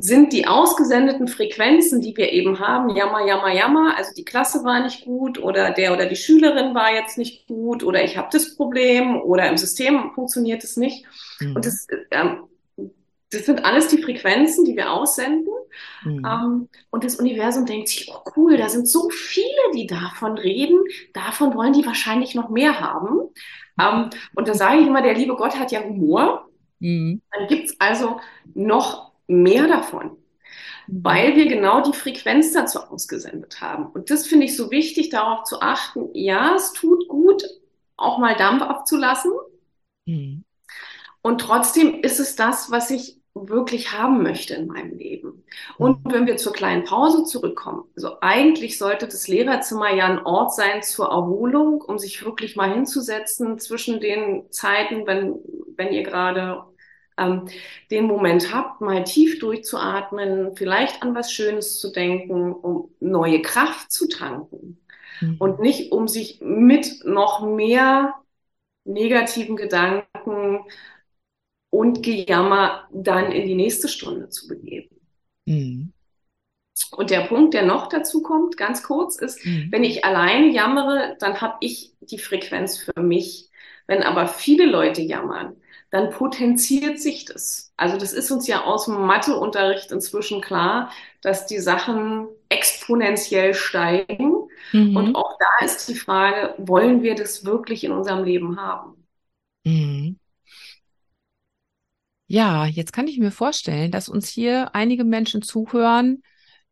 sind 0.00 0.32
die 0.32 0.46
ausgesendeten 0.46 1.28
Frequenzen, 1.28 2.00
die 2.00 2.16
wir 2.16 2.32
eben 2.32 2.60
haben, 2.60 2.90
jammer, 2.90 3.26
jammer, 3.26 3.52
jammer, 3.52 3.96
also 3.96 4.12
die 4.16 4.24
Klasse 4.24 4.64
war 4.64 4.82
nicht 4.82 5.04
gut 5.04 5.38
oder 5.42 5.70
der 5.70 5.92
oder 5.92 6.06
die 6.06 6.16
Schülerin 6.16 6.74
war 6.74 6.94
jetzt 6.94 7.18
nicht 7.18 7.46
gut 7.46 7.82
oder 7.82 8.02
ich 8.02 8.16
habe 8.16 8.28
das 8.30 8.56
Problem 8.56 9.20
oder 9.20 9.48
im 9.48 9.56
System 9.56 10.12
funktioniert 10.14 10.64
es 10.64 10.76
nicht. 10.76 11.04
Mhm. 11.40 11.56
Und 11.56 11.66
das, 11.66 11.86
ähm, 12.10 12.44
das 13.30 13.46
sind 13.46 13.64
alles 13.64 13.88
die 13.88 14.02
Frequenzen, 14.02 14.64
die 14.64 14.76
wir 14.76 14.92
aussenden. 14.92 15.52
Mhm. 16.04 16.24
Ähm, 16.24 16.68
und 16.90 17.04
das 17.04 17.16
Universum 17.16 17.66
denkt 17.66 17.88
sich, 17.88 18.10
oh 18.12 18.30
cool, 18.36 18.56
da 18.56 18.68
sind 18.68 18.88
so 18.88 19.10
viele, 19.10 19.46
die 19.74 19.86
davon 19.86 20.38
reden, 20.38 20.80
davon 21.12 21.54
wollen 21.54 21.72
die 21.72 21.86
wahrscheinlich 21.86 22.34
noch 22.34 22.50
mehr 22.50 22.80
haben. 22.80 23.30
Ähm, 23.80 24.10
und 24.34 24.48
da 24.48 24.54
sage 24.54 24.80
ich 24.80 24.86
immer, 24.86 25.02
der 25.02 25.14
liebe 25.14 25.36
Gott 25.36 25.58
hat 25.58 25.72
ja 25.72 25.82
Humor. 25.82 26.48
Mhm. 26.80 27.22
Dann 27.30 27.48
gibt 27.48 27.66
es 27.66 27.80
also 27.80 28.20
noch 28.54 29.12
mehr 29.26 29.68
davon, 29.68 30.16
weil 30.86 31.36
wir 31.36 31.46
genau 31.46 31.82
die 31.82 31.96
Frequenz 31.96 32.52
dazu 32.52 32.80
ausgesendet 32.80 33.60
haben. 33.60 33.86
Und 33.86 34.10
das 34.10 34.26
finde 34.26 34.46
ich 34.46 34.56
so 34.56 34.70
wichtig, 34.70 35.10
darauf 35.10 35.44
zu 35.44 35.60
achten. 35.60 36.10
Ja, 36.12 36.54
es 36.56 36.72
tut 36.72 37.08
gut, 37.08 37.42
auch 37.96 38.18
mal 38.18 38.36
Dampf 38.36 38.62
abzulassen. 38.62 39.32
Mhm. 40.06 40.44
Und 41.22 41.40
trotzdem 41.40 42.00
ist 42.02 42.18
es 42.18 42.34
das, 42.34 42.70
was 42.70 42.90
ich 42.90 43.21
wirklich 43.34 43.92
haben 43.92 44.22
möchte 44.22 44.54
in 44.54 44.66
meinem 44.66 44.96
Leben. 44.96 45.44
Und 45.78 46.04
mhm. 46.04 46.12
wenn 46.12 46.26
wir 46.26 46.36
zur 46.36 46.52
kleinen 46.52 46.84
Pause 46.84 47.24
zurückkommen, 47.24 47.84
also 47.96 48.20
eigentlich 48.20 48.78
sollte 48.78 49.06
das 49.06 49.28
Lehrerzimmer 49.28 49.92
ja 49.94 50.06
ein 50.06 50.24
Ort 50.24 50.54
sein 50.54 50.82
zur 50.82 51.06
Erholung, 51.06 51.80
um 51.80 51.98
sich 51.98 52.24
wirklich 52.24 52.56
mal 52.56 52.72
hinzusetzen 52.72 53.58
zwischen 53.58 54.00
den 54.00 54.50
Zeiten, 54.50 55.06
wenn, 55.06 55.36
wenn 55.76 55.92
ihr 55.92 56.02
gerade 56.02 56.64
ähm, 57.16 57.48
den 57.90 58.04
Moment 58.04 58.54
habt, 58.54 58.80
mal 58.80 59.04
tief 59.04 59.38
durchzuatmen, 59.38 60.54
vielleicht 60.56 61.02
an 61.02 61.14
was 61.14 61.32
Schönes 61.32 61.78
zu 61.78 61.90
denken, 61.90 62.52
um 62.52 62.90
neue 63.00 63.40
Kraft 63.42 63.92
zu 63.92 64.08
tanken 64.08 64.78
mhm. 65.20 65.36
und 65.38 65.60
nicht 65.60 65.92
um 65.92 66.06
sich 66.06 66.40
mit 66.42 67.04
noch 67.04 67.44
mehr 67.44 68.14
negativen 68.84 69.56
Gedanken 69.56 70.60
und 71.72 72.02
Gejammer 72.02 72.86
dann 72.92 73.32
in 73.32 73.46
die 73.48 73.54
nächste 73.54 73.88
Stunde 73.88 74.28
zu 74.28 74.46
begeben. 74.46 74.94
Mhm. 75.46 75.92
Und 76.94 77.10
der 77.10 77.22
Punkt, 77.22 77.54
der 77.54 77.64
noch 77.64 77.88
dazu 77.88 78.22
kommt, 78.22 78.58
ganz 78.58 78.82
kurz, 78.82 79.16
ist, 79.16 79.44
mhm. 79.46 79.68
wenn 79.70 79.82
ich 79.82 80.04
alleine 80.04 80.48
jammere, 80.48 81.16
dann 81.18 81.40
habe 81.40 81.56
ich 81.60 81.94
die 82.00 82.18
Frequenz 82.18 82.78
für 82.78 83.00
mich. 83.00 83.48
Wenn 83.86 84.02
aber 84.02 84.28
viele 84.28 84.66
Leute 84.66 85.00
jammern, 85.00 85.56
dann 85.90 86.10
potenziert 86.10 87.00
sich 87.00 87.24
das. 87.24 87.72
Also 87.78 87.96
das 87.96 88.12
ist 88.12 88.30
uns 88.30 88.46
ja 88.46 88.64
aus 88.64 88.84
dem 88.84 89.06
Matheunterricht 89.06 89.92
inzwischen 89.92 90.42
klar, 90.42 90.90
dass 91.22 91.46
die 91.46 91.58
Sachen 91.58 92.28
exponentiell 92.50 93.54
steigen. 93.54 94.48
Mhm. 94.72 94.96
Und 94.96 95.14
auch 95.14 95.38
da 95.38 95.64
ist 95.64 95.88
die 95.88 95.94
Frage, 95.94 96.54
wollen 96.58 97.02
wir 97.02 97.14
das 97.14 97.46
wirklich 97.46 97.82
in 97.84 97.92
unserem 97.92 98.24
Leben 98.24 98.60
haben? 98.60 99.06
Mhm. 99.64 100.01
Ja, 102.32 102.64
jetzt 102.64 102.94
kann 102.94 103.08
ich 103.08 103.18
mir 103.18 103.30
vorstellen, 103.30 103.90
dass 103.90 104.08
uns 104.08 104.26
hier 104.26 104.74
einige 104.74 105.04
Menschen 105.04 105.42
zuhören, 105.42 106.22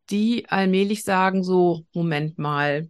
die 0.08 0.48
allmählich 0.48 1.04
sagen, 1.04 1.44
so, 1.44 1.84
Moment 1.92 2.38
mal, 2.38 2.88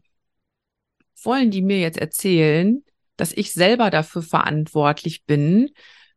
wollen 1.20 1.50
die 1.50 1.62
mir 1.62 1.80
jetzt 1.80 1.98
erzählen, 1.98 2.84
dass 3.16 3.32
ich 3.32 3.52
selber 3.52 3.90
dafür 3.90 4.22
verantwortlich 4.22 5.24
bin, 5.24 5.70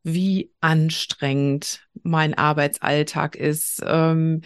wie 0.03 0.51
anstrengend 0.61 1.87
mein 2.03 2.35
Arbeitsalltag 2.35 3.35
ist, 3.35 3.81
ähm, 3.83 4.41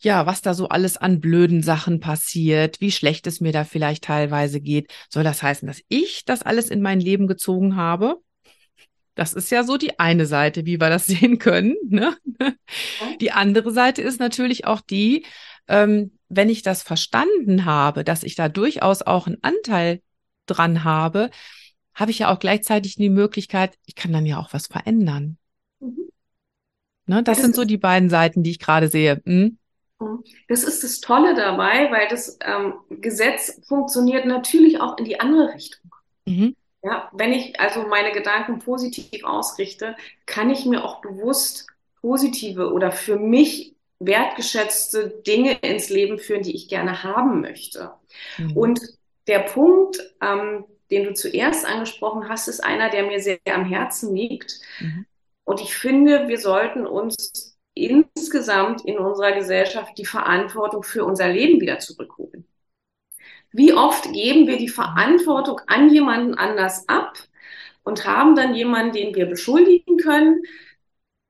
ja, 0.00 0.26
was 0.26 0.42
da 0.42 0.52
so 0.52 0.68
alles 0.68 0.98
an 0.98 1.18
blöden 1.18 1.62
Sachen 1.62 1.98
passiert, 1.98 2.82
wie 2.82 2.92
schlecht 2.92 3.26
es 3.26 3.40
mir 3.40 3.52
da 3.52 3.64
vielleicht 3.64 4.04
teilweise 4.04 4.60
geht. 4.60 4.92
Soll 5.08 5.24
das 5.24 5.42
heißen, 5.42 5.66
dass 5.66 5.80
ich 5.88 6.26
das 6.26 6.42
alles 6.42 6.68
in 6.68 6.82
mein 6.82 7.00
Leben 7.00 7.26
gezogen 7.26 7.76
habe? 7.76 8.20
Das 9.18 9.34
ist 9.34 9.50
ja 9.50 9.64
so 9.64 9.76
die 9.76 9.98
eine 9.98 10.26
Seite, 10.26 10.64
wie 10.64 10.80
wir 10.80 10.90
das 10.90 11.06
sehen 11.06 11.40
können. 11.40 11.74
Ne? 11.88 12.16
Die 13.20 13.32
andere 13.32 13.72
Seite 13.72 14.00
ist 14.00 14.20
natürlich 14.20 14.64
auch 14.64 14.80
die, 14.80 15.26
ähm, 15.66 16.12
wenn 16.28 16.48
ich 16.48 16.62
das 16.62 16.84
verstanden 16.84 17.64
habe, 17.64 18.04
dass 18.04 18.22
ich 18.22 18.36
da 18.36 18.48
durchaus 18.48 19.02
auch 19.02 19.26
einen 19.26 19.42
Anteil 19.42 20.02
dran 20.46 20.84
habe, 20.84 21.30
habe 21.94 22.12
ich 22.12 22.20
ja 22.20 22.32
auch 22.32 22.38
gleichzeitig 22.38 22.94
die 22.94 23.10
Möglichkeit, 23.10 23.76
ich 23.86 23.96
kann 23.96 24.12
dann 24.12 24.24
ja 24.24 24.38
auch 24.38 24.52
was 24.52 24.68
verändern. 24.68 25.36
Mhm. 25.80 26.10
Ne, 27.06 27.24
das, 27.24 27.38
das 27.38 27.44
sind 27.44 27.56
so 27.56 27.64
die 27.64 27.76
beiden 27.76 28.10
Seiten, 28.10 28.44
die 28.44 28.52
ich 28.52 28.60
gerade 28.60 28.86
sehe. 28.86 29.20
Hm? 29.26 29.58
Das 30.46 30.62
ist 30.62 30.84
das 30.84 31.00
Tolle 31.00 31.34
dabei, 31.34 31.90
weil 31.90 32.06
das 32.06 32.38
ähm, 32.40 32.74
Gesetz 32.88 33.60
funktioniert 33.66 34.26
natürlich 34.26 34.80
auch 34.80 34.96
in 34.96 35.06
die 35.06 35.18
andere 35.18 35.52
Richtung. 35.54 35.90
Mhm. 36.24 36.54
Ja, 36.88 37.10
wenn 37.12 37.34
ich 37.34 37.60
also 37.60 37.82
meine 37.86 38.12
Gedanken 38.12 38.60
positiv 38.60 39.22
ausrichte, 39.22 39.94
kann 40.24 40.48
ich 40.48 40.64
mir 40.64 40.82
auch 40.82 41.02
bewusst 41.02 41.66
positive 42.00 42.72
oder 42.72 42.92
für 42.92 43.18
mich 43.18 43.74
wertgeschätzte 43.98 45.20
Dinge 45.26 45.52
ins 45.60 45.90
Leben 45.90 46.18
führen, 46.18 46.42
die 46.42 46.54
ich 46.54 46.68
gerne 46.68 47.02
haben 47.02 47.42
möchte. 47.42 47.90
Mhm. 48.38 48.56
Und 48.56 48.80
der 49.26 49.40
Punkt, 49.40 49.98
ähm, 50.22 50.64
den 50.90 51.04
du 51.04 51.12
zuerst 51.12 51.66
angesprochen 51.66 52.30
hast, 52.30 52.48
ist 52.48 52.64
einer, 52.64 52.88
der 52.88 53.02
mir 53.02 53.20
sehr, 53.20 53.38
am 53.52 53.66
Herzen 53.66 54.16
liegt. 54.16 54.60
Mhm. 54.80 55.04
Und 55.44 55.60
ich 55.60 55.76
finde, 55.76 56.26
wir 56.28 56.38
sollten 56.38 56.86
uns 56.86 57.58
insgesamt 57.74 58.82
in 58.86 58.98
unserer 58.98 59.32
Gesellschaft 59.32 59.98
die 59.98 60.06
Verantwortung 60.06 60.82
für 60.84 61.04
unser 61.04 61.28
Leben 61.28 61.60
wieder 61.60 61.80
zurückholen. 61.80 62.46
Wie 63.52 63.72
oft 63.72 64.12
geben 64.12 64.46
wir 64.46 64.58
die 64.58 64.68
Verantwortung 64.68 65.60
an 65.66 65.90
jemanden 65.90 66.34
anders 66.34 66.88
ab 66.88 67.18
und 67.82 68.06
haben 68.06 68.34
dann 68.34 68.54
jemanden, 68.54 68.92
den 68.92 69.14
wir 69.14 69.26
beschuldigen 69.26 69.96
können? 69.96 70.42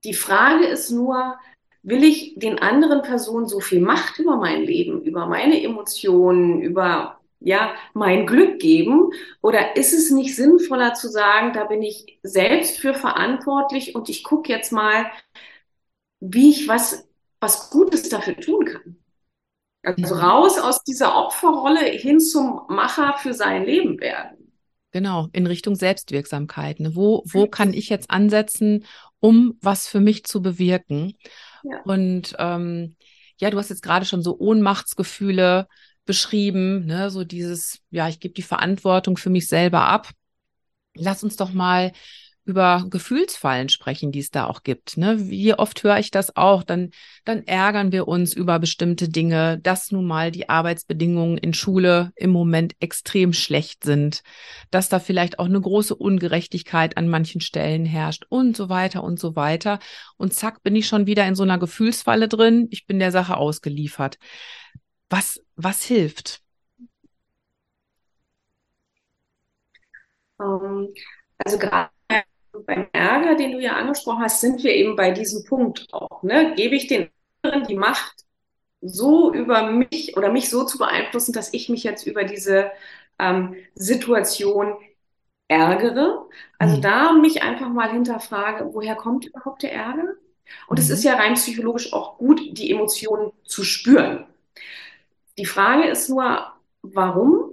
Die 0.05 0.15
Frage 0.15 0.67
ist 0.67 0.91
nur, 0.91 1.39
will 1.83 2.05
ich 2.05 2.35
den 2.37 2.59
anderen 2.59 3.03
Personen 3.03 3.47
so 3.49 3.61
viel 3.61 3.81
Macht 3.81 4.19
über 4.19 4.37
mein 4.37 4.63
Leben, 4.63 5.03
über 5.03 5.27
meine 5.27 5.63
Emotionen, 5.63 6.61
über 6.63 7.21
ja, 7.41 7.75
mein 7.95 8.27
Glück 8.27 8.59
geben? 8.59 9.11
Oder 9.41 9.77
ist 9.77 9.93
es 9.93 10.11
nicht 10.11 10.35
sinnvoller 10.37 10.95
zu 10.95 11.09
sagen, 11.09 11.53
da 11.53 11.65
bin 11.65 11.83
ich 11.83 12.19
selbst 12.23 12.79
für 12.79 12.95
verantwortlich 12.95 13.95
und 13.95 14.09
ich 14.09 14.25
gucke 14.25 14.53
jetzt 14.53 14.73
mal, 14.73 15.07
wie 16.21 16.51
ich 16.51 16.69
was, 16.69 17.09
was 17.41 17.71
Gutes 17.71 18.09
dafür 18.09 18.37
tun 18.37 18.65
kann? 18.65 18.97
Also 19.97 20.15
mhm. 20.15 20.21
raus 20.21 20.59
aus 20.59 20.83
dieser 20.85 21.17
Opferrolle 21.17 21.85
hin 21.85 22.21
zum 22.21 22.63
Macher 22.69 23.15
für 23.19 23.35
sein 23.35 23.65
Leben 23.65 24.01
werden. 24.01 24.53
Genau, 24.91 25.29
in 25.33 25.47
Richtung 25.47 25.75
Selbstwirksamkeit. 25.75 26.81
Ne? 26.81 26.95
Wo, 26.95 27.23
wo 27.27 27.47
kann 27.47 27.73
ich 27.73 27.89
jetzt 27.89 28.11
ansetzen, 28.11 28.85
um 29.21 29.59
was 29.61 29.87
für 29.87 30.01
mich 30.01 30.25
zu 30.25 30.41
bewirken? 30.41 31.15
Ja. 31.63 31.83
Und 31.85 32.35
ähm, 32.39 32.97
ja, 33.39 33.51
du 33.51 33.59
hast 33.59 33.69
jetzt 33.69 33.83
gerade 33.83 34.07
schon 34.07 34.23
so 34.23 34.39
Ohnmachtsgefühle 34.39 35.69
beschrieben, 36.05 36.87
ne? 36.87 37.11
so 37.11 37.25
dieses, 37.25 37.81
ja, 37.91 38.09
ich 38.09 38.19
gebe 38.19 38.35
die 38.35 38.43
Verantwortung 38.43 39.17
für 39.17 39.31
mich 39.31 39.47
selber 39.47 39.83
ab. 39.83 40.09
Lass 40.95 41.23
uns 41.23 41.37
doch 41.37 41.53
mal 41.53 41.93
über 42.49 42.87
Gefühlsfallen 42.89 43.69
sprechen, 43.69 44.11
die 44.11 44.21
es 44.21 44.31
da 44.31 44.47
auch 44.47 44.63
gibt. 44.63 44.97
Ne? 44.97 45.29
Wie 45.29 45.53
oft 45.53 45.85
höre 45.85 45.99
ich 45.99 46.11
das 46.11 46.35
auch? 46.35 46.63
Dann, 46.63 46.93
dann 47.27 47.47
ärgern 47.47 47.93
wir 47.93 48.09
uns 48.09 48.33
über 48.33 48.59
bestimmte 48.59 49.11
Dinge, 49.11 49.59
dass 49.59 49.93
nun 49.93 50.07
mal 50.07 50.31
die 50.31 50.49
Arbeitsbedingungen 50.49 51.37
in 51.37 51.53
Schule 51.53 52.11
im 52.17 52.31
Moment 52.31 52.75
extrem 52.81 53.35
schlecht 53.35 53.85
sind, 53.85 54.23
dass 54.71 54.89
da 54.89 54.99
vielleicht 54.99 55.39
auch 55.39 55.45
eine 55.45 55.61
große 55.61 55.95
Ungerechtigkeit 55.95 56.97
an 56.97 57.09
manchen 57.09 57.43
Stellen 57.43 57.85
herrscht 57.85 58.25
und 58.31 58.57
so 58.57 58.71
weiter 58.71 59.05
und 59.05 59.21
so 59.21 59.37
weiter. 59.37 59.79
Und 60.17 60.33
zack, 60.33 60.63
bin 60.63 60.75
ich 60.75 60.89
schon 60.89 61.07
wieder 61.07 61.27
in 61.27 61.35
so 61.35 61.43
einer 61.43 61.59
Gefühlsfalle 61.59 62.29
drin. 62.29 62.69
Ich 62.71 62.87
bin 62.87 62.99
der 62.99 63.13
Sache 63.13 63.37
ausgeliefert. 63.37 64.19
Was, 65.11 65.43
was 65.55 65.85
hilft? 65.85 66.41
Ähm, 70.41 70.89
also 71.45 71.59
gerade 71.59 71.91
beim 72.67 72.89
Ärger, 72.93 73.35
den 73.35 73.53
du 73.53 73.61
ja 73.61 73.73
angesprochen 73.73 74.23
hast, 74.23 74.41
sind 74.41 74.63
wir 74.63 74.75
eben 74.75 74.97
bei 74.97 75.11
diesem 75.11 75.45
Punkt 75.45 75.87
auch. 75.93 76.23
Ne? 76.23 76.55
Gebe 76.57 76.75
ich 76.77 76.87
den 76.87 77.09
anderen 77.43 77.67
die 77.67 77.77
Macht, 77.77 78.25
so 78.81 79.33
über 79.33 79.71
mich 79.71 80.17
oder 80.17 80.31
mich 80.31 80.51
so 80.51 80.65
zu 80.65 80.79
beeinflussen, 80.79 81.33
dass 81.33 81.53
ich 81.53 81.69
mich 81.69 81.83
jetzt 81.83 82.07
über 82.07 82.25
diese 82.25 82.71
ähm, 83.19 83.57
Situation 83.75 84.77
ärgere. 85.49 86.29
Also 86.59 86.77
mhm. 86.77 86.83
da 86.83 87.13
mich 87.13 87.43
einfach 87.43 87.69
mal 87.69 87.91
hinterfrage, 87.91 88.73
woher 88.73 88.95
kommt 88.95 89.27
überhaupt 89.27 89.63
der 89.63 89.73
Ärger? 89.73 90.15
Und 90.67 90.79
es 90.79 90.89
mhm. 90.89 90.95
ist 90.95 91.05
ja 91.05 91.15
rein 91.15 91.35
psychologisch 91.35 91.93
auch 91.93 92.19
gut, 92.19 92.41
die 92.53 92.71
Emotionen 92.71 93.33
zu 93.45 93.65
spüren. 93.65 94.27
Die 95.39 95.47
Frage 95.47 95.89
ist 95.89 96.09
nur, 96.09 96.53
warum? 96.83 97.53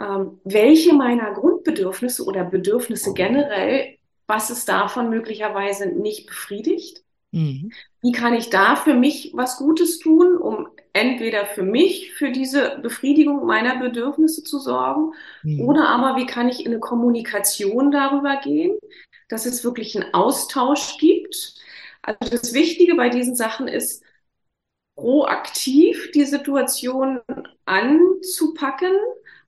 Ähm, 0.00 0.40
welche 0.44 0.92
meiner 0.92 1.32
Grundbedürfnisse 1.32 2.24
oder 2.24 2.44
Bedürfnisse 2.44 3.14
generell 3.14 3.96
was 4.26 4.50
ist 4.50 4.68
davon 4.68 5.10
möglicherweise 5.10 5.86
nicht 5.86 6.26
befriedigt? 6.26 7.02
Mhm. 7.32 7.72
Wie 8.00 8.12
kann 8.12 8.34
ich 8.34 8.50
da 8.50 8.76
für 8.76 8.94
mich 8.94 9.32
was 9.34 9.58
Gutes 9.58 9.98
tun, 9.98 10.36
um 10.36 10.68
entweder 10.92 11.46
für 11.46 11.64
mich, 11.64 12.12
für 12.14 12.30
diese 12.30 12.78
Befriedigung 12.80 13.44
meiner 13.44 13.78
Bedürfnisse 13.78 14.44
zu 14.44 14.58
sorgen, 14.60 15.12
mhm. 15.42 15.60
oder 15.62 15.88
aber 15.88 16.16
wie 16.16 16.26
kann 16.26 16.48
ich 16.48 16.64
in 16.64 16.72
eine 16.72 16.80
Kommunikation 16.80 17.90
darüber 17.90 18.36
gehen, 18.36 18.78
dass 19.28 19.46
es 19.46 19.64
wirklich 19.64 19.96
einen 19.96 20.14
Austausch 20.14 20.98
gibt? 20.98 21.56
Also 22.02 22.30
das 22.30 22.54
Wichtige 22.54 22.94
bei 22.94 23.08
diesen 23.08 23.34
Sachen 23.34 23.66
ist, 23.66 24.04
proaktiv 24.96 26.12
die 26.12 26.24
Situation 26.24 27.20
anzupacken 27.64 28.92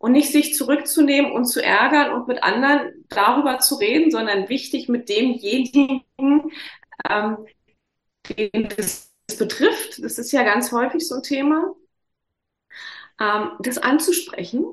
und 0.06 0.12
nicht 0.12 0.30
sich 0.30 0.54
zurückzunehmen 0.54 1.32
und 1.32 1.46
zu 1.46 1.60
ärgern 1.60 2.12
und 2.12 2.28
mit 2.28 2.44
anderen 2.44 3.04
darüber 3.08 3.58
zu 3.58 3.74
reden, 3.74 4.12
sondern 4.12 4.48
wichtig 4.48 4.88
mit 4.88 5.08
demjenigen, 5.08 6.04
ähm, 7.10 7.38
den 8.28 8.68
das 8.76 9.12
betrifft, 9.36 10.04
das 10.04 10.20
ist 10.20 10.30
ja 10.30 10.44
ganz 10.44 10.70
häufig 10.70 11.08
so 11.08 11.16
ein 11.16 11.24
Thema, 11.24 11.74
ähm, 13.20 13.50
das 13.58 13.78
anzusprechen 13.78 14.66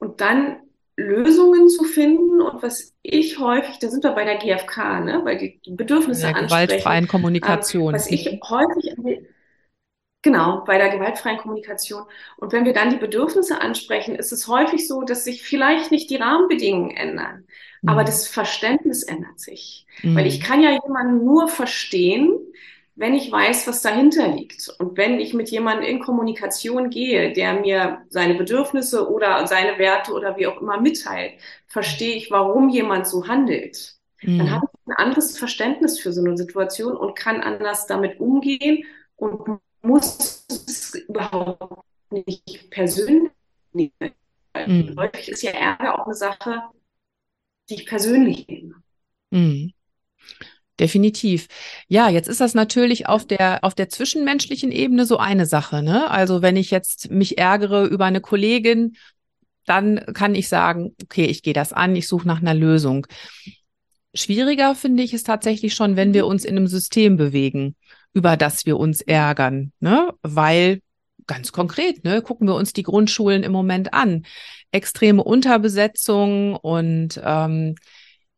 und 0.00 0.20
dann 0.20 0.58
Lösungen 0.96 1.70
zu 1.70 1.84
finden 1.84 2.42
und 2.42 2.62
was 2.62 2.92
ich 3.00 3.38
häufig, 3.38 3.78
da 3.78 3.88
sind 3.88 4.04
wir 4.04 4.10
bei 4.10 4.24
der 4.24 4.36
GfK, 4.36 5.00
ne, 5.00 5.20
weil 5.24 5.38
die 5.38 5.60
Bedürfnisse 5.70 6.26
der 6.26 6.36
ansprechen. 6.36 6.66
Gewaltfreien 6.66 7.08
Kommunikation. 7.08 7.94
Ähm, 7.94 7.94
was 7.94 8.10
ich 8.10 8.26
häufig 8.26 8.94
Genau, 10.28 10.62
bei 10.66 10.76
der 10.76 10.90
gewaltfreien 10.90 11.38
Kommunikation. 11.38 12.02
Und 12.36 12.52
wenn 12.52 12.66
wir 12.66 12.74
dann 12.74 12.90
die 12.90 12.96
Bedürfnisse 12.96 13.62
ansprechen, 13.62 14.14
ist 14.14 14.30
es 14.30 14.46
häufig 14.46 14.86
so, 14.86 15.00
dass 15.00 15.24
sich 15.24 15.42
vielleicht 15.42 15.90
nicht 15.90 16.10
die 16.10 16.16
Rahmenbedingungen 16.16 16.94
ändern, 16.94 17.46
mhm. 17.80 17.88
aber 17.88 18.04
das 18.04 18.28
Verständnis 18.28 19.02
ändert 19.04 19.40
sich. 19.40 19.86
Mhm. 20.02 20.14
Weil 20.14 20.26
ich 20.26 20.42
kann 20.42 20.62
ja 20.62 20.78
jemanden 20.84 21.24
nur 21.24 21.48
verstehen, 21.48 22.38
wenn 22.94 23.14
ich 23.14 23.32
weiß, 23.32 23.66
was 23.68 23.80
dahinter 23.80 24.28
liegt. 24.28 24.68
Und 24.78 24.98
wenn 24.98 25.18
ich 25.18 25.32
mit 25.32 25.48
jemandem 25.48 25.88
in 25.88 26.00
Kommunikation 26.00 26.90
gehe, 26.90 27.32
der 27.32 27.54
mir 27.54 28.02
seine 28.10 28.34
Bedürfnisse 28.34 29.10
oder 29.10 29.46
seine 29.46 29.78
Werte 29.78 30.12
oder 30.12 30.36
wie 30.36 30.46
auch 30.46 30.60
immer 30.60 30.78
mitteilt, 30.78 31.40
verstehe 31.68 32.16
ich, 32.16 32.30
warum 32.30 32.68
jemand 32.68 33.06
so 33.06 33.28
handelt. 33.28 33.94
Mhm. 34.20 34.38
Dann 34.40 34.50
habe 34.50 34.66
ich 34.70 34.92
ein 34.92 35.06
anderes 35.06 35.38
Verständnis 35.38 35.98
für 35.98 36.12
so 36.12 36.22
eine 36.22 36.36
Situation 36.36 36.98
und 36.98 37.16
kann 37.16 37.40
anders 37.40 37.86
damit 37.86 38.20
umgehen 38.20 38.84
und 39.16 39.60
muss 39.82 40.44
es 40.48 40.94
überhaupt 40.94 41.84
nicht 42.10 42.70
persönlich 42.70 43.32
nehmen. 43.72 44.12
Mhm. 44.54 44.96
Häufig 44.98 45.28
ist 45.28 45.42
ja 45.42 45.52
Ärger 45.52 45.98
auch 45.98 46.06
eine 46.06 46.14
Sache, 46.14 46.62
die 47.68 47.74
ich 47.74 47.86
persönlich 47.86 48.46
nehme. 48.46 48.74
Mhm. 49.30 49.72
Definitiv. 50.80 51.48
Ja, 51.88 52.08
jetzt 52.08 52.28
ist 52.28 52.40
das 52.40 52.54
natürlich 52.54 53.08
auf 53.08 53.26
der, 53.26 53.64
auf 53.64 53.74
der 53.74 53.88
zwischenmenschlichen 53.88 54.70
Ebene 54.70 55.06
so 55.06 55.18
eine 55.18 55.44
Sache. 55.44 55.82
Ne? 55.82 56.08
Also 56.08 56.40
wenn 56.40 56.56
ich 56.56 56.70
jetzt 56.70 57.10
mich 57.10 57.36
ärgere 57.36 57.86
über 57.86 58.04
eine 58.04 58.20
Kollegin, 58.20 58.96
dann 59.66 60.04
kann 60.14 60.34
ich 60.34 60.48
sagen, 60.48 60.94
okay, 61.02 61.24
ich 61.24 61.42
gehe 61.42 61.52
das 61.52 61.72
an, 61.72 61.96
ich 61.96 62.06
suche 62.06 62.28
nach 62.28 62.40
einer 62.40 62.54
Lösung. 62.54 63.06
Schwieriger 64.14 64.74
finde 64.74 65.02
ich 65.02 65.12
es 65.12 65.24
tatsächlich 65.24 65.74
schon, 65.74 65.96
wenn 65.96 66.14
wir 66.14 66.26
uns 66.26 66.44
in 66.44 66.56
einem 66.56 66.68
System 66.68 67.16
bewegen 67.16 67.74
über 68.14 68.36
das 68.36 68.66
wir 68.66 68.78
uns 68.78 69.00
ärgern, 69.00 69.72
ne? 69.80 70.12
Weil 70.22 70.80
ganz 71.26 71.52
konkret, 71.52 72.04
ne, 72.04 72.22
gucken 72.22 72.48
wir 72.48 72.54
uns 72.54 72.72
die 72.72 72.82
Grundschulen 72.82 73.42
im 73.42 73.52
Moment 73.52 73.94
an. 73.94 74.24
Extreme 74.72 75.22
Unterbesetzung 75.22 76.56
und 76.56 77.20
ähm, 77.22 77.74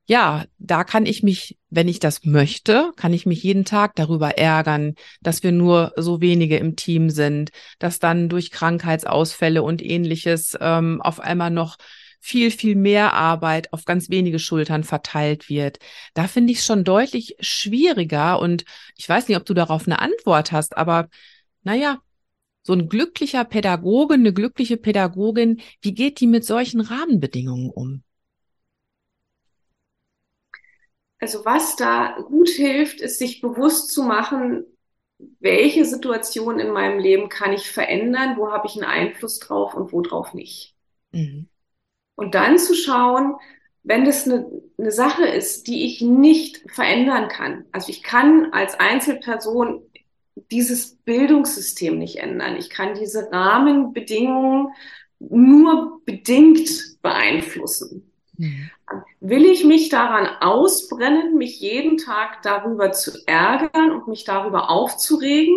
ja, 0.07 0.45
da 0.59 0.83
kann 0.83 1.07
ich 1.07 1.23
mich, 1.23 1.57
wenn 1.71 1.87
ich 1.87 2.01
das 2.01 2.25
möchte, 2.25 2.91
kann 2.97 3.13
ich 3.13 3.27
mich 3.27 3.45
jeden 3.45 3.65
Tag 3.65 3.95
darüber 3.95 4.37
ärgern, 4.37 4.95
dass 5.23 5.45
wir 5.45 5.53
nur 5.53 5.93
so 5.97 6.21
wenige 6.21 6.57
im 6.57 6.75
Team 6.75 7.11
sind, 7.11 7.51
dass 7.79 8.01
dann 8.01 8.29
durch 8.29 8.51
Krankheitsausfälle 8.51 9.63
und 9.63 9.81
ähnliches 9.85 10.59
ähm, 10.61 11.01
auf 11.01 11.21
einmal 11.21 11.53
noch 11.53 11.77
viel, 12.21 12.51
viel 12.51 12.77
mehr 12.77 13.15
Arbeit 13.15 13.73
auf 13.73 13.85
ganz 13.85 14.11
wenige 14.11 14.39
Schultern 14.39 14.85
verteilt 14.85 15.49
wird. 15.49 15.79
Da 16.15 16.29
finde 16.29 16.53
ich 16.53 16.59
es 16.59 16.67
schon 16.67 16.85
deutlich 16.85 17.37
schwieriger 17.41 18.41
und 18.41 18.65
ich 18.97 19.09
weiß 19.09 19.29
nicht, 19.29 19.37
ob 19.37 19.47
du 19.47 19.55
darauf 19.55 19.87
eine 19.87 20.01
Antwort 20.01 20.53
hast, 20.53 20.77
aber 20.77 21.09
naja, 21.63 22.01
so 22.63 22.75
ein 22.75 22.89
glücklicher 22.89 23.45
Pädagoge, 23.45 24.15
eine 24.15 24.33
glückliche 24.33 24.77
Pädagogin, 24.77 25.61
wie 25.81 25.95
geht 25.95 26.21
die 26.21 26.27
mit 26.27 26.45
solchen 26.45 26.81
Rahmenbedingungen 26.81 27.71
um? 27.71 28.03
Also 31.19 31.45
was 31.45 31.77
da 31.77 32.17
gut 32.29 32.49
hilft, 32.49 33.01
ist 33.01 33.19
sich 33.19 33.41
bewusst 33.43 33.93
zu 33.93 34.03
machen, 34.03 34.65
welche 35.39 35.85
Situation 35.85 36.59
in 36.59 36.71
meinem 36.71 36.99
Leben 36.99 37.29
kann 37.29 37.53
ich 37.53 37.71
verändern, 37.71 38.37
wo 38.39 38.51
habe 38.51 38.67
ich 38.67 38.77
einen 38.77 38.91
Einfluss 38.91 39.39
drauf 39.39 39.75
und 39.75 39.93
wo 39.93 40.01
drauf 40.01 40.33
nicht. 40.33 40.75
Mhm. 41.13 41.50
Und 42.21 42.35
dann 42.35 42.59
zu 42.59 42.75
schauen, 42.75 43.37
wenn 43.83 44.05
das 44.05 44.27
eine, 44.27 44.47
eine 44.77 44.93
Sache 44.93 45.25
ist, 45.25 45.69
die 45.69 45.87
ich 45.87 46.03
nicht 46.03 46.71
verändern 46.71 47.29
kann. 47.29 47.65
Also 47.73 47.89
ich 47.89 48.03
kann 48.03 48.53
als 48.53 48.79
Einzelperson 48.79 49.81
dieses 50.51 50.97
Bildungssystem 50.97 51.99
nicht 51.99 52.17
ändern. 52.17 52.57
Ich 52.57 52.69
kann 52.69 52.93
diese 52.93 53.33
Rahmenbedingungen 53.33 54.75
nur 55.19 56.03
bedingt 56.05 57.01
beeinflussen. 57.01 58.13
Mhm. 58.37 58.71
Will 59.21 59.47
ich 59.47 59.65
mich 59.65 59.89
daran 59.89 60.27
ausbrennen, 60.43 61.39
mich 61.39 61.59
jeden 61.61 61.97
Tag 61.97 62.43
darüber 62.43 62.93
zu 62.93 63.13
ärgern 63.25 63.93
und 63.93 64.09
mich 64.09 64.25
darüber 64.25 64.69
aufzuregen? 64.69 65.57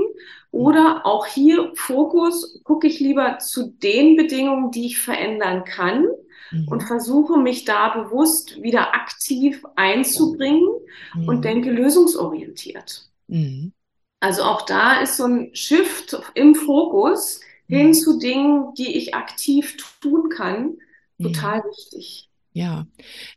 Oder 0.52 1.06
auch 1.06 1.26
hier 1.26 1.73
Fokus, 1.76 2.62
gucke 2.63 2.88
ich 2.88 3.02
lieber 3.02 3.39
zu 3.39 3.67
den 3.67 4.15
Bedingungen, 4.15 4.71
die 4.71 4.86
ich 4.86 4.97
verändern 4.97 5.65
kann 5.65 6.06
mhm. 6.51 6.67
und 6.67 6.84
versuche 6.84 7.38
mich 7.38 7.65
da 7.65 7.89
bewusst 7.89 8.62
wieder 8.62 8.93
aktiv 8.93 9.63
einzubringen 9.75 10.67
mhm. 11.15 11.27
und 11.27 11.45
denke 11.45 11.71
lösungsorientiert. 11.71 13.10
Mhm. 13.27 13.73
Also 14.19 14.43
auch 14.43 14.65
da 14.65 15.01
ist 15.01 15.17
so 15.17 15.25
ein 15.25 15.53
Shift 15.53 16.17
im 16.34 16.56
Fokus 16.56 17.41
hin 17.67 17.88
mhm. 17.88 17.93
zu 17.93 18.19
Dingen, 18.19 18.73
die 18.77 18.97
ich 18.97 19.15
aktiv 19.15 19.77
tun 20.01 20.29
kann, 20.29 20.77
total 21.21 21.63
wichtig. 21.63 22.29
Ja, 22.56 22.86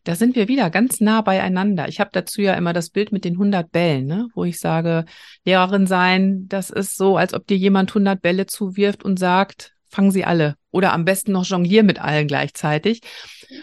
da 0.04 0.14
sind 0.14 0.36
wir 0.36 0.46
wieder 0.46 0.68
ganz 0.68 1.00
nah 1.00 1.22
beieinander. 1.22 1.88
Ich 1.88 2.00
habe 2.00 2.10
dazu 2.12 2.42
ja 2.42 2.52
immer 2.52 2.74
das 2.74 2.90
Bild 2.90 3.12
mit 3.12 3.24
den 3.24 3.32
100 3.32 3.72
Bällen, 3.72 4.06
ne? 4.06 4.28
wo 4.34 4.44
ich 4.44 4.60
sage, 4.60 5.06
Lehrerin 5.44 5.86
sein, 5.86 6.48
das 6.48 6.68
ist 6.68 6.98
so, 6.98 7.16
als 7.16 7.32
ob 7.32 7.46
dir 7.46 7.56
jemand 7.56 7.90
100 7.90 8.20
Bälle 8.20 8.44
zuwirft 8.44 9.04
und 9.04 9.18
sagt, 9.18 9.74
fangen 9.88 10.10
sie 10.10 10.26
alle 10.26 10.56
oder 10.76 10.92
am 10.92 11.06
besten 11.06 11.32
noch 11.32 11.46
jonglier 11.46 11.82
mit 11.82 11.98
allen 11.98 12.28
gleichzeitig. 12.28 13.00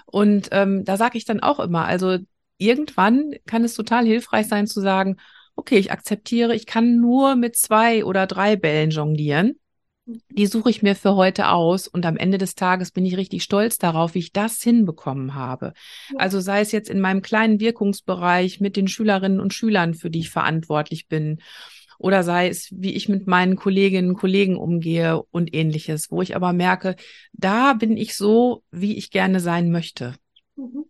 Und 0.07 0.49
ähm, 0.51 0.83
da 0.83 0.97
sage 0.97 1.17
ich 1.19 1.25
dann 1.25 1.41
auch 1.41 1.59
immer, 1.59 1.85
also 1.85 2.17
irgendwann 2.57 3.35
kann 3.45 3.63
es 3.63 3.75
total 3.75 4.03
hilfreich 4.03 4.47
sein 4.47 4.65
zu 4.65 4.81
sagen, 4.81 5.17
okay, 5.55 5.77
ich 5.77 5.91
akzeptiere, 5.91 6.55
ich 6.55 6.65
kann 6.65 6.99
nur 6.99 7.35
mit 7.35 7.55
zwei 7.55 8.03
oder 8.03 8.25
drei 8.25 8.55
Bällen 8.55 8.89
jonglieren. 8.89 9.59
Die 10.05 10.47
suche 10.47 10.71
ich 10.71 10.81
mir 10.81 10.95
für 10.95 11.15
heute 11.15 11.49
aus 11.49 11.87
und 11.87 12.05
am 12.05 12.17
Ende 12.17 12.39
des 12.39 12.55
Tages 12.55 12.91
bin 12.91 13.05
ich 13.05 13.15
richtig 13.15 13.43
stolz 13.43 13.77
darauf, 13.77 14.15
wie 14.15 14.19
ich 14.19 14.33
das 14.33 14.61
hinbekommen 14.61 15.35
habe. 15.35 15.73
Also 16.17 16.41
sei 16.41 16.61
es 16.61 16.71
jetzt 16.71 16.89
in 16.89 16.99
meinem 16.99 17.21
kleinen 17.21 17.59
Wirkungsbereich 17.59 18.59
mit 18.59 18.75
den 18.75 18.89
Schülerinnen 18.89 19.39
und 19.39 19.53
Schülern, 19.53 19.93
für 19.93 20.09
die 20.09 20.19
ich 20.19 20.29
verantwortlich 20.31 21.07
bin, 21.07 21.39
oder 22.03 22.23
sei 22.23 22.49
es, 22.49 22.67
wie 22.69 22.93
ich 22.95 23.07
mit 23.07 23.27
meinen 23.27 23.55
Kolleginnen 23.55 24.09
und 24.09 24.17
Kollegen 24.17 24.57
umgehe 24.57 25.23
und 25.31 25.55
ähnliches, 25.55 26.11
wo 26.11 26.21
ich 26.21 26.35
aber 26.35 26.51
merke, 26.51 26.97
da 27.31 27.71
bin 27.71 27.95
ich 27.95 28.17
so, 28.17 28.61
wie 28.71 28.97
ich 28.97 29.09
gerne 29.09 29.39
sein 29.39 29.71
möchte. 29.71 30.13
Mhm. 30.57 30.83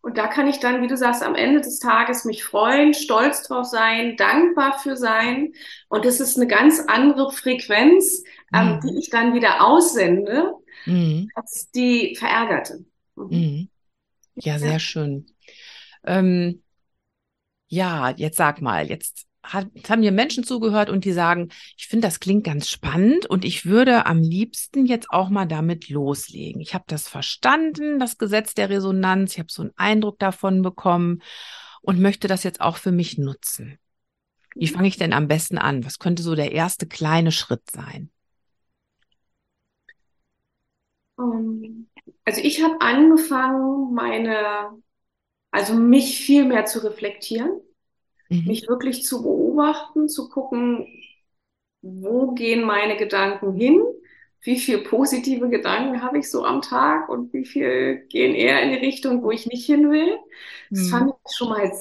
Und 0.00 0.16
da 0.16 0.26
kann 0.26 0.48
ich 0.48 0.58
dann, 0.58 0.80
wie 0.80 0.86
du 0.86 0.96
sagst, 0.96 1.22
am 1.22 1.34
Ende 1.34 1.60
des 1.60 1.80
Tages 1.80 2.24
mich 2.24 2.44
freuen, 2.44 2.94
stolz 2.94 3.42
drauf 3.42 3.66
sein, 3.66 4.16
dankbar 4.16 4.78
für 4.78 4.96
sein. 4.96 5.52
Und 5.88 6.06
das 6.06 6.18
ist 6.20 6.38
eine 6.38 6.46
ganz 6.46 6.80
andere 6.86 7.30
Frequenz, 7.30 8.22
ähm, 8.54 8.76
mhm. 8.76 8.80
die 8.80 8.98
ich 8.98 9.10
dann 9.10 9.34
wieder 9.34 9.66
aussende, 9.66 10.54
mhm. 10.86 11.28
als 11.34 11.70
die 11.72 12.16
verärgerte. 12.18 12.86
Mhm. 13.16 13.28
mhm. 13.28 13.68
Ja, 14.36 14.58
sehr 14.58 14.78
schön. 14.78 15.26
Ähm, 16.04 16.62
ja, 17.68 18.10
jetzt 18.16 18.38
sag 18.38 18.62
mal, 18.62 18.88
jetzt 18.88 19.25
hat, 19.52 19.68
haben 19.88 20.00
mir 20.00 20.12
Menschen 20.12 20.44
zugehört 20.44 20.90
und 20.90 21.04
die 21.04 21.12
sagen, 21.12 21.48
ich 21.76 21.86
finde, 21.88 22.06
das 22.06 22.20
klingt 22.20 22.44
ganz 22.44 22.68
spannend 22.68 23.26
und 23.26 23.44
ich 23.44 23.66
würde 23.66 24.06
am 24.06 24.20
liebsten 24.20 24.86
jetzt 24.86 25.10
auch 25.10 25.28
mal 25.28 25.46
damit 25.46 25.88
loslegen. 25.88 26.60
Ich 26.60 26.74
habe 26.74 26.84
das 26.88 27.08
verstanden, 27.08 27.98
das 27.98 28.18
Gesetz 28.18 28.54
der 28.54 28.70
Resonanz, 28.70 29.32
ich 29.32 29.38
habe 29.38 29.52
so 29.52 29.62
einen 29.62 29.72
Eindruck 29.76 30.18
davon 30.18 30.62
bekommen 30.62 31.22
und 31.80 32.00
möchte 32.00 32.28
das 32.28 32.42
jetzt 32.42 32.60
auch 32.60 32.76
für 32.76 32.92
mich 32.92 33.18
nutzen. 33.18 33.78
Wie 34.54 34.68
fange 34.68 34.88
ich 34.88 34.96
denn 34.96 35.12
am 35.12 35.28
besten 35.28 35.58
an? 35.58 35.84
Was 35.84 35.98
könnte 35.98 36.22
so 36.22 36.34
der 36.34 36.52
erste 36.52 36.86
kleine 36.86 37.30
Schritt 37.30 37.70
sein? 37.70 38.10
Ähm, 41.18 41.88
also 42.24 42.40
ich 42.40 42.62
habe 42.62 42.80
angefangen, 42.80 43.92
meine, 43.92 44.70
also 45.50 45.74
mich 45.74 46.18
viel 46.18 46.44
mehr 46.44 46.64
zu 46.64 46.82
reflektieren 46.82 47.60
mhm. 48.28 48.44
mich 48.46 48.68
wirklich 48.68 49.04
zu 49.04 49.22
beobachten, 49.22 50.08
zu 50.08 50.28
gucken, 50.28 50.86
wo 51.82 52.32
gehen 52.32 52.64
meine 52.64 52.96
Gedanken 52.96 53.54
hin, 53.54 53.82
wie 54.40 54.58
viel 54.58 54.78
positive 54.78 55.48
Gedanken 55.48 56.02
habe 56.02 56.18
ich 56.18 56.30
so 56.30 56.44
am 56.44 56.62
Tag 56.62 57.08
und 57.08 57.32
wie 57.32 57.44
viel 57.44 58.06
gehen 58.08 58.34
eher 58.34 58.62
in 58.62 58.70
die 58.70 58.86
Richtung, 58.86 59.22
wo 59.22 59.30
ich 59.30 59.46
nicht 59.46 59.66
hin 59.66 59.90
will. 59.90 60.16
Das 60.70 60.84
mhm. 60.84 60.90
fand 60.90 61.10
ich 61.10 61.36
schon 61.36 61.48
mal 61.48 61.72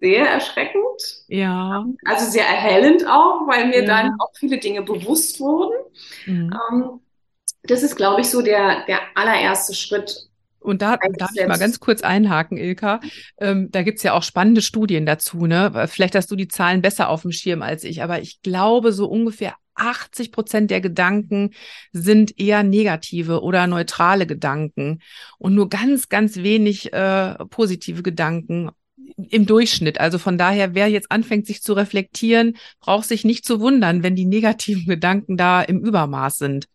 sehr 0.00 0.26
erschreckend. 0.26 1.24
Ja. 1.28 1.86
Also 2.04 2.30
sehr 2.30 2.46
erhellend 2.46 3.06
auch, 3.06 3.46
weil 3.46 3.68
mir 3.68 3.82
ja. 3.82 3.86
dann 3.86 4.16
auch 4.18 4.30
viele 4.34 4.58
Dinge 4.58 4.82
bewusst 4.82 5.40
wurden. 5.40 5.76
Mhm. 6.26 6.58
Ähm, 6.70 7.00
das 7.62 7.82
ist, 7.82 7.96
glaube 7.96 8.22
ich, 8.22 8.30
so 8.30 8.40
der, 8.40 8.86
der 8.86 9.00
allererste 9.14 9.74
Schritt, 9.74 10.29
und 10.60 10.82
da 10.82 10.98
darf 11.18 11.30
ich 11.34 11.46
mal 11.46 11.58
ganz 11.58 11.80
kurz 11.80 12.02
einhaken, 12.02 12.58
Ilka. 12.58 13.00
Ähm, 13.38 13.70
da 13.70 13.82
gibt's 13.82 14.02
ja 14.02 14.12
auch 14.12 14.22
spannende 14.22 14.62
Studien 14.62 15.06
dazu. 15.06 15.46
Ne? 15.46 15.86
Vielleicht 15.88 16.14
hast 16.14 16.30
du 16.30 16.36
die 16.36 16.48
Zahlen 16.48 16.82
besser 16.82 17.08
auf 17.08 17.22
dem 17.22 17.32
Schirm 17.32 17.62
als 17.62 17.84
ich, 17.84 18.02
aber 18.02 18.20
ich 18.20 18.42
glaube, 18.42 18.92
so 18.92 19.06
ungefähr 19.06 19.54
80 19.74 20.32
Prozent 20.32 20.70
der 20.70 20.80
Gedanken 20.80 21.50
sind 21.92 22.38
eher 22.38 22.62
negative 22.62 23.42
oder 23.42 23.66
neutrale 23.66 24.26
Gedanken 24.26 25.00
und 25.38 25.54
nur 25.54 25.68
ganz, 25.68 26.08
ganz 26.08 26.36
wenig 26.36 26.92
äh, 26.92 27.34
positive 27.46 28.02
Gedanken 28.02 28.70
im 29.16 29.46
Durchschnitt. 29.46 29.98
Also 29.98 30.18
von 30.18 30.38
daher, 30.38 30.74
wer 30.74 30.88
jetzt 30.88 31.10
anfängt, 31.10 31.46
sich 31.46 31.62
zu 31.62 31.72
reflektieren, 31.72 32.56
braucht 32.80 33.08
sich 33.08 33.24
nicht 33.24 33.44
zu 33.44 33.60
wundern, 33.60 34.02
wenn 34.02 34.16
die 34.16 34.26
negativen 34.26 34.86
Gedanken 34.86 35.36
da 35.36 35.62
im 35.62 35.80
Übermaß 35.80 36.38
sind. 36.38 36.66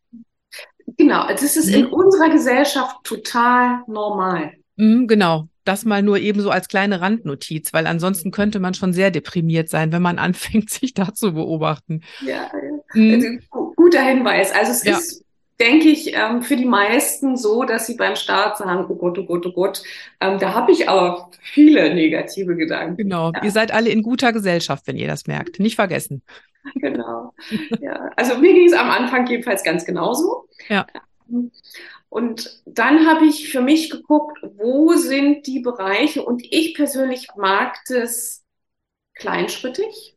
Genau, 0.98 1.28
das 1.28 1.42
also 1.42 1.60
ist 1.60 1.70
in 1.70 1.88
unserer 1.88 2.30
Gesellschaft 2.30 2.98
total 3.04 3.80
normal. 3.88 4.54
Mhm, 4.78 5.08
genau, 5.08 5.48
das 5.64 5.84
mal 5.84 6.04
nur 6.04 6.20
eben 6.20 6.42
so 6.42 6.52
als 6.52 6.68
kleine 6.68 7.02
Randnotiz, 7.02 7.74
weil 7.74 7.88
ansonsten 7.88 8.32
könnte 8.32 8.60
man 8.60 8.74
schon 8.74 8.94
sehr 8.94 9.12
deprimiert 9.12 9.70
sein, 9.70 9.92
wenn 9.92 10.02
man 10.02 10.20
anfängt, 10.20 10.70
sich 10.70 10.94
da 10.94 11.14
zu 11.14 11.34
beobachten. 11.34 12.02
Ja, 12.26 12.52
mhm. 12.94 13.14
also, 13.52 13.74
guter 13.76 14.02
Hinweis. 14.02 14.52
Also 14.52 14.72
es 14.72 14.84
ja. 14.84 14.98
ist, 14.98 15.26
denke 15.60 15.88
ich, 15.88 16.14
ähm, 16.16 16.44
für 16.44 16.56
die 16.56 16.66
meisten 16.66 17.36
so, 17.36 17.64
dass 17.64 17.88
sie 17.88 17.96
beim 17.96 18.16
Start 18.16 18.58
sagen, 18.58 18.86
oh 18.90 18.96
Gott, 18.96 19.18
oh 19.18 19.26
Gott, 19.26 19.46
oh 19.46 19.52
Gott, 19.52 19.84
ähm, 20.20 20.38
da 20.40 20.54
habe 20.54 20.72
ich 20.72 20.88
aber 20.88 21.32
viele 21.42 21.94
negative 21.94 22.56
Gedanken. 22.56 22.98
Genau, 22.98 23.32
ja. 23.34 23.44
ihr 23.44 23.52
seid 23.52 23.74
alle 23.74 23.90
in 23.90 24.04
guter 24.04 24.34
Gesellschaft, 24.34 24.86
wenn 24.88 24.98
ihr 24.98 25.08
das 25.08 25.26
merkt. 25.28 25.60
Nicht 25.60 25.76
vergessen. 25.76 26.22
Genau. 26.76 27.34
Ja. 27.80 28.12
Also 28.16 28.38
mir 28.38 28.54
ging 28.54 28.68
es 28.68 28.74
am 28.74 28.90
Anfang 28.90 29.28
jedenfalls 29.28 29.64
ganz 29.64 29.86
genauso. 29.86 30.48
Ja. 30.68 30.86
Und 32.10 32.62
dann 32.66 33.08
habe 33.08 33.26
ich 33.26 33.50
für 33.50 33.62
mich 33.62 33.90
geguckt, 33.90 34.40
wo 34.42 34.94
sind 34.94 35.48
die 35.48 35.60
Bereiche 35.60 36.24
und 36.24 36.44
ich 36.44 36.74
persönlich 36.74 37.28
mag 37.36 37.78
das 37.88 38.44
kleinschrittig. 39.16 40.16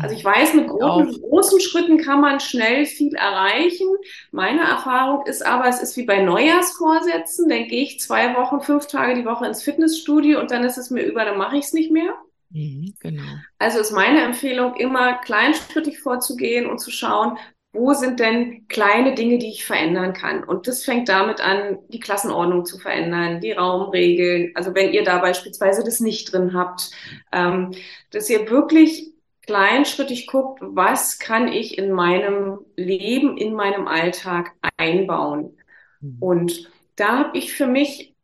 Also 0.00 0.16
ich 0.16 0.24
weiß, 0.24 0.54
mit 0.54 0.66
großen, 0.66 1.20
großen, 1.22 1.60
Schritten 1.60 1.98
kann 1.98 2.20
man 2.20 2.40
schnell 2.40 2.84
viel 2.84 3.14
erreichen. 3.14 3.86
Meine 4.32 4.62
Erfahrung 4.62 5.24
ist 5.26 5.46
aber, 5.46 5.68
es 5.68 5.80
ist 5.80 5.96
wie 5.96 6.04
bei 6.04 6.20
Neujahrsvorsätzen. 6.20 7.48
Dann 7.48 7.68
gehe 7.68 7.84
ich 7.84 8.00
zwei 8.00 8.34
Wochen, 8.34 8.60
fünf 8.60 8.88
Tage 8.88 9.14
die 9.14 9.24
Woche 9.24 9.46
ins 9.46 9.62
Fitnessstudio 9.62 10.40
und 10.40 10.50
dann 10.50 10.64
ist 10.64 10.78
es 10.78 10.90
mir 10.90 11.02
über, 11.02 11.24
dann 11.24 11.38
mache 11.38 11.56
ich 11.56 11.66
es 11.66 11.72
nicht 11.72 11.92
mehr. 11.92 12.14
Mhm, 12.54 12.94
genau. 13.00 13.22
Also 13.58 13.80
ist 13.80 13.90
meine 13.90 14.22
Empfehlung, 14.22 14.76
immer 14.76 15.14
kleinschrittig 15.18 15.98
vorzugehen 15.98 16.66
und 16.66 16.78
zu 16.78 16.90
schauen, 16.90 17.36
wo 17.72 17.92
sind 17.92 18.20
denn 18.20 18.68
kleine 18.68 19.16
Dinge, 19.16 19.38
die 19.38 19.48
ich 19.48 19.64
verändern 19.64 20.12
kann? 20.12 20.44
Und 20.44 20.68
das 20.68 20.84
fängt 20.84 21.08
damit 21.08 21.40
an, 21.40 21.78
die 21.88 21.98
Klassenordnung 21.98 22.64
zu 22.64 22.78
verändern, 22.78 23.40
die 23.40 23.50
Raumregeln. 23.50 24.52
Also 24.54 24.72
wenn 24.76 24.92
ihr 24.92 25.02
da 25.02 25.18
beispielsweise 25.18 25.82
das 25.82 25.98
nicht 25.98 26.32
drin 26.32 26.54
habt, 26.54 26.92
ähm, 27.32 27.72
dass 28.10 28.30
ihr 28.30 28.48
wirklich 28.48 29.12
kleinschrittig 29.42 30.28
guckt, 30.28 30.60
was 30.62 31.18
kann 31.18 31.48
ich 31.48 31.76
in 31.76 31.90
meinem 31.90 32.60
Leben, 32.76 33.36
in 33.36 33.54
meinem 33.54 33.88
Alltag 33.88 34.52
einbauen. 34.76 35.58
Mhm. 36.00 36.16
Und 36.20 36.70
da 36.94 37.18
habe 37.18 37.36
ich 37.36 37.52
für 37.52 37.66
mich 37.66 38.14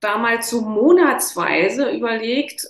damals 0.00 0.50
so 0.50 0.62
monatsweise 0.62 1.90
überlegt, 1.90 2.66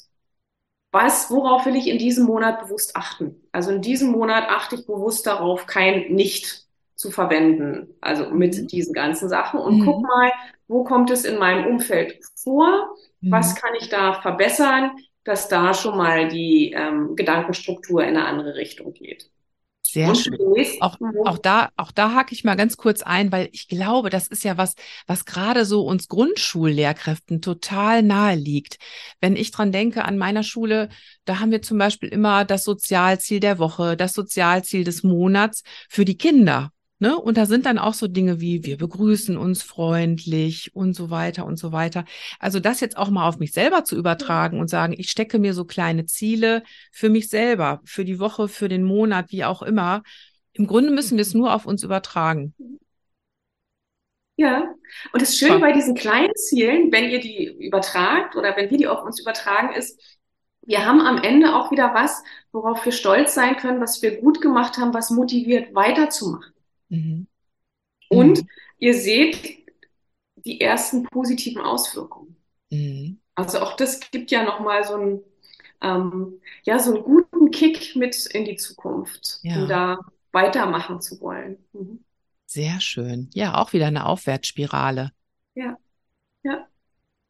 was, 0.99 1.31
worauf 1.31 1.65
will 1.65 1.77
ich 1.77 1.87
in 1.87 1.99
diesem 1.99 2.27
Monat 2.27 2.61
bewusst 2.61 2.97
achten? 2.97 3.37
Also 3.53 3.71
in 3.71 3.83
diesem 3.83 4.11
Monat 4.11 4.49
achte 4.49 4.75
ich 4.75 4.85
bewusst 4.85 5.29
darauf, 5.29 5.67
kein 5.67 6.13
Nicht 6.13 6.67
zu 6.97 7.13
verwenden, 7.13 7.95
also 8.01 8.31
mit 8.31 8.59
mhm. 8.59 8.67
diesen 8.67 8.93
ganzen 8.93 9.29
Sachen 9.29 9.61
und 9.61 9.79
mhm. 9.79 9.85
guck 9.85 10.03
mal, 10.03 10.33
wo 10.67 10.83
kommt 10.83 11.11
es 11.11 11.25
in 11.25 11.39
meinem 11.39 11.67
Umfeld 11.67 12.19
vor? 12.35 12.97
Mhm. 13.21 13.31
Was 13.31 13.55
kann 13.55 13.71
ich 13.79 13.89
da 13.89 14.15
verbessern, 14.15 14.91
dass 15.23 15.49
da 15.49 15.73
schon 15.73 15.97
mal 15.97 16.27
die 16.27 16.73
ähm, 16.73 17.15
Gedankenstruktur 17.15 18.03
in 18.03 18.17
eine 18.17 18.27
andere 18.27 18.57
Richtung 18.57 18.93
geht? 18.93 19.31
Sehr 19.91 20.15
schön. 20.15 20.37
Auch, 20.81 20.99
auch 21.25 21.39
da, 21.39 21.71
auch 21.77 21.93
da 21.93 22.13
hake 22.15 22.35
ich 22.35 22.45
mal 22.45 22.57
ganz 22.57 22.77
kurz 22.77 23.03
ein, 23.03 23.33
weil 23.33 23.49
ich 23.53 23.69
glaube, 23.69 24.11
das 24.11 24.29
ist 24.29 24.45
ja 24.45 24.59
was, 24.59 24.75
was 25.07 25.25
gerade 25.25 25.65
so 25.65 25.83
uns 25.87 26.09
Grundschullehrkräften 26.09 27.41
total 27.41 28.03
nahe 28.03 28.37
liegt. 28.37 28.77
Wenn 29.23 29.35
ich 29.35 29.51
dran 29.51 29.73
denke 29.73 30.05
an 30.05 30.19
meiner 30.19 30.43
Schule, 30.43 30.91
da 31.25 31.41
haben 31.41 31.53
wir 31.53 31.63
zum 31.63 31.79
Beispiel 31.79 32.11
immer 32.11 32.45
das 32.45 32.65
Sozialziel 32.65 33.41
der 33.41 33.59
Woche, 33.59 33.97
das 33.97 34.13
Sozialziel 34.13 34.85
des 34.85 35.03
Monats 35.05 35.63
für 35.89 36.05
die 36.05 36.19
Kinder. 36.19 36.71
Ne? 37.01 37.17
Und 37.17 37.37
da 37.37 37.47
sind 37.47 37.65
dann 37.65 37.79
auch 37.79 37.95
so 37.95 38.09
Dinge 38.09 38.41
wie, 38.41 38.65
wir 38.65 38.77
begrüßen 38.77 39.37
uns 39.37 39.63
freundlich 39.63 40.75
und 40.75 40.95
so 40.95 41.11
weiter 41.11 41.47
und 41.47 41.57
so 41.57 41.71
weiter. 41.71 42.05
Also 42.41 42.59
das 42.59 42.81
jetzt 42.81 42.97
auch 42.97 43.09
mal 43.09 43.29
auf 43.29 43.39
mich 43.39 43.53
selber 43.53 43.85
zu 43.85 43.97
übertragen 43.97 44.59
und 44.59 44.69
sagen, 44.69 44.95
ich 44.97 45.11
stecke 45.11 45.39
mir 45.39 45.55
so 45.55 45.65
kleine 45.65 46.07
Ziele 46.07 46.65
für 46.91 47.09
mich 47.09 47.29
selber, 47.29 47.81
für 47.85 48.05
die 48.05 48.19
Woche, 48.19 48.49
für 48.49 48.69
den 48.69 48.83
Monat, 48.83 49.31
wie 49.31 49.45
auch 49.45 49.63
immer. 49.63 50.03
Im 50.55 50.67
Grunde 50.67 50.91
müssen 50.91 51.17
wir 51.17 51.23
es 51.23 51.35
nur 51.35 51.55
auf 51.55 51.67
uns 51.67 51.85
übertragen. 51.85 52.55
Ja, 54.35 54.75
und 55.13 55.23
das 55.23 55.37
Schöne 55.37 55.59
bei 55.61 55.73
diesen 55.73 55.95
kleinen 55.95 56.35
Zielen, 56.35 56.91
wenn 56.91 57.11
ihr 57.11 57.21
die 57.21 57.47
übertragt 57.65 58.35
oder 58.35 58.57
wenn 58.57 58.71
wir 58.71 58.79
die 58.79 58.87
auf 58.89 59.05
uns 59.05 59.21
übertragen, 59.21 59.73
ist, 59.73 60.01
wir 60.63 60.85
haben 60.85 61.01
am 61.01 61.19
Ende 61.23 61.55
auch 61.55 61.71
wieder 61.71 61.95
was, 61.95 62.23
worauf 62.53 62.85
wir 62.85 62.93
stolz 62.93 63.35
sein 63.35 63.57
können, 63.57 63.81
was 63.81 64.03
wir 64.03 64.21
gut 64.21 64.41
gemacht 64.41 64.79
haben, 64.79 64.93
was 64.95 65.11
motiviert, 65.11 65.75
weiterzumachen. 65.75 66.53
Mhm. 66.89 67.27
Und 68.09 68.43
mhm. 68.43 68.49
ihr 68.79 68.95
seht 68.95 69.59
die 70.45 70.61
ersten 70.61 71.05
positiven 71.05 71.63
Auswirkungen. 71.63 72.37
Mhm. 72.71 73.21
Also 73.35 73.61
auch 73.61 73.77
das 73.77 74.01
gibt 74.11 74.31
ja 74.31 74.43
nochmal 74.45 74.85
so 74.85 74.95
einen, 74.95 75.21
ähm, 75.83 76.41
ja, 76.65 76.79
so 76.79 76.95
einen 76.95 77.05
guten 77.05 77.51
Kick 77.51 77.95
mit 77.95 78.27
in 78.27 78.45
die 78.45 78.57
Zukunft, 78.57 79.41
ja. 79.43 79.57
um 79.57 79.69
da 79.69 79.99
weitermachen 80.33 81.01
zu 81.01 81.21
wollen. 81.21 81.59
Mhm. 81.73 82.05
Sehr 82.47 82.81
schön. 82.81 83.31
Ja, 83.35 83.57
auch 83.57 83.73
wieder 83.73 83.87
eine 83.87 84.07
Aufwärtsspirale. 84.07 85.13
Ja, 85.55 85.77
ja. 86.43 86.67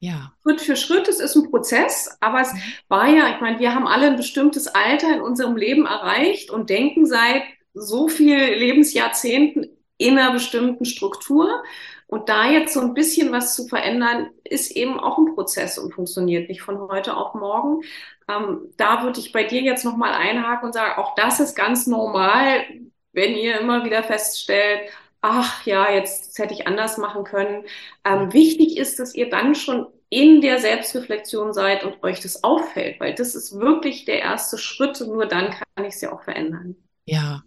Ja. 0.00 0.32
Schritt 0.44 0.60
für 0.60 0.76
Schritt, 0.76 1.08
es 1.08 1.18
ist 1.18 1.34
ein 1.34 1.50
Prozess, 1.50 2.16
aber 2.20 2.40
es 2.40 2.54
war 2.86 3.08
ja, 3.08 3.34
ich 3.34 3.40
meine, 3.40 3.58
wir 3.58 3.74
haben 3.74 3.88
alle 3.88 4.06
ein 4.06 4.16
bestimmtes 4.16 4.68
Alter 4.68 5.12
in 5.12 5.20
unserem 5.20 5.56
Leben 5.56 5.86
erreicht 5.86 6.50
und 6.50 6.70
denken 6.70 7.04
seit 7.04 7.42
so 7.80 8.08
vielen 8.08 8.58
Lebensjahrzehnten 8.58 9.68
in 9.98 10.18
einer 10.18 10.32
bestimmten 10.32 10.84
Struktur. 10.84 11.62
Und 12.06 12.30
da 12.30 12.50
jetzt 12.50 12.72
so 12.72 12.80
ein 12.80 12.94
bisschen 12.94 13.32
was 13.32 13.54
zu 13.54 13.68
verändern, 13.68 14.30
ist 14.44 14.70
eben 14.70 14.98
auch 14.98 15.18
ein 15.18 15.34
Prozess 15.34 15.78
und 15.78 15.92
funktioniert 15.92 16.48
nicht 16.48 16.62
von 16.62 16.80
heute 16.88 17.16
auf 17.16 17.34
morgen. 17.34 17.82
Ähm, 18.28 18.72
da 18.78 19.02
würde 19.02 19.20
ich 19.20 19.32
bei 19.32 19.44
dir 19.44 19.60
jetzt 19.60 19.84
nochmal 19.84 20.14
einhaken 20.14 20.66
und 20.66 20.72
sagen, 20.72 20.98
auch 20.98 21.14
das 21.16 21.38
ist 21.40 21.54
ganz 21.54 21.86
normal, 21.86 22.64
wenn 23.12 23.34
ihr 23.34 23.60
immer 23.60 23.84
wieder 23.84 24.02
feststellt, 24.02 24.90
ach 25.20 25.66
ja, 25.66 25.90
jetzt 25.92 26.38
hätte 26.38 26.54
ich 26.54 26.66
anders 26.66 26.96
machen 26.98 27.24
können. 27.24 27.64
Ähm, 28.04 28.32
wichtig 28.32 28.78
ist, 28.78 28.98
dass 28.98 29.14
ihr 29.14 29.28
dann 29.28 29.54
schon 29.54 29.86
in 30.10 30.40
der 30.40 30.58
Selbstreflexion 30.58 31.52
seid 31.52 31.84
und 31.84 32.02
euch 32.02 32.20
das 32.20 32.42
auffällt, 32.42 33.00
weil 33.00 33.14
das 33.14 33.34
ist 33.34 33.58
wirklich 33.58 34.06
der 34.06 34.20
erste 34.20 34.56
Schritt 34.56 35.00
und 35.02 35.08
nur 35.08 35.26
dann 35.26 35.50
kann 35.50 35.84
ich 35.84 35.94
es 35.94 36.00
ja 36.00 36.12
auch 36.12 36.22
verändern. 36.22 36.76
Ja, 37.04 37.42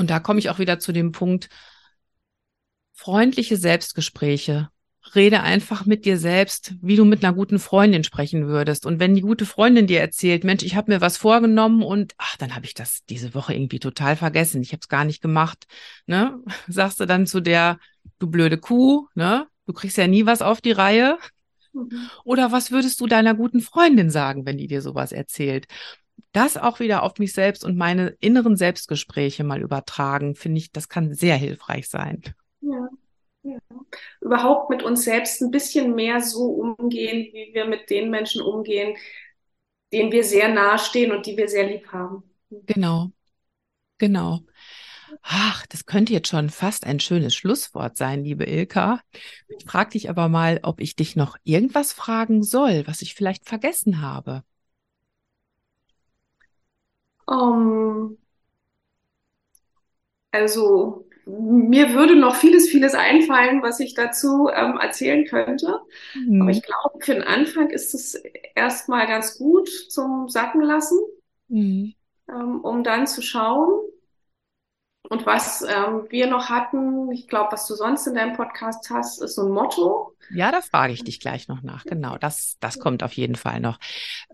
und 0.00 0.10
da 0.10 0.18
komme 0.18 0.38
ich 0.38 0.48
auch 0.48 0.58
wieder 0.58 0.78
zu 0.78 0.92
dem 0.92 1.12
Punkt, 1.12 1.50
freundliche 2.94 3.56
Selbstgespräche. 3.56 4.70
Rede 5.14 5.42
einfach 5.42 5.86
mit 5.86 6.04
dir 6.04 6.18
selbst, 6.18 6.74
wie 6.80 6.96
du 6.96 7.04
mit 7.04 7.22
einer 7.22 7.34
guten 7.34 7.58
Freundin 7.58 8.02
sprechen 8.02 8.46
würdest. 8.46 8.86
Und 8.86 8.98
wenn 8.98 9.14
die 9.14 9.20
gute 9.20 9.44
Freundin 9.44 9.86
dir 9.86 10.00
erzählt, 10.00 10.44
Mensch, 10.44 10.62
ich 10.62 10.74
habe 10.74 10.92
mir 10.92 11.00
was 11.00 11.16
vorgenommen 11.16 11.82
und 11.82 12.14
ach, 12.16 12.36
dann 12.36 12.54
habe 12.54 12.64
ich 12.64 12.74
das 12.74 13.04
diese 13.08 13.34
Woche 13.34 13.54
irgendwie 13.54 13.78
total 13.78 14.16
vergessen. 14.16 14.62
Ich 14.62 14.72
habe 14.72 14.80
es 14.80 14.88
gar 14.88 15.04
nicht 15.04 15.20
gemacht. 15.20 15.66
Ne? 16.06 16.38
Sagst 16.68 16.98
du 17.00 17.06
dann 17.06 17.26
zu 17.26 17.40
der, 17.40 17.78
du 18.18 18.26
blöde 18.26 18.58
Kuh, 18.58 19.06
ne? 19.14 19.46
Du 19.66 19.74
kriegst 19.74 19.96
ja 19.96 20.06
nie 20.06 20.26
was 20.26 20.42
auf 20.42 20.60
die 20.60 20.72
Reihe. 20.72 21.18
Mhm. 21.72 22.10
Oder 22.24 22.52
was 22.52 22.70
würdest 22.70 23.00
du 23.00 23.06
deiner 23.06 23.34
guten 23.34 23.60
Freundin 23.60 24.10
sagen, 24.10 24.46
wenn 24.46 24.58
die 24.58 24.66
dir 24.66 24.82
sowas 24.82 25.12
erzählt? 25.12 25.66
Das 26.32 26.56
auch 26.56 26.78
wieder 26.78 27.02
auf 27.02 27.18
mich 27.18 27.32
selbst 27.32 27.64
und 27.64 27.76
meine 27.76 28.16
inneren 28.20 28.56
Selbstgespräche 28.56 29.42
mal 29.42 29.60
übertragen, 29.60 30.36
finde 30.36 30.58
ich, 30.58 30.70
das 30.70 30.88
kann 30.88 31.12
sehr 31.12 31.36
hilfreich 31.36 31.88
sein. 31.88 32.22
Ja. 32.60 32.88
ja. 33.42 33.58
Überhaupt 34.20 34.70
mit 34.70 34.82
uns 34.82 35.02
selbst 35.02 35.42
ein 35.42 35.50
bisschen 35.50 35.94
mehr 35.94 36.20
so 36.20 36.44
umgehen, 36.50 37.28
wie 37.32 37.52
wir 37.52 37.64
mit 37.64 37.90
den 37.90 38.10
Menschen 38.10 38.42
umgehen, 38.42 38.96
denen 39.92 40.12
wir 40.12 40.22
sehr 40.22 40.48
nahestehen 40.48 41.10
und 41.10 41.26
die 41.26 41.36
wir 41.36 41.48
sehr 41.48 41.66
lieb 41.66 41.88
haben. 41.88 42.22
Genau. 42.50 43.10
Genau. 43.98 44.40
Ach, 45.22 45.66
das 45.66 45.84
könnte 45.84 46.12
jetzt 46.12 46.28
schon 46.28 46.48
fast 46.48 46.86
ein 46.86 47.00
schönes 47.00 47.34
Schlusswort 47.34 47.96
sein, 47.96 48.24
liebe 48.24 48.44
Ilka. 48.44 49.00
Ich 49.48 49.64
frage 49.64 49.90
dich 49.90 50.08
aber 50.08 50.28
mal, 50.28 50.60
ob 50.62 50.80
ich 50.80 50.96
dich 50.96 51.16
noch 51.16 51.36
irgendwas 51.44 51.92
fragen 51.92 52.42
soll, 52.42 52.86
was 52.86 53.02
ich 53.02 53.14
vielleicht 53.14 53.48
vergessen 53.48 54.00
habe. 54.00 54.44
Um, 57.30 58.18
also 60.32 61.06
mir 61.26 61.94
würde 61.94 62.16
noch 62.16 62.34
vieles, 62.34 62.68
vieles 62.68 62.94
einfallen, 62.94 63.62
was 63.62 63.78
ich 63.78 63.94
dazu 63.94 64.48
ähm, 64.52 64.78
erzählen 64.80 65.24
könnte. 65.26 65.80
Mhm. 66.14 66.42
Aber 66.42 66.50
ich 66.50 66.62
glaube, 66.62 66.98
für 67.04 67.14
den 67.14 67.22
Anfang 67.22 67.70
ist 67.70 67.94
es 67.94 68.14
erstmal 68.56 69.06
ganz 69.06 69.38
gut 69.38 69.68
zum 69.68 70.28
Sacken 70.28 70.62
lassen, 70.62 70.98
mhm. 71.46 71.94
ähm, 72.28 72.60
um 72.62 72.82
dann 72.82 73.06
zu 73.06 73.22
schauen. 73.22 73.80
Und 75.08 75.26
was 75.26 75.62
ähm, 75.62 76.06
wir 76.10 76.26
noch 76.26 76.50
hatten, 76.50 77.10
ich 77.10 77.26
glaube, 77.26 77.52
was 77.52 77.66
du 77.66 77.74
sonst 77.74 78.06
in 78.06 78.14
deinem 78.14 78.34
Podcast 78.36 78.90
hast, 78.90 79.22
ist 79.22 79.34
so 79.34 79.46
ein 79.46 79.52
Motto. 79.52 80.14
Ja, 80.32 80.52
da 80.52 80.60
frage 80.60 80.92
ich 80.92 81.02
dich 81.02 81.18
gleich 81.18 81.48
noch 81.48 81.62
nach. 81.62 81.84
Genau, 81.84 82.16
das, 82.18 82.56
das 82.60 82.78
kommt 82.78 83.02
auf 83.02 83.14
jeden 83.14 83.34
Fall 83.34 83.60
noch. 83.60 83.78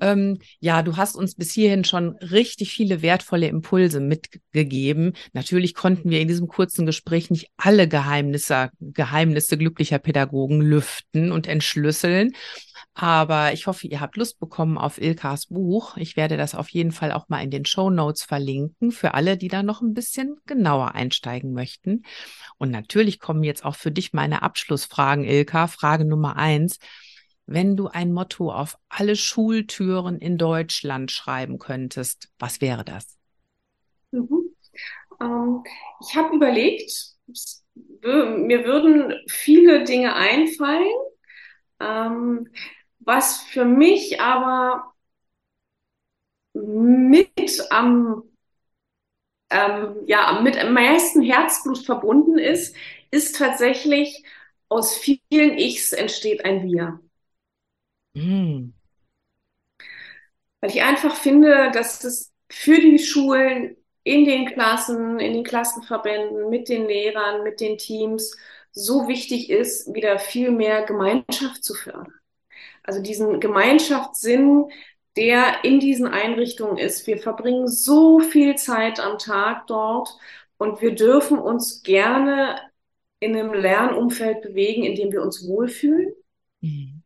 Ähm, 0.00 0.40
ja, 0.60 0.82
du 0.82 0.96
hast 0.96 1.16
uns 1.16 1.34
bis 1.34 1.52
hierhin 1.52 1.84
schon 1.84 2.16
richtig 2.16 2.72
viele 2.72 3.00
wertvolle 3.00 3.48
Impulse 3.48 4.00
mitgegeben. 4.00 5.14
Natürlich 5.32 5.74
konnten 5.74 6.10
wir 6.10 6.20
in 6.20 6.28
diesem 6.28 6.48
kurzen 6.48 6.84
Gespräch 6.84 7.30
nicht 7.30 7.48
alle 7.56 7.88
Geheimnisse, 7.88 8.70
Geheimnisse 8.80 9.56
glücklicher 9.56 9.98
Pädagogen 9.98 10.60
lüften 10.60 11.32
und 11.32 11.46
entschlüsseln. 11.46 12.34
Aber 12.94 13.52
ich 13.52 13.66
hoffe, 13.66 13.86
ihr 13.86 14.00
habt 14.00 14.16
Lust 14.16 14.38
bekommen 14.38 14.78
auf 14.78 15.00
Ilkas 15.00 15.46
Buch. 15.46 15.96
Ich 15.96 16.16
werde 16.16 16.36
das 16.36 16.54
auf 16.54 16.68
jeden 16.68 16.92
Fall 16.92 17.12
auch 17.12 17.28
mal 17.28 17.42
in 17.42 17.50
den 17.50 17.64
Show 17.64 17.90
Notes 17.90 18.22
verlinken 18.22 18.90
für 18.90 19.14
alle, 19.14 19.36
die 19.36 19.48
da 19.48 19.62
noch 19.62 19.82
ein 19.82 19.94
bisschen 19.94 20.36
genauer 20.46 20.94
einsteigen 20.94 21.52
möchten. 21.52 22.02
Und 22.58 22.70
natürlich 22.70 23.20
kommen 23.20 23.42
jetzt 23.42 23.64
auch 23.64 23.76
für 23.76 23.90
dich 23.90 24.12
meine 24.12 24.42
Abschlussfragen, 24.42 25.24
Ilka. 25.24 25.66
Frage 25.66 26.04
Nummer 26.04 26.36
eins. 26.36 26.78
Wenn 27.46 27.76
du 27.76 27.86
ein 27.86 28.12
Motto 28.12 28.50
auf 28.52 28.76
alle 28.88 29.14
Schultüren 29.14 30.18
in 30.18 30.36
Deutschland 30.36 31.12
schreiben 31.12 31.58
könntest, 31.58 32.28
was 32.38 32.60
wäre 32.60 32.84
das? 32.84 33.16
Mhm. 34.10 34.56
Ähm, 35.20 35.62
ich 36.00 36.16
habe 36.16 36.34
überlegt, 36.34 37.14
mir 38.02 38.64
würden 38.64 39.14
viele 39.28 39.84
Dinge 39.84 40.14
einfallen. 40.14 40.86
Ähm, 41.80 42.48
was 43.00 43.42
für 43.42 43.64
mich 43.64 44.20
aber 44.20 44.92
mit 46.54 47.70
am, 47.70 48.24
ähm, 49.50 49.96
ja, 50.06 50.40
mit 50.40 50.58
am 50.58 50.72
meisten 50.72 51.22
Herzblut 51.22 51.78
verbunden 51.78 52.38
ist, 52.38 52.74
ist 53.10 53.36
tatsächlich 53.36 54.24
aus 54.68 54.96
vielen 54.96 55.58
Ichs 55.58 55.92
entsteht 55.92 56.44
ein 56.44 56.64
Wir. 56.64 57.00
Mm. 58.14 58.72
Weil 60.60 60.70
ich 60.70 60.82
einfach 60.82 61.14
finde, 61.14 61.70
dass 61.72 62.02
es 62.02 62.32
für 62.50 62.80
die 62.80 62.98
Schulen 62.98 63.76
in 64.02 64.24
den 64.24 64.46
Klassen, 64.46 65.20
in 65.20 65.34
den 65.34 65.44
Klassenverbänden, 65.44 66.48
mit 66.48 66.68
den 66.68 66.86
Lehrern, 66.86 67.42
mit 67.42 67.60
den 67.60 67.76
Teams 67.76 68.36
so 68.76 69.08
wichtig 69.08 69.48
ist, 69.48 69.92
wieder 69.94 70.18
viel 70.18 70.50
mehr 70.50 70.82
Gemeinschaft 70.82 71.64
zu 71.64 71.74
fördern. 71.74 72.12
Also 72.82 73.00
diesen 73.00 73.40
Gemeinschaftssinn, 73.40 74.66
der 75.16 75.64
in 75.64 75.80
diesen 75.80 76.06
Einrichtungen 76.06 76.76
ist. 76.76 77.06
Wir 77.06 77.18
verbringen 77.18 77.68
so 77.68 78.20
viel 78.20 78.56
Zeit 78.56 79.00
am 79.00 79.18
Tag 79.18 79.66
dort 79.66 80.10
und 80.58 80.82
wir 80.82 80.94
dürfen 80.94 81.38
uns 81.38 81.82
gerne 81.82 82.60
in 83.18 83.34
einem 83.34 83.54
Lernumfeld 83.54 84.42
bewegen, 84.42 84.84
in 84.84 84.94
dem 84.94 85.10
wir 85.10 85.22
uns 85.22 85.48
wohlfühlen. 85.48 86.12
Mhm. 86.60 87.02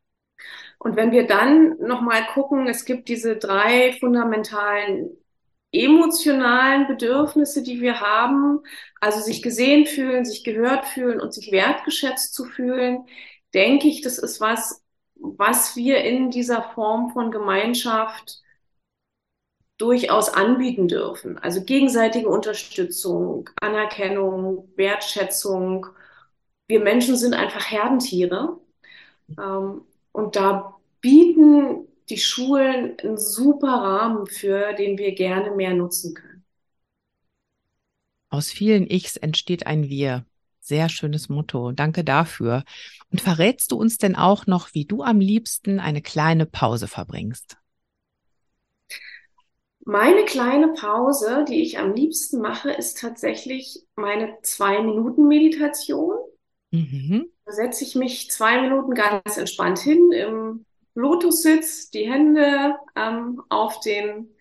Und 0.78 0.96
wenn 0.96 1.12
wir 1.12 1.26
dann 1.26 1.78
nochmal 1.78 2.26
gucken, 2.34 2.66
es 2.66 2.84
gibt 2.84 3.08
diese 3.08 3.36
drei 3.36 3.92
fundamentalen 4.00 5.16
emotionalen 5.72 6.86
Bedürfnisse, 6.88 7.62
die 7.62 7.80
wir 7.80 8.00
haben, 8.00 8.60
also 9.00 9.20
sich 9.20 9.42
gesehen 9.42 9.86
fühlen, 9.86 10.24
sich 10.24 10.44
gehört 10.44 10.86
fühlen 10.86 11.20
und 11.20 11.32
sich 11.32 11.52
wertgeschätzt 11.52 12.34
zu 12.34 12.44
fühlen, 12.44 13.06
denke 13.54 13.88
ich, 13.88 14.00
das 14.02 14.18
ist 14.18 14.40
was, 14.40 14.82
was 15.14 15.76
wir 15.76 16.02
in 16.04 16.30
dieser 16.30 16.62
Form 16.74 17.10
von 17.12 17.30
Gemeinschaft 17.30 18.42
durchaus 19.78 20.28
anbieten 20.28 20.88
dürfen. 20.88 21.38
Also 21.38 21.64
gegenseitige 21.64 22.28
Unterstützung, 22.28 23.48
Anerkennung, 23.60 24.68
Wertschätzung. 24.76 25.86
Wir 26.68 26.80
Menschen 26.80 27.16
sind 27.16 27.34
einfach 27.34 27.70
Herdentiere. 27.70 28.58
Ähm, 29.38 29.82
und 30.12 30.36
da 30.36 30.76
bieten 31.00 31.86
die 32.10 32.18
Schulen 32.18 32.98
einen 32.98 33.16
super 33.16 33.72
Rahmen 33.72 34.26
für, 34.26 34.74
den 34.74 34.98
wir 34.98 35.14
gerne 35.14 35.52
mehr 35.52 35.74
nutzen 35.74 36.14
können. 36.14 36.44
Aus 38.28 38.50
vielen 38.50 38.88
Ichs 38.88 39.16
entsteht 39.16 39.66
ein 39.66 39.88
Wir. 39.88 40.24
Sehr 40.60 40.88
schönes 40.88 41.28
Motto. 41.28 41.72
Danke 41.72 42.04
dafür. 42.04 42.64
Und 43.10 43.20
verrätst 43.20 43.72
du 43.72 43.76
uns 43.76 43.98
denn 43.98 44.14
auch 44.14 44.46
noch, 44.46 44.74
wie 44.74 44.84
du 44.84 45.02
am 45.02 45.18
liebsten 45.20 45.80
eine 45.80 46.02
kleine 46.02 46.46
Pause 46.46 46.86
verbringst? 46.86 47.56
Meine 49.84 50.24
kleine 50.24 50.68
Pause, 50.74 51.44
die 51.48 51.62
ich 51.62 51.78
am 51.78 51.94
liebsten 51.94 52.40
mache, 52.40 52.70
ist 52.70 53.00
tatsächlich 53.00 53.82
meine 53.96 54.36
zwei 54.42 54.80
Minuten 54.82 55.26
Meditation. 55.26 56.16
Mhm. 56.70 57.26
Da 57.44 57.52
setze 57.52 57.82
ich 57.82 57.96
mich 57.96 58.30
zwei 58.30 58.60
Minuten 58.60 58.94
ganz 58.94 59.36
entspannt 59.36 59.80
hin 59.80 60.12
im 60.12 60.66
Lotussitz, 60.94 61.90
die 61.90 62.10
Hände 62.10 62.76
ähm, 62.96 63.42
auf 63.48 63.80
den 63.80 64.34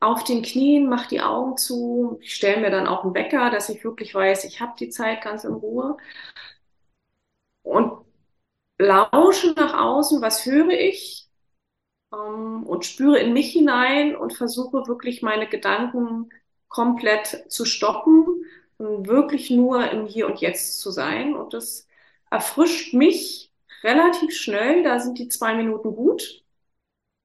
auf 0.00 0.22
den 0.22 0.42
Knien, 0.42 0.88
mache 0.88 1.08
die 1.08 1.20
Augen 1.20 1.56
zu. 1.56 2.18
Ich 2.22 2.34
stelle 2.34 2.60
mir 2.60 2.70
dann 2.70 2.86
auch 2.86 3.02
einen 3.04 3.14
Wecker, 3.14 3.50
dass 3.50 3.68
ich 3.68 3.82
wirklich 3.82 4.14
weiß, 4.14 4.44
ich 4.44 4.60
habe 4.60 4.74
die 4.78 4.90
Zeit 4.90 5.22
ganz 5.22 5.42
in 5.44 5.54
Ruhe. 5.54 5.96
Und 7.62 8.04
lausche 8.78 9.52
nach 9.56 9.74
außen, 9.74 10.22
was 10.22 10.46
höre 10.46 10.70
ich? 10.70 11.28
Ähm, 12.12 12.64
und 12.66 12.84
spüre 12.84 13.18
in 13.18 13.32
mich 13.32 13.52
hinein 13.52 14.16
und 14.16 14.32
versuche 14.34 14.86
wirklich 14.86 15.22
meine 15.22 15.48
Gedanken 15.48 16.30
komplett 16.68 17.46
zu 17.48 17.64
stoppen 17.64 18.44
wirklich 18.78 19.50
nur 19.50 19.90
im 19.90 20.06
Hier 20.06 20.26
und 20.26 20.40
Jetzt 20.40 20.80
zu 20.80 20.90
sein. 20.90 21.34
Und 21.34 21.54
das 21.54 21.86
erfrischt 22.30 22.94
mich 22.94 23.52
relativ 23.82 24.34
schnell. 24.36 24.82
Da 24.82 25.00
sind 25.00 25.18
die 25.18 25.28
zwei 25.28 25.54
Minuten 25.54 25.94
gut. 25.94 26.42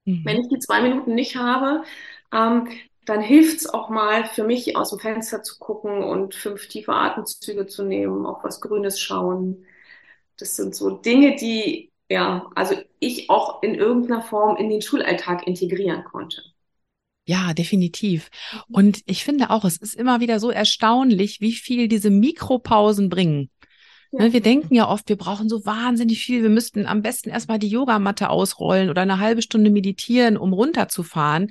Mhm. 0.04 0.22
Wenn 0.24 0.40
ich 0.40 0.48
die 0.48 0.58
zwei 0.58 0.82
Minuten 0.82 1.14
nicht 1.14 1.36
habe, 1.36 1.84
ähm, 2.32 2.68
dann 3.06 3.20
hilft 3.20 3.58
es 3.58 3.66
auch 3.66 3.90
mal 3.90 4.24
für 4.26 4.44
mich 4.44 4.76
aus 4.76 4.90
dem 4.90 4.98
Fenster 4.98 5.42
zu 5.42 5.58
gucken 5.58 6.02
und 6.02 6.34
fünf 6.34 6.68
tiefe 6.68 6.92
Atemzüge 6.92 7.66
zu 7.66 7.84
nehmen, 7.84 8.24
auch 8.24 8.44
was 8.44 8.60
Grünes 8.60 8.98
schauen. 8.98 9.66
Das 10.38 10.56
sind 10.56 10.74
so 10.74 10.90
Dinge, 10.90 11.36
die 11.36 11.92
ja, 12.08 12.50
also 12.54 12.74
ich 12.98 13.30
auch 13.30 13.62
in 13.62 13.74
irgendeiner 13.74 14.22
Form 14.22 14.56
in 14.56 14.68
den 14.68 14.82
Schulalltag 14.82 15.46
integrieren 15.46 16.04
konnte. 16.04 16.42
Ja, 17.26 17.54
definitiv. 17.54 18.28
Und 18.68 19.00
ich 19.06 19.24
finde 19.24 19.48
auch, 19.48 19.64
es 19.64 19.78
ist 19.78 19.94
immer 19.94 20.20
wieder 20.20 20.38
so 20.40 20.50
erstaunlich, 20.50 21.40
wie 21.40 21.52
viel 21.52 21.88
diese 21.88 22.10
Mikropausen 22.10 23.08
bringen. 23.08 23.50
Ja. 24.16 24.24
Ne, 24.24 24.32
wir 24.32 24.40
denken 24.40 24.74
ja 24.74 24.88
oft, 24.88 25.08
wir 25.08 25.16
brauchen 25.16 25.48
so 25.48 25.66
wahnsinnig 25.66 26.24
viel. 26.24 26.42
Wir 26.42 26.50
müssten 26.50 26.86
am 26.86 27.02
besten 27.02 27.30
erstmal 27.30 27.58
die 27.58 27.68
Yogamatte 27.68 28.30
ausrollen 28.30 28.90
oder 28.90 29.02
eine 29.02 29.18
halbe 29.18 29.42
Stunde 29.42 29.70
meditieren, 29.70 30.36
um 30.36 30.52
runterzufahren. 30.52 31.50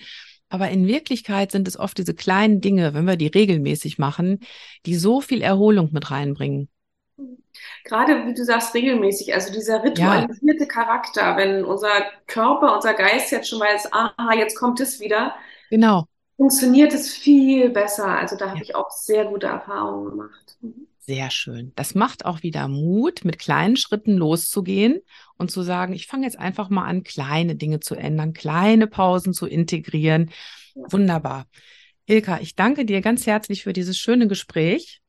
Aber 0.49 0.69
in 0.69 0.87
Wirklichkeit 0.87 1.51
sind 1.51 1.67
es 1.67 1.77
oft 1.77 1.97
diese 1.97 2.13
kleinen 2.13 2.61
Dinge, 2.61 2.93
wenn 2.93 3.05
wir 3.05 3.17
die 3.17 3.27
regelmäßig 3.27 3.97
machen, 3.97 4.39
die 4.85 4.95
so 4.95 5.19
viel 5.19 5.41
Erholung 5.41 5.89
mit 5.91 6.11
reinbringen. 6.11 6.69
Gerade 7.83 8.25
wie 8.27 8.33
du 8.33 8.45
sagst, 8.45 8.73
regelmäßig, 8.73 9.33
also 9.33 9.51
dieser 9.51 9.83
ritualisierte 9.83 10.63
ja. 10.63 10.65
Charakter, 10.65 11.37
wenn 11.37 11.65
unser 11.65 11.91
Körper, 12.27 12.75
unser 12.75 12.93
Geist 12.93 13.31
jetzt 13.31 13.49
schon 13.49 13.59
weiß, 13.59 13.91
aha, 13.91 14.33
jetzt 14.35 14.57
kommt 14.57 14.79
es 14.79 14.99
wieder. 14.99 15.35
Genau. 15.69 16.05
Funktioniert 16.37 16.93
es 16.93 17.13
viel 17.13 17.69
besser. 17.69 18.07
Also 18.07 18.35
da 18.37 18.49
habe 18.49 18.57
ja. 18.57 18.63
ich 18.63 18.75
auch 18.75 18.89
sehr 18.89 19.25
gute 19.25 19.47
Erfahrungen 19.47 20.11
gemacht. 20.11 20.57
Mhm. 20.61 20.87
Sehr 21.05 21.31
schön. 21.31 21.73
Das 21.75 21.95
macht 21.95 22.23
auch 22.23 22.43
wieder 22.43 22.69
Mut, 22.69 23.25
mit 23.25 23.37
kleinen 23.37 23.75
Schritten 23.75 24.15
loszugehen 24.15 25.01
und 25.37 25.51
zu 25.51 25.61
sagen, 25.61 25.91
ich 25.91 26.07
fange 26.07 26.25
jetzt 26.25 26.39
einfach 26.39 26.69
mal 26.69 26.85
an, 26.85 27.03
kleine 27.03 27.55
Dinge 27.55 27.81
zu 27.81 27.95
ändern, 27.95 28.31
kleine 28.31 28.87
Pausen 28.87 29.33
zu 29.33 29.45
integrieren. 29.45 30.31
Ja. 30.75 30.83
Wunderbar. 30.91 31.47
Ilka, 32.05 32.39
ich 32.39 32.55
danke 32.55 32.85
dir 32.85 33.01
ganz 33.01 33.27
herzlich 33.27 33.63
für 33.63 33.73
dieses 33.73 33.97
schöne 33.97 34.29
Gespräch. 34.29 35.01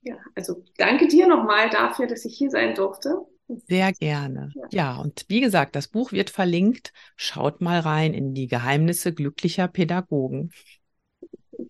Ja, 0.00 0.16
also 0.34 0.64
danke 0.78 1.08
dir 1.08 1.26
nochmal 1.26 1.68
dafür, 1.68 2.06
dass 2.06 2.24
ich 2.24 2.36
hier 2.36 2.50
sein 2.50 2.74
durfte. 2.74 3.18
Sehr 3.66 3.92
gerne. 3.92 4.50
Ja. 4.54 4.62
ja, 4.70 4.96
und 4.96 5.26
wie 5.28 5.42
gesagt, 5.42 5.76
das 5.76 5.88
Buch 5.88 6.12
wird 6.12 6.30
verlinkt. 6.30 6.94
Schaut 7.16 7.60
mal 7.60 7.80
rein 7.80 8.14
in 8.14 8.32
die 8.32 8.46
Geheimnisse 8.46 9.12
glücklicher 9.12 9.68
Pädagogen. 9.68 10.52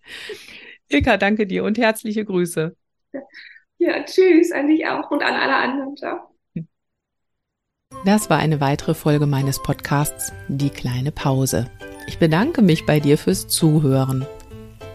Ilka, 0.87 1.17
danke 1.17 1.45
dir 1.45 1.65
und 1.65 1.77
herzliche 1.77 2.23
Grüße. 2.23 2.75
Ja, 3.77 4.03
tschüss 4.05 4.53
an 4.53 4.67
dich 4.67 4.87
auch 4.87 5.11
und 5.11 5.21
an 5.21 5.33
alle 5.33 5.53
anderen. 5.53 5.97
Ciao. 5.97 6.17
Das 8.05 8.29
war 8.29 8.37
eine 8.37 8.61
weitere 8.61 8.93
Folge 8.93 9.25
meines 9.25 9.61
Podcasts 9.61 10.31
Die 10.47 10.69
kleine 10.69 11.11
Pause. 11.11 11.69
Ich 12.07 12.17
bedanke 12.17 12.61
mich 12.61 12.85
bei 12.85 12.99
dir 12.99 13.17
fürs 13.17 13.47
Zuhören. 13.47 14.25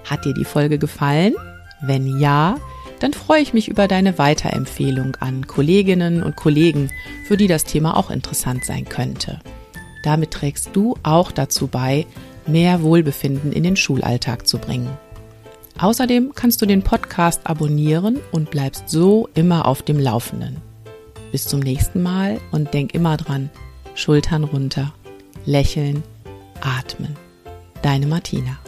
Hat 0.09 0.25
dir 0.25 0.33
die 0.33 0.45
Folge 0.45 0.79
gefallen? 0.79 1.35
Wenn 1.83 2.19
ja, 2.19 2.57
dann 3.01 3.13
freue 3.13 3.41
ich 3.43 3.53
mich 3.53 3.69
über 3.69 3.89
deine 3.89 4.19
Weiterempfehlung 4.19 5.17
an 5.17 5.47
Kolleginnen 5.47 6.23
und 6.23 6.37
Kollegen, 6.37 6.91
für 7.27 7.37
die 7.37 7.49
das 7.49 7.65
Thema 7.65 7.97
auch 7.97 8.11
interessant 8.11 8.65
sein 8.65 8.85
könnte. 8.85 9.41
Damit 10.05 10.31
trägst 10.31 10.71
du 10.73 10.97
auch 11.03 11.33
dazu 11.33 11.67
bei, 11.67 12.07
mehr 12.47 12.83
Wohlbefinden 12.83 13.53
in 13.53 13.63
den 13.63 13.77
Schulalltag 13.77 14.47
zu 14.47 14.59
bringen. 14.59 14.89
Außerdem 15.79 16.33
kannst 16.35 16.61
du 16.61 16.67
den 16.67 16.83
Podcast 16.83 17.41
abonnieren 17.45 18.21
und 18.33 18.51
bleibst 18.51 18.89
so 18.89 19.29
immer 19.35 19.67
auf 19.67 19.83
dem 19.83 19.99
Laufenden. 19.99 20.57
Bis 21.33 21.47
zum 21.47 21.61
nächsten 21.61 22.03
Mal 22.03 22.41
und 22.51 22.75
denk 22.75 22.95
immer 22.95 23.17
dran, 23.17 23.51
Schultern 23.95 24.45
runter, 24.45 24.93
lächeln, 25.47 26.03
atmen. 26.61 27.17
Deine 27.83 28.07
Martina. 28.07 28.59